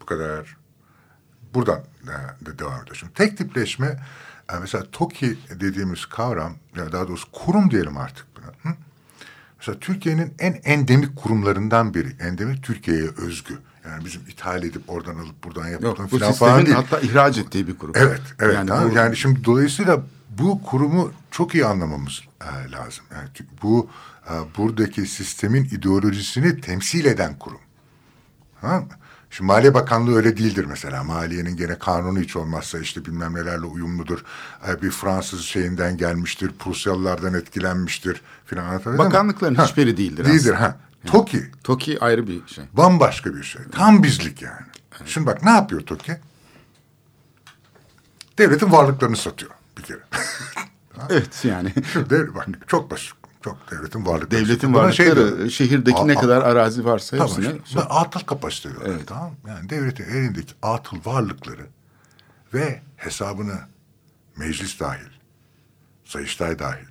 Bu 0.00 0.06
kadar. 0.06 0.56
Buradan 1.54 1.84
de 2.46 2.58
devam 2.58 2.82
ediyor. 2.82 2.96
Şimdi 2.96 3.12
tek 3.12 3.38
tipleşme, 3.38 3.86
yani 4.50 4.60
mesela 4.60 4.84
TOKİ 4.92 5.38
dediğimiz 5.60 6.06
kavram, 6.06 6.54
ya 6.76 6.92
daha 6.92 7.08
doğrusu 7.08 7.32
kurum 7.32 7.70
diyelim 7.70 7.96
artık 7.96 8.26
buna. 8.36 8.72
Hı? 8.72 8.76
Mesela 9.58 9.78
Türkiye'nin 9.78 10.34
en 10.38 10.52
endemik 10.64 11.16
kurumlarından 11.16 11.94
biri. 11.94 12.16
Endemik 12.20 12.62
Türkiye'ye 12.62 13.08
özgü. 13.16 13.58
Yani 13.84 14.04
bizim 14.04 14.22
ithal 14.28 14.62
edip 14.62 14.82
oradan 14.90 15.14
alıp 15.16 15.44
buradan 15.44 15.68
yapıp 15.68 15.84
Yok, 15.84 16.10
falan 16.10 16.32
falan 16.32 16.66
değil. 16.66 16.76
hatta 16.76 17.00
ihraç 17.00 17.38
ettiği 17.38 17.68
bir 17.68 17.78
kurum. 17.78 17.94
Evet, 17.96 18.20
evet. 18.40 18.54
Yani, 18.54 18.68
tamam. 18.68 18.90
bu... 18.90 18.94
yani 18.94 19.16
şimdi 19.16 19.44
dolayısıyla 19.44 20.02
bu 20.30 20.62
kurumu 20.62 21.12
çok 21.30 21.54
iyi 21.54 21.66
anlamamız 21.66 22.22
e, 22.40 22.70
lazım. 22.70 23.04
Yani 23.12 23.28
bu 23.62 23.90
e, 24.30 24.32
buradaki 24.56 25.06
sistemin 25.06 25.64
ideolojisini 25.64 26.60
temsil 26.60 27.04
eden 27.04 27.38
kurum. 27.38 27.60
Tamam 28.60 28.82
mı? 28.82 28.88
Şimdi 29.30 29.46
Maliye 29.46 29.74
Bakanlığı 29.74 30.16
öyle 30.16 30.36
değildir 30.36 30.64
mesela. 30.64 31.04
Maliyenin 31.04 31.56
gene 31.56 31.78
kanunu 31.78 32.18
hiç 32.18 32.36
olmazsa 32.36 32.78
işte 32.78 33.04
bilmem 33.04 33.34
nelerle 33.34 33.66
uyumludur. 33.66 34.24
Ee, 34.68 34.82
bir 34.82 34.90
Fransız 34.90 35.40
şeyinden 35.40 35.96
gelmiştir. 35.96 36.50
Prusyalılardan 36.58 37.34
etkilenmiştir 37.34 38.22
filan 38.46 38.64
anlatabildim 38.64 38.98
Bakanlıkların 39.04 39.56
mi? 39.56 39.62
hiçbiri 39.62 39.96
değildir 39.96 40.24
Değildir 40.24 40.54
ha. 40.54 40.64
Yani, 40.64 41.12
TOKİ. 41.12 41.50
TOKİ 41.64 42.00
ayrı 42.00 42.26
bir 42.26 42.46
şey. 42.46 42.64
Bambaşka 42.72 43.34
bir 43.34 43.42
şey. 43.42 43.62
Tam 43.72 44.02
bizlik 44.02 44.42
yani. 44.42 44.66
Evet. 44.98 45.08
Şimdi 45.08 45.26
bak 45.26 45.42
ne 45.42 45.50
yapıyor 45.50 45.80
TOKİ? 45.80 46.16
Devletin 48.38 48.72
varlıklarını 48.72 49.16
satıyor 49.16 49.50
bir 49.78 49.82
kere. 49.82 50.00
evet 51.10 51.44
yani. 51.44 51.72
Şimdi 51.92 52.34
bak 52.34 52.48
çok 52.66 52.90
basit. 52.90 53.17
Çok 53.48 53.70
devletin 53.70 54.06
varlıkları. 54.06 54.44
Devletin 54.44 54.74
varlıkları 54.74 55.50
şey 55.50 55.68
şehirdeki 55.68 55.98
a, 55.98 56.04
ne 56.06 56.14
kadar 56.14 56.42
arazi 56.42 56.84
varsa 56.84 57.16
tamam, 57.16 57.36
hepsine. 57.36 57.64
Şey. 57.64 57.82
atıl 57.88 58.20
kapasite 58.20 58.70
diyorlar. 58.70 58.90
Evet. 58.90 59.06
Tamam 59.06 59.34
Yani 59.48 59.70
devletin 59.70 60.04
elindeki 60.04 60.54
atıl 60.62 60.96
varlıkları 61.04 61.66
ve 62.54 62.82
hesabını 62.96 63.58
meclis 64.36 64.80
dahil, 64.80 65.08
Sayıştay 66.04 66.58
dahil, 66.58 66.88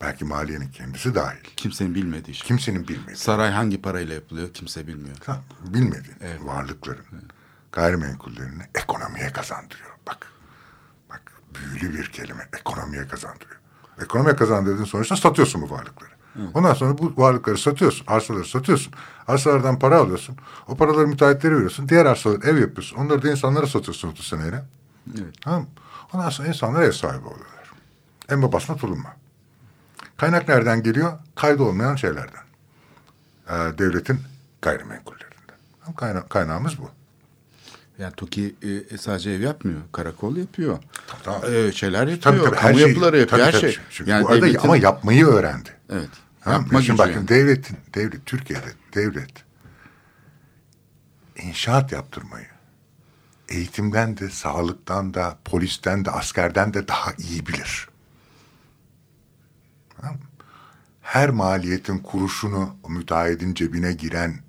belki 0.00 0.24
maliyenin 0.24 0.68
kendisi 0.68 1.14
dahil. 1.14 1.44
Kimsenin 1.56 1.94
bilmediği 1.94 2.34
şey. 2.34 2.46
Kimsenin 2.46 2.88
bilmediği. 2.88 3.16
Saray 3.16 3.50
hangi 3.50 3.82
parayla 3.82 4.14
yapılıyor 4.14 4.54
kimse 4.54 4.86
bilmiyor. 4.86 5.16
Tamam, 5.20 5.42
bilmediği 5.64 6.14
evet. 6.20 6.44
varlıkların. 6.44 7.04
Evet. 7.12 7.24
gayrimenkullerini 7.72 8.62
ekonomiye 8.74 9.32
kazandırıyor. 9.32 9.90
Bak, 10.06 10.32
bak 11.10 11.32
büyülü 11.54 11.98
bir 11.98 12.06
kelime 12.06 12.48
ekonomiye 12.60 13.08
kazandırıyor. 13.08 13.60
Ekonomiye 14.02 14.36
kazandırdığın 14.36 14.84
sonuçta 14.84 15.16
satıyorsun 15.16 15.62
bu 15.62 15.70
varlıkları. 15.70 16.10
Evet. 16.38 16.48
Ondan 16.54 16.74
sonra 16.74 16.98
bu 16.98 17.12
varlıkları 17.16 17.58
satıyorsun, 17.58 18.06
arsaları 18.06 18.44
satıyorsun. 18.44 18.92
Arsalardan 19.28 19.78
para 19.78 19.98
alıyorsun. 19.98 20.36
O 20.68 20.76
paraları 20.76 21.06
müteahhitlere 21.06 21.54
veriyorsun. 21.54 21.88
Diğer 21.88 22.06
arsaları 22.06 22.40
ev 22.46 22.58
yapıyorsun. 22.58 22.96
Onları 22.96 23.22
da 23.22 23.30
insanlara 23.30 23.66
satıyorsun 23.66 24.08
30 24.08 24.26
seneyle. 24.26 24.64
Evet. 25.18 25.34
Tamam 25.40 25.66
Ondan 26.12 26.30
sonra 26.30 26.48
insanlar 26.48 26.82
ev 26.82 26.92
sahibi 26.92 27.26
oluyorlar. 27.26 27.70
En 28.28 28.42
babasına 28.42 28.76
tulunma. 28.76 29.16
Kaynak 30.16 30.48
nereden 30.48 30.82
geliyor? 30.82 31.12
Kaydı 31.34 31.62
olmayan 31.62 31.96
şeylerden. 31.96 32.42
Ee, 33.48 33.52
devletin 33.78 34.20
gayrimenkullerinden. 34.62 35.56
Kayna 35.96 36.28
kaynağımız 36.28 36.78
bu. 36.78 36.90
Yani 37.98 38.12
TOKİ 38.16 38.54
e, 38.90 38.98
sadece 38.98 39.30
ev 39.30 39.40
yapmıyor. 39.40 39.80
Karakol 39.92 40.36
yapıyor. 40.36 40.78
Tamam. 41.22 41.42
Ee, 41.50 41.72
şeyler 41.72 42.00
yapıyor. 42.00 42.20
Tabii, 42.20 42.38
tabii, 42.38 42.56
kamu 42.56 42.78
her 42.78 42.88
yapıları 42.88 43.12
şey, 43.12 43.20
yapıyor. 43.20 43.40
Tabii, 43.42 43.52
her 43.52 43.60
şey. 43.60 43.78
Şimdi 43.90 44.10
yani 44.10 44.24
bu 44.24 44.28
arada 44.28 44.46
devletin... 44.46 44.64
ama 44.64 44.76
yapmayı 44.76 45.26
öğrendi. 45.26 45.70
Evet. 45.90 46.08
Yapma 46.46 46.82
Şimdi 46.82 46.98
bakın 46.98 47.12
yani. 47.12 47.28
devletin, 47.28 47.76
devlet, 47.94 48.26
Türkiye'de 48.26 48.72
devlet 48.94 49.32
inşaat 51.36 51.92
yaptırmayı 51.92 52.46
eğitimden 53.48 54.16
de, 54.16 54.30
sağlıktan 54.30 55.14
da, 55.14 55.38
polisten 55.44 56.04
de, 56.04 56.10
askerden 56.10 56.74
de 56.74 56.88
daha 56.88 57.12
iyi 57.18 57.46
bilir. 57.46 57.88
Her 61.02 61.30
maliyetin 61.30 61.98
kuruşunu 61.98 62.76
o 62.82 62.90
müteahhidin 62.90 63.54
cebine 63.54 63.92
giren 63.92 64.40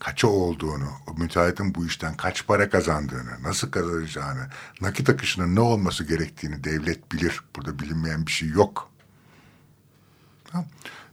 kaça 0.00 0.28
olduğunu, 0.28 0.92
müteahhitin 1.16 1.74
bu 1.74 1.86
işten 1.86 2.16
kaç 2.16 2.46
para 2.46 2.70
kazandığını, 2.70 3.42
nasıl 3.42 3.70
kazanacağını, 3.70 4.48
nakit 4.80 5.10
akışının 5.10 5.54
ne 5.54 5.60
olması 5.60 6.04
gerektiğini 6.04 6.64
devlet 6.64 7.12
bilir. 7.12 7.40
Burada 7.56 7.78
bilinmeyen 7.78 8.26
bir 8.26 8.32
şey 8.32 8.48
yok. 8.48 8.90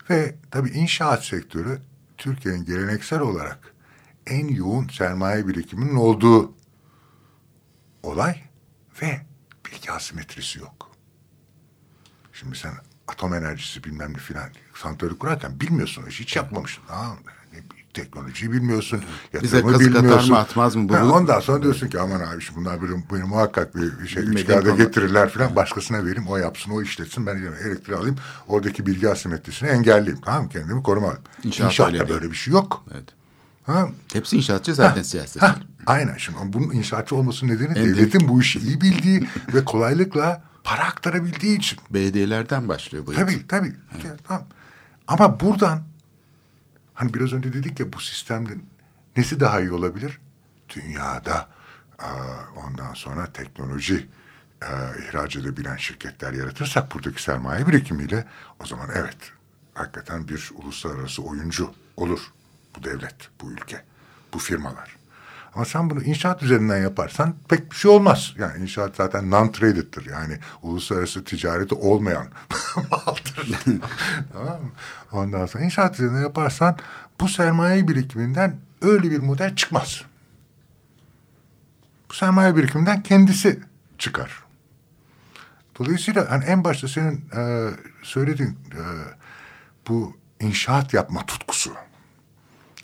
Ve 0.10 0.36
tabii 0.52 0.70
inşaat 0.70 1.26
sektörü 1.26 1.82
Türkiye'nin 2.18 2.66
geleneksel 2.66 3.20
olarak 3.20 3.74
en 4.28 4.48
yoğun 4.48 4.88
sermaye 4.88 5.48
birikiminin 5.48 5.96
olduğu 5.96 6.54
olay 8.04 8.44
ve 9.02 9.22
bilgi 9.66 9.92
asimetrisi 9.92 10.60
yok. 10.60 10.92
Şimdi 12.34 12.58
sen 12.58 12.74
atom 13.08 13.34
enerjisi 13.34 13.84
bilmem 13.84 14.14
ne 14.14 14.18
filan 14.18 14.50
santrali 14.76 15.18
kurarken 15.18 15.60
bilmiyorsun 15.60 16.06
hiç 16.06 16.36
yapmamışsın. 16.36 16.84
Ha, 16.88 17.18
teknolojiyi 18.02 18.52
bilmiyorsun. 18.52 19.02
Bize 19.42 19.62
kazık 19.62 19.80
bilmiyorsun. 19.80 20.10
atar 20.10 20.30
mı 20.30 20.38
atmaz 20.38 20.76
mı? 20.76 20.98
Ha, 20.98 21.06
ondan 21.06 21.40
sonra 21.40 21.64
diyorsun 21.64 21.88
ki 21.88 22.00
aman 22.00 22.20
abi 22.20 22.44
bunlar 22.56 22.82
benim, 22.82 23.04
benim 23.14 23.28
muhakkak 23.28 23.76
bir 23.76 24.08
şey 24.08 24.24
üç 24.24 24.48
kağıda 24.48 24.70
getirirler 24.70 25.30
filan. 25.30 25.56
Başkasına 25.56 26.06
vereyim 26.06 26.28
o 26.28 26.38
yapsın 26.38 26.72
o 26.72 26.82
işletsin 26.82 27.26
ben 27.26 27.36
elektriği 27.38 27.96
alayım. 27.96 28.16
Oradaki 28.48 28.86
bilgi 28.86 29.10
asimetrisini 29.10 29.70
engelleyeyim. 29.70 30.22
Tamam 30.26 30.44
mı? 30.44 30.50
Kendimi 30.50 30.84
korumalıyım. 30.84 31.24
İnşaat 31.44 31.72
İnşaatta 31.72 32.10
böyle 32.10 32.32
bir 32.32 32.36
şey 32.36 32.54
yok. 32.54 32.86
Evet. 32.94 33.10
Ha? 33.66 33.90
Hepsi 34.14 34.38
inşaatçı 34.38 34.76
zaten 34.76 35.02
siyaset. 35.02 35.44
Aynen 35.86 36.18
şimdi 36.18 36.38
bunun 36.44 36.72
inşaatçı 36.72 37.16
olmasının 37.16 37.52
nedeni 37.52 37.78
en 37.78 37.86
devletin 37.86 38.20
de... 38.20 38.28
bu 38.28 38.42
işi 38.42 38.60
iyi 38.60 38.82
bildiği 38.82 39.28
ve 39.54 39.66
kolaylıkla 39.66 40.44
para 40.64 40.84
aktarabildiği 40.84 41.58
için. 41.58 41.80
Belediyelerden 41.90 42.68
başlıyor 42.68 43.06
bu. 43.08 43.14
Tabii 43.14 43.48
tabii. 43.48 43.76
Evet. 43.96 44.20
Tamam. 44.28 44.44
Ama 45.08 45.40
buradan 45.40 45.82
hani 46.98 47.14
biraz 47.14 47.34
önce 47.34 47.54
dedik 47.54 47.80
ya 47.80 47.94
bu 47.94 48.00
sistemde 48.00 48.54
nesi 49.18 49.40
daha 49.40 49.62
iyi 49.62 49.72
olabilir? 49.72 50.20
Dünyada 50.76 51.50
ondan 52.56 52.94
sonra 52.94 53.34
teknoloji 53.34 54.08
ihraç 55.00 55.36
edebilen 55.36 55.78
şirketler 55.78 56.34
yaratırsak 56.34 56.94
buradaki 56.94 57.24
sermaye 57.24 57.68
birikimiyle 57.68 58.28
o 58.60 58.66
zaman 58.66 58.90
evet 58.96 59.18
hakikaten 59.74 60.28
bir 60.28 60.52
uluslararası 60.56 61.24
oyuncu 61.24 61.74
olur 61.98 62.34
bu 62.76 62.84
devlet, 62.84 63.30
bu 63.42 63.52
ülke, 63.52 63.84
bu 64.34 64.40
firmalar. 64.40 64.97
Ama 65.58 65.66
sen 65.66 65.90
bunu 65.90 66.04
inşaat 66.04 66.44
üzerinden 66.44 66.78
yaparsan 66.78 67.36
pek 67.50 67.72
bir 67.72 67.76
şey 67.76 67.92
olmaz. 67.92 68.34
Yani 68.38 68.62
inşaat 68.62 68.96
zaten 68.96 69.32
non-traded'dir. 69.32 70.12
Yani 70.12 70.40
uluslararası 70.62 71.24
ticareti 71.24 71.76
olmayan 71.76 72.28
maldır. 72.92 73.52
tamam 74.34 74.62
mı? 74.62 74.72
Ondan 75.12 75.46
sonra 75.46 75.64
inşaat 75.64 75.94
üzerinden 75.94 76.22
yaparsan 76.22 76.78
bu 77.20 77.28
sermaye 77.28 77.88
birikiminden 77.88 78.56
öyle 78.82 79.12
bir 79.12 79.20
model 79.20 79.56
çıkmaz. 79.56 80.02
Bu 82.10 82.14
sermaye 82.14 82.56
birikiminden 82.56 83.04
kendisi 83.04 83.60
çıkar. 83.98 84.44
Dolayısıyla 85.80 86.32
hani 86.32 86.44
en 86.44 86.64
başta 86.64 86.88
senin 86.88 87.30
e, 87.36 87.70
söylediğin 88.04 88.60
e, 88.72 88.82
bu 89.88 90.18
inşaat 90.40 90.94
yapma 90.94 91.26
tutkusu. 91.26 91.74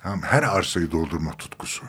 Tamam, 0.03 0.21
her 0.21 0.43
arsayı 0.43 0.91
doldurma 0.91 1.31
tutkusu. 1.31 1.83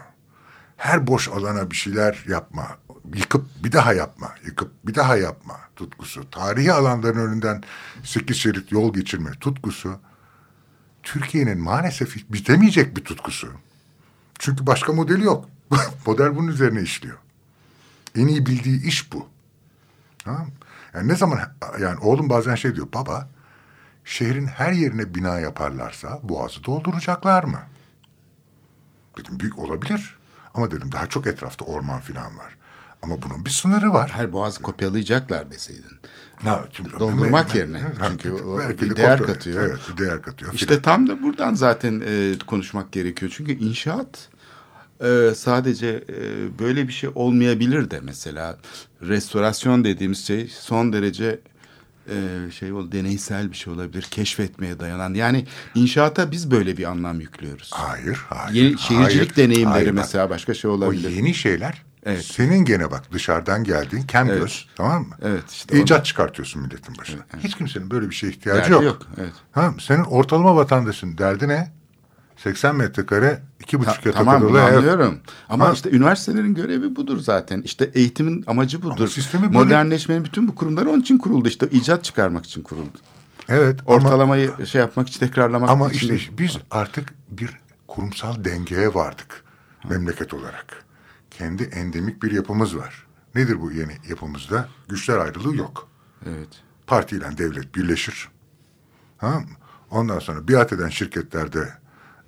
Her 0.76 1.06
boş 1.06 1.28
alana 1.28 1.70
bir 1.70 1.76
şeyler 1.76 2.24
yapma. 2.28 2.78
Yıkıp 3.14 3.46
bir 3.64 3.72
daha 3.72 3.92
yapma. 3.92 4.34
Yıkıp 4.46 4.72
bir 4.86 4.94
daha 4.94 5.16
yapma 5.16 5.60
tutkusu. 5.76 6.30
Tarihi 6.30 6.72
alanların 6.72 7.28
önünden 7.28 7.62
sekiz 8.04 8.36
şerit 8.36 8.72
yol 8.72 8.94
geçirme 8.94 9.30
tutkusu. 9.30 9.98
Türkiye'nin 11.02 11.58
maalesef 11.58 12.32
bitemeyecek 12.32 12.96
bir 12.96 13.04
tutkusu. 13.04 13.52
Çünkü 14.38 14.66
başka 14.66 14.92
modeli 14.92 15.24
yok. 15.24 15.48
Model 16.06 16.36
bunun 16.36 16.48
üzerine 16.48 16.82
işliyor. 16.82 17.18
En 18.16 18.26
iyi 18.26 18.46
bildiği 18.46 18.86
iş 18.86 19.12
bu. 19.12 19.28
Tamam 20.24 20.48
Yani 20.94 21.08
ne 21.08 21.16
zaman 21.16 21.40
yani 21.80 21.98
oğlum 21.98 22.30
bazen 22.30 22.54
şey 22.54 22.74
diyor 22.76 22.88
baba 22.94 23.28
şehrin 24.04 24.46
her 24.46 24.72
yerine 24.72 25.14
bina 25.14 25.40
yaparlarsa 25.40 26.20
boğazı 26.22 26.64
dolduracaklar 26.64 27.44
mı? 27.44 27.60
Dedim 29.18 29.40
büyük 29.40 29.58
olabilir. 29.58 30.16
Ama 30.54 30.70
dedim 30.70 30.92
daha 30.92 31.06
çok 31.06 31.26
etrafta 31.26 31.64
orman 31.64 32.00
filan 32.00 32.38
var. 32.38 32.56
Ama 33.02 33.22
bunun 33.22 33.44
bir 33.44 33.50
sınırı 33.50 33.92
var. 33.92 34.10
Her 34.10 34.32
boğazı 34.32 34.62
kopyalayacaklar 34.62 35.50
deseydin. 35.50 35.98
Ha, 36.36 36.64
şimdi, 36.72 36.92
Doldurmak 36.98 37.50
ben, 37.54 37.58
yerine. 37.58 37.82
Ben, 38.00 38.10
Çünkü 38.10 38.32
o 38.32 38.58
bir 38.58 38.96
değer 38.96 39.18
kopya, 39.18 39.34
katıyor. 39.34 39.62
Evet 39.62 39.78
bir 39.92 40.04
değer 40.04 40.22
katıyor. 40.22 40.52
İşte 40.54 40.82
tam 40.82 41.08
da 41.08 41.22
buradan 41.22 41.54
zaten 41.54 42.02
e, 42.06 42.34
konuşmak 42.46 42.92
gerekiyor. 42.92 43.32
Çünkü 43.36 43.52
inşaat 43.52 44.28
e, 45.00 45.30
sadece 45.36 46.04
e, 46.08 46.58
böyle 46.58 46.88
bir 46.88 46.92
şey 46.92 47.10
olmayabilir 47.14 47.90
de 47.90 48.00
mesela 48.00 48.58
restorasyon 49.02 49.84
dediğimiz 49.84 50.26
şey 50.26 50.48
son 50.48 50.92
derece 50.92 51.40
e, 52.08 52.50
şey 52.50 52.72
ol 52.72 52.92
deneysel 52.92 53.50
bir 53.50 53.56
şey 53.56 53.72
olabilir. 53.72 54.02
Keşfetmeye 54.02 54.80
dayanan. 54.80 55.14
Yani 55.14 55.46
inşaata 55.74 56.30
biz 56.30 56.50
böyle 56.50 56.76
bir 56.76 56.84
anlam 56.84 57.20
yüklüyoruz. 57.20 57.70
Hayır, 57.74 58.20
hayır. 58.28 58.54
Yeni 58.54 58.78
şehircilik 58.78 59.36
hayır, 59.36 59.36
deneyimleri 59.36 59.74
hayır, 59.74 59.90
mesela 59.90 60.30
başka 60.30 60.54
şey 60.54 60.70
olabilir. 60.70 61.08
O 61.08 61.10
yeni 61.10 61.34
şeyler 61.34 61.82
Evet. 62.06 62.24
Senin 62.24 62.64
gene 62.64 62.90
bak 62.90 63.12
dışarıdan 63.12 63.64
geldiğin 63.64 64.02
kem 64.02 64.30
evet. 64.30 64.40
göz 64.40 64.68
tamam 64.76 65.02
mı? 65.02 65.14
Evet. 65.22 65.50
Işte 65.50 65.80
İcat 65.80 65.98
onu... 65.98 66.04
çıkartıyorsun 66.04 66.62
milletin 66.62 66.98
başına. 66.98 67.16
Evet, 67.16 67.30
evet. 67.34 67.44
Hiç 67.44 67.54
kimsenin 67.54 67.90
böyle 67.90 68.10
bir 68.10 68.14
şeye 68.14 68.28
ihtiyacı 68.28 68.60
Derdi 68.60 68.72
yok. 68.72 68.82
yok. 68.84 69.02
Evet. 69.18 69.32
Tamam 69.52 69.80
Senin 69.80 70.04
ortalama 70.04 70.56
vatandaşın 70.56 71.18
derdi 71.18 71.48
ne? 71.48 71.72
80 72.44 72.76
metrekare 72.76 73.42
iki 73.60 73.80
buçuk 73.80 74.02
Ta, 74.02 74.12
tamam, 74.12 74.42
bunu 74.42 74.58
ev. 74.58 74.62
anlıyorum. 74.62 75.20
Ama 75.48 75.68
ha. 75.68 75.72
işte 75.72 75.90
üniversitelerin 75.90 76.54
görevi 76.54 76.96
budur 76.96 77.18
zaten. 77.18 77.62
İşte 77.62 77.90
eğitimin 77.94 78.44
amacı 78.46 78.82
budur. 78.82 78.96
Ama 78.98 79.08
sistemi 79.08 79.48
Modernleşmenin 79.48 80.20
böyle... 80.20 80.30
bütün 80.30 80.48
bu 80.48 80.54
kurumlar 80.54 80.86
onun 80.86 81.00
için 81.00 81.18
kuruldu. 81.18 81.48
İşte 81.48 81.68
icat 81.70 82.04
çıkarmak 82.04 82.46
için 82.46 82.62
kuruldu. 82.62 82.98
Evet. 83.48 83.80
Ortalamayı 83.86 84.52
ama, 84.54 84.66
şey 84.66 84.80
yapmak 84.80 85.08
için 85.08 85.20
tekrarlamak 85.20 85.70
ama 85.70 85.90
için. 85.90 86.08
Ama 86.08 86.16
işte 86.16 86.38
biz 86.38 86.58
artık 86.70 87.14
bir 87.28 87.50
kurumsal 87.88 88.44
dengeye 88.44 88.94
vardık. 88.94 89.44
Ha. 89.78 89.88
Memleket 89.88 90.34
olarak. 90.34 90.84
Kendi 91.30 91.62
endemik 91.62 92.22
bir 92.22 92.32
yapımız 92.32 92.76
var. 92.76 93.06
Nedir 93.34 93.60
bu 93.60 93.72
yeni 93.72 93.92
yapımızda? 94.08 94.68
Güçler 94.88 95.18
ayrılığı 95.18 95.56
yok. 95.56 95.88
Evet. 96.26 96.48
Partiyle 96.86 97.38
devlet 97.38 97.74
birleşir. 97.74 98.28
Ha? 99.18 99.42
Ondan 99.90 100.18
sonra 100.18 100.48
biat 100.48 100.72
eden 100.72 100.88
şirketlerde 100.88 101.83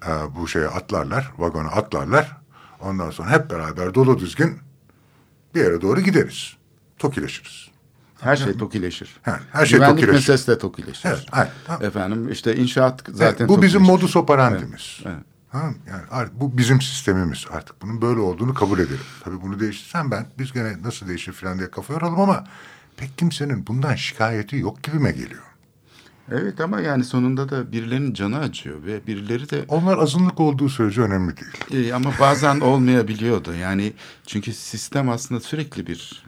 e, 0.07 0.11
bu 0.37 0.49
şeye 0.49 0.69
atlarlar, 0.69 1.33
vagona 1.39 1.69
atlarlar. 1.69 2.37
Ondan 2.81 3.11
sonra 3.11 3.31
hep 3.31 3.51
beraber 3.51 3.95
dolu 3.95 4.19
düzgün 4.19 4.59
bir 5.55 5.61
yere 5.61 5.81
doğru 5.81 6.01
gideriz. 6.01 6.57
Tokileşiriz. 6.99 7.69
Her 8.21 8.37
şey 8.37 8.57
tokileşir. 8.57 9.17
Her, 9.23 9.41
her 9.53 9.67
şey 9.67 9.79
Güvenlik 9.79 9.95
tokileşir. 9.97 10.13
meselesi 10.17 10.47
de 10.49 10.59
tokileşir. 10.59 11.09
Evet, 11.09 11.27
aynen, 11.33 11.53
tamam. 11.67 11.85
Efendim 11.85 12.33
işte 12.33 12.57
inşaat 12.57 13.03
zaten 13.09 13.27
evet, 13.27 13.41
Bu 13.41 13.47
tokileşir. 13.55 13.63
bizim 13.63 13.83
modus 13.83 14.17
operandimiz. 14.17 15.01
Evet, 15.05 15.15
evet. 15.17 15.25
Tamam 15.53 15.75
yani 15.91 16.29
bu 16.33 16.59
bizim 16.59 16.81
sistemimiz 16.81 17.45
artık 17.51 17.83
bunun 17.83 18.03
böyle 18.03 18.21
olduğunu 18.21 18.55
kabul 18.55 18.79
edelim. 18.79 19.01
Tabii 19.25 19.43
bunu 19.43 19.61
değiştirsen 19.61 20.11
ben 20.11 20.27
biz 20.39 20.53
gene 20.53 20.83
nasıl 20.83 21.09
değişir 21.09 21.33
falan 21.33 21.59
diye 21.59 21.71
kafa 21.71 21.93
yoralım 21.93 22.21
ama 22.21 22.45
pek 22.97 23.19
kimsenin 23.19 23.67
bundan 23.67 23.95
şikayeti 23.95 24.57
yok 24.57 24.83
gibime 24.83 25.13
geliyor. 25.13 25.43
Evet 26.33 26.61
ama 26.61 26.81
yani 26.81 27.05
sonunda 27.05 27.49
da 27.49 27.73
birilerinin 27.73 28.15
canı 28.15 28.39
acıyor 28.39 28.85
ve 28.87 29.07
birileri 29.07 29.51
de... 29.51 29.65
Onlar 29.69 29.99
azınlık 29.99 30.41
olduğu 30.41 30.69
sürece 30.69 31.01
önemli 31.01 31.35
değil. 31.71 31.89
E, 31.89 31.95
ama 31.95 32.13
bazen 32.21 32.61
olmayabiliyordu. 32.61 33.55
Yani 33.55 33.93
çünkü 34.27 34.53
sistem 34.53 35.09
aslında 35.09 35.41
sürekli 35.41 35.87
bir 35.87 36.25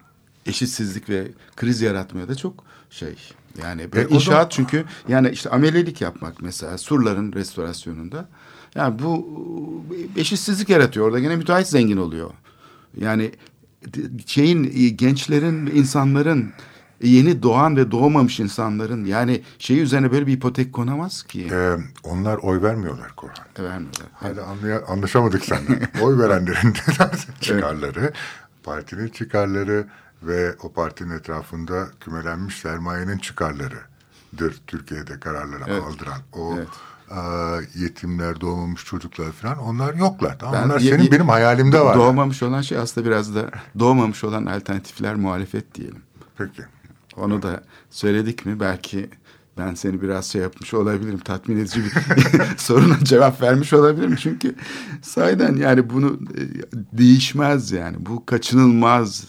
eşitsizlik 0.46 1.09
ve 1.09 1.28
kriz 1.57 1.80
yaratmaya 1.80 2.28
da 2.28 2.34
çok 2.34 2.64
şey. 2.90 3.14
Yani 3.62 3.82
e, 3.96 4.09
inşaat 4.09 4.46
da... 4.46 4.51
çünkü 4.51 4.84
yani 5.09 5.30
işte 5.30 5.51
amelelik 5.51 6.01
yapmak 6.01 6.42
mesela 6.42 6.78
surların 6.78 7.32
restorasyonunda. 7.32 8.28
Yani 8.74 8.99
bu 8.99 9.26
eşitsizlik 10.16 10.68
yaratıyor. 10.68 11.07
Orada 11.07 11.18
gene 11.18 11.36
müteahhit 11.36 11.68
zengin 11.68 11.96
oluyor. 11.96 12.30
Yani 13.01 13.30
şeyin 14.26 14.96
gençlerin, 14.96 15.66
insanların 15.66 16.53
yeni 17.03 17.42
doğan 17.42 17.76
ve 17.76 17.90
doğmamış 17.90 18.40
insanların 18.40 19.05
yani 19.05 19.42
şey 19.59 19.80
üzerine 19.80 20.12
böyle 20.12 20.26
bir 20.26 20.32
ipotek 20.32 20.72
konamaz 20.72 21.22
ki. 21.22 21.49
Ee, 21.53 21.76
onlar 22.03 22.36
oy 22.36 22.62
vermiyorlar 22.62 23.16
Korhan. 23.16 23.46
E, 23.59 23.62
vermiyorlar. 23.62 24.09
Hala 24.12 24.44
anlay 24.44 24.80
anlaşamadık 24.88 25.44
seninle. 25.44 25.88
oy 26.03 26.18
verenlerin 26.18 26.74
çıkarları, 27.40 28.01
evet. 28.01 28.14
partinin 28.62 29.09
çıkarları 29.09 29.86
ve 30.22 30.55
o 30.62 30.72
partinin 30.72 31.11
etrafında 31.11 31.86
kümelenmiş 32.01 32.59
sermayenin 32.59 33.18
çıkarlarıdır 33.18 34.61
Türkiye'de 34.66 35.20
kararları 35.20 35.64
evet. 35.66 35.82
aldıran. 35.82 36.20
O 36.32 36.55
evet 36.57 36.68
yetimler, 37.74 38.40
doğmamış 38.40 38.84
çocuklar 38.84 39.32
falan 39.32 39.59
onlar 39.59 39.94
yoklar. 39.94 40.38
Tamam? 40.38 40.55
Ben, 40.55 40.64
onlar 40.64 40.80
senin 40.80 41.12
benim 41.12 41.28
hayalimde 41.28 41.80
var. 41.80 41.96
Doğmamış 41.96 42.42
olan 42.42 42.61
şey 42.61 42.78
aslında 42.78 43.07
biraz 43.07 43.34
da 43.34 43.51
doğmamış 43.78 44.24
olan 44.24 44.46
alternatifler 44.46 45.14
muhalefet 45.14 45.74
diyelim. 45.74 46.03
Peki. 46.38 46.62
Onu 47.18 47.42
da 47.42 47.62
söyledik 47.90 48.46
mi 48.46 48.60
belki 48.60 49.10
ben 49.58 49.74
seni 49.74 50.02
biraz 50.02 50.26
şey 50.26 50.42
yapmış 50.42 50.74
olabilirim 50.74 51.18
tatmin 51.18 51.58
edici 51.58 51.84
bir 51.84 51.92
soruna 52.56 52.98
cevap 53.04 53.42
vermiş 53.42 53.72
olabilirim. 53.72 54.16
Çünkü 54.16 54.54
sahiden 55.02 55.56
yani 55.56 55.90
bunu 55.90 56.18
e, 56.36 56.42
değişmez 56.98 57.72
yani. 57.72 57.96
Bu 58.06 58.26
kaçınılmaz 58.26 59.24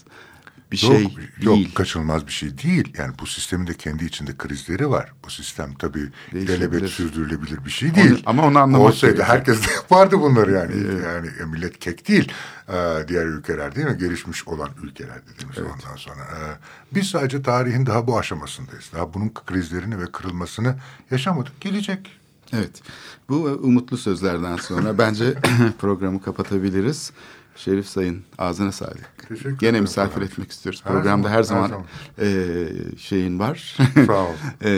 bir 0.71 0.83
yok, 0.83 0.91
şey 0.93 0.99
değil. 0.99 1.29
Yok 1.41 1.75
kaçınılmaz 1.75 2.27
bir 2.27 2.31
şey 2.31 2.57
değil. 2.57 2.93
Yani 2.97 3.13
bu 3.19 3.27
sistemin 3.27 3.67
de 3.67 3.73
kendi 3.73 4.05
içinde 4.05 4.37
krizleri 4.37 4.89
var. 4.89 5.11
Bu 5.25 5.29
sistem 5.29 5.73
tabii 5.73 6.09
ilelebet 6.33 6.89
sürdürülebilir 6.89 7.65
bir 7.65 7.69
şey 7.69 7.95
değil. 7.95 8.11
Onu, 8.11 8.19
ama 8.25 8.45
onu 8.45 8.59
anlamak 8.59 8.87
Olsaydı 8.87 9.15
gerekiyor. 9.15 9.37
herkes 9.37 9.67
de 9.67 9.71
yapardı 9.75 10.19
bunları 10.19 10.51
yani. 10.51 10.71
Evet. 10.75 11.05
Yani 11.05 11.51
millet 11.51 11.79
kek 11.79 12.07
değil. 12.07 12.31
Ee, 12.69 12.73
diğer 13.07 13.25
ülkeler 13.25 13.75
değil 13.75 13.87
mi? 13.87 13.97
Gelişmiş 13.97 14.47
olan 14.47 14.69
ülkeler 14.83 15.21
dediğimiz 15.33 15.57
evet. 15.57 15.71
ondan 15.73 15.95
sonra. 15.95 16.21
Ee, 16.21 16.57
biz 16.91 17.07
sadece 17.07 17.41
tarihin 17.41 17.85
daha 17.85 18.07
bu 18.07 18.19
aşamasındayız. 18.19 18.91
Daha 18.93 19.13
bunun 19.13 19.33
krizlerini 19.33 19.99
ve 19.99 20.05
kırılmasını 20.05 20.75
yaşamadık. 21.11 21.61
Gelecek. 21.61 22.19
Evet. 22.53 22.81
Bu 23.29 23.35
umutlu 23.63 23.97
sözlerden 23.97 24.55
sonra 24.55 24.97
bence 24.97 25.33
programı 25.79 26.21
kapatabiliriz. 26.21 27.11
Şerif 27.55 27.85
Sayın 27.87 28.23
ağzına 28.37 28.71
sağlık. 28.71 29.27
Teşekkür 29.27 29.57
Gene 29.57 29.81
misafir 29.81 30.11
efendim. 30.11 30.29
etmek 30.31 30.51
istiyoruz. 30.51 30.81
Her 30.83 30.93
Programda 30.93 31.27
zaman, 31.27 31.37
her 31.37 31.43
zaman, 31.43 31.63
her 31.63 31.69
zaman. 31.69 31.85
E, 32.19 32.97
şeyin 32.97 33.39
var. 33.39 33.77
Sağ 34.07 34.23
ol. 34.23 34.33
e, 34.61 34.69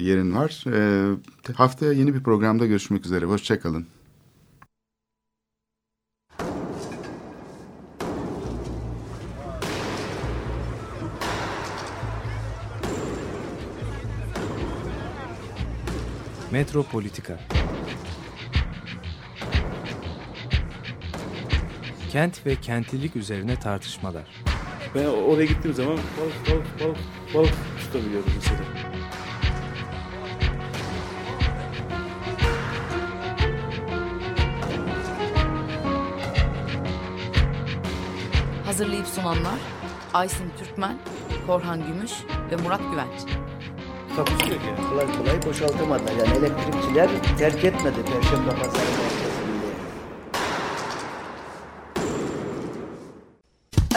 yerin 0.00 0.34
var. 0.34 0.64
E, 0.72 1.52
haftaya 1.54 1.92
yeni 1.92 2.14
bir 2.14 2.22
programda 2.22 2.66
görüşmek 2.66 3.06
üzere. 3.06 3.24
Hoşçakalın. 3.24 3.86
Metropolitika 16.52 17.38
Kent 22.16 22.46
ve 22.46 22.56
kentlilik 22.56 23.16
üzerine 23.16 23.56
tartışmalar. 23.56 24.22
Ben 24.94 25.04
oraya 25.04 25.44
gittiğim 25.44 25.76
zaman 25.76 25.96
balık 25.96 26.50
balık 26.50 26.80
balık 26.80 26.98
balık 27.34 27.54
tutabiliyorum 27.80 28.32
mesela. 28.36 28.60
Hazırlayıp 38.66 39.06
sunanlar 39.06 39.58
Aysin 40.14 40.50
Türkmen, 40.58 40.98
Korhan 41.46 41.86
Gümüş 41.86 42.12
ve 42.50 42.56
Murat 42.56 42.80
Güvenç. 42.90 43.36
Takusu 44.16 44.52
yok 44.52 44.60
yani. 44.66 44.88
Kolay 44.90 45.06
kolay 45.18 45.42
boşaltamadılar. 45.46 46.12
Yani 46.12 46.38
elektrikçiler 46.38 47.10
terk 47.38 47.64
etmedi 47.64 47.96
Perşembe 48.04 48.50
Pazarı 48.50 49.05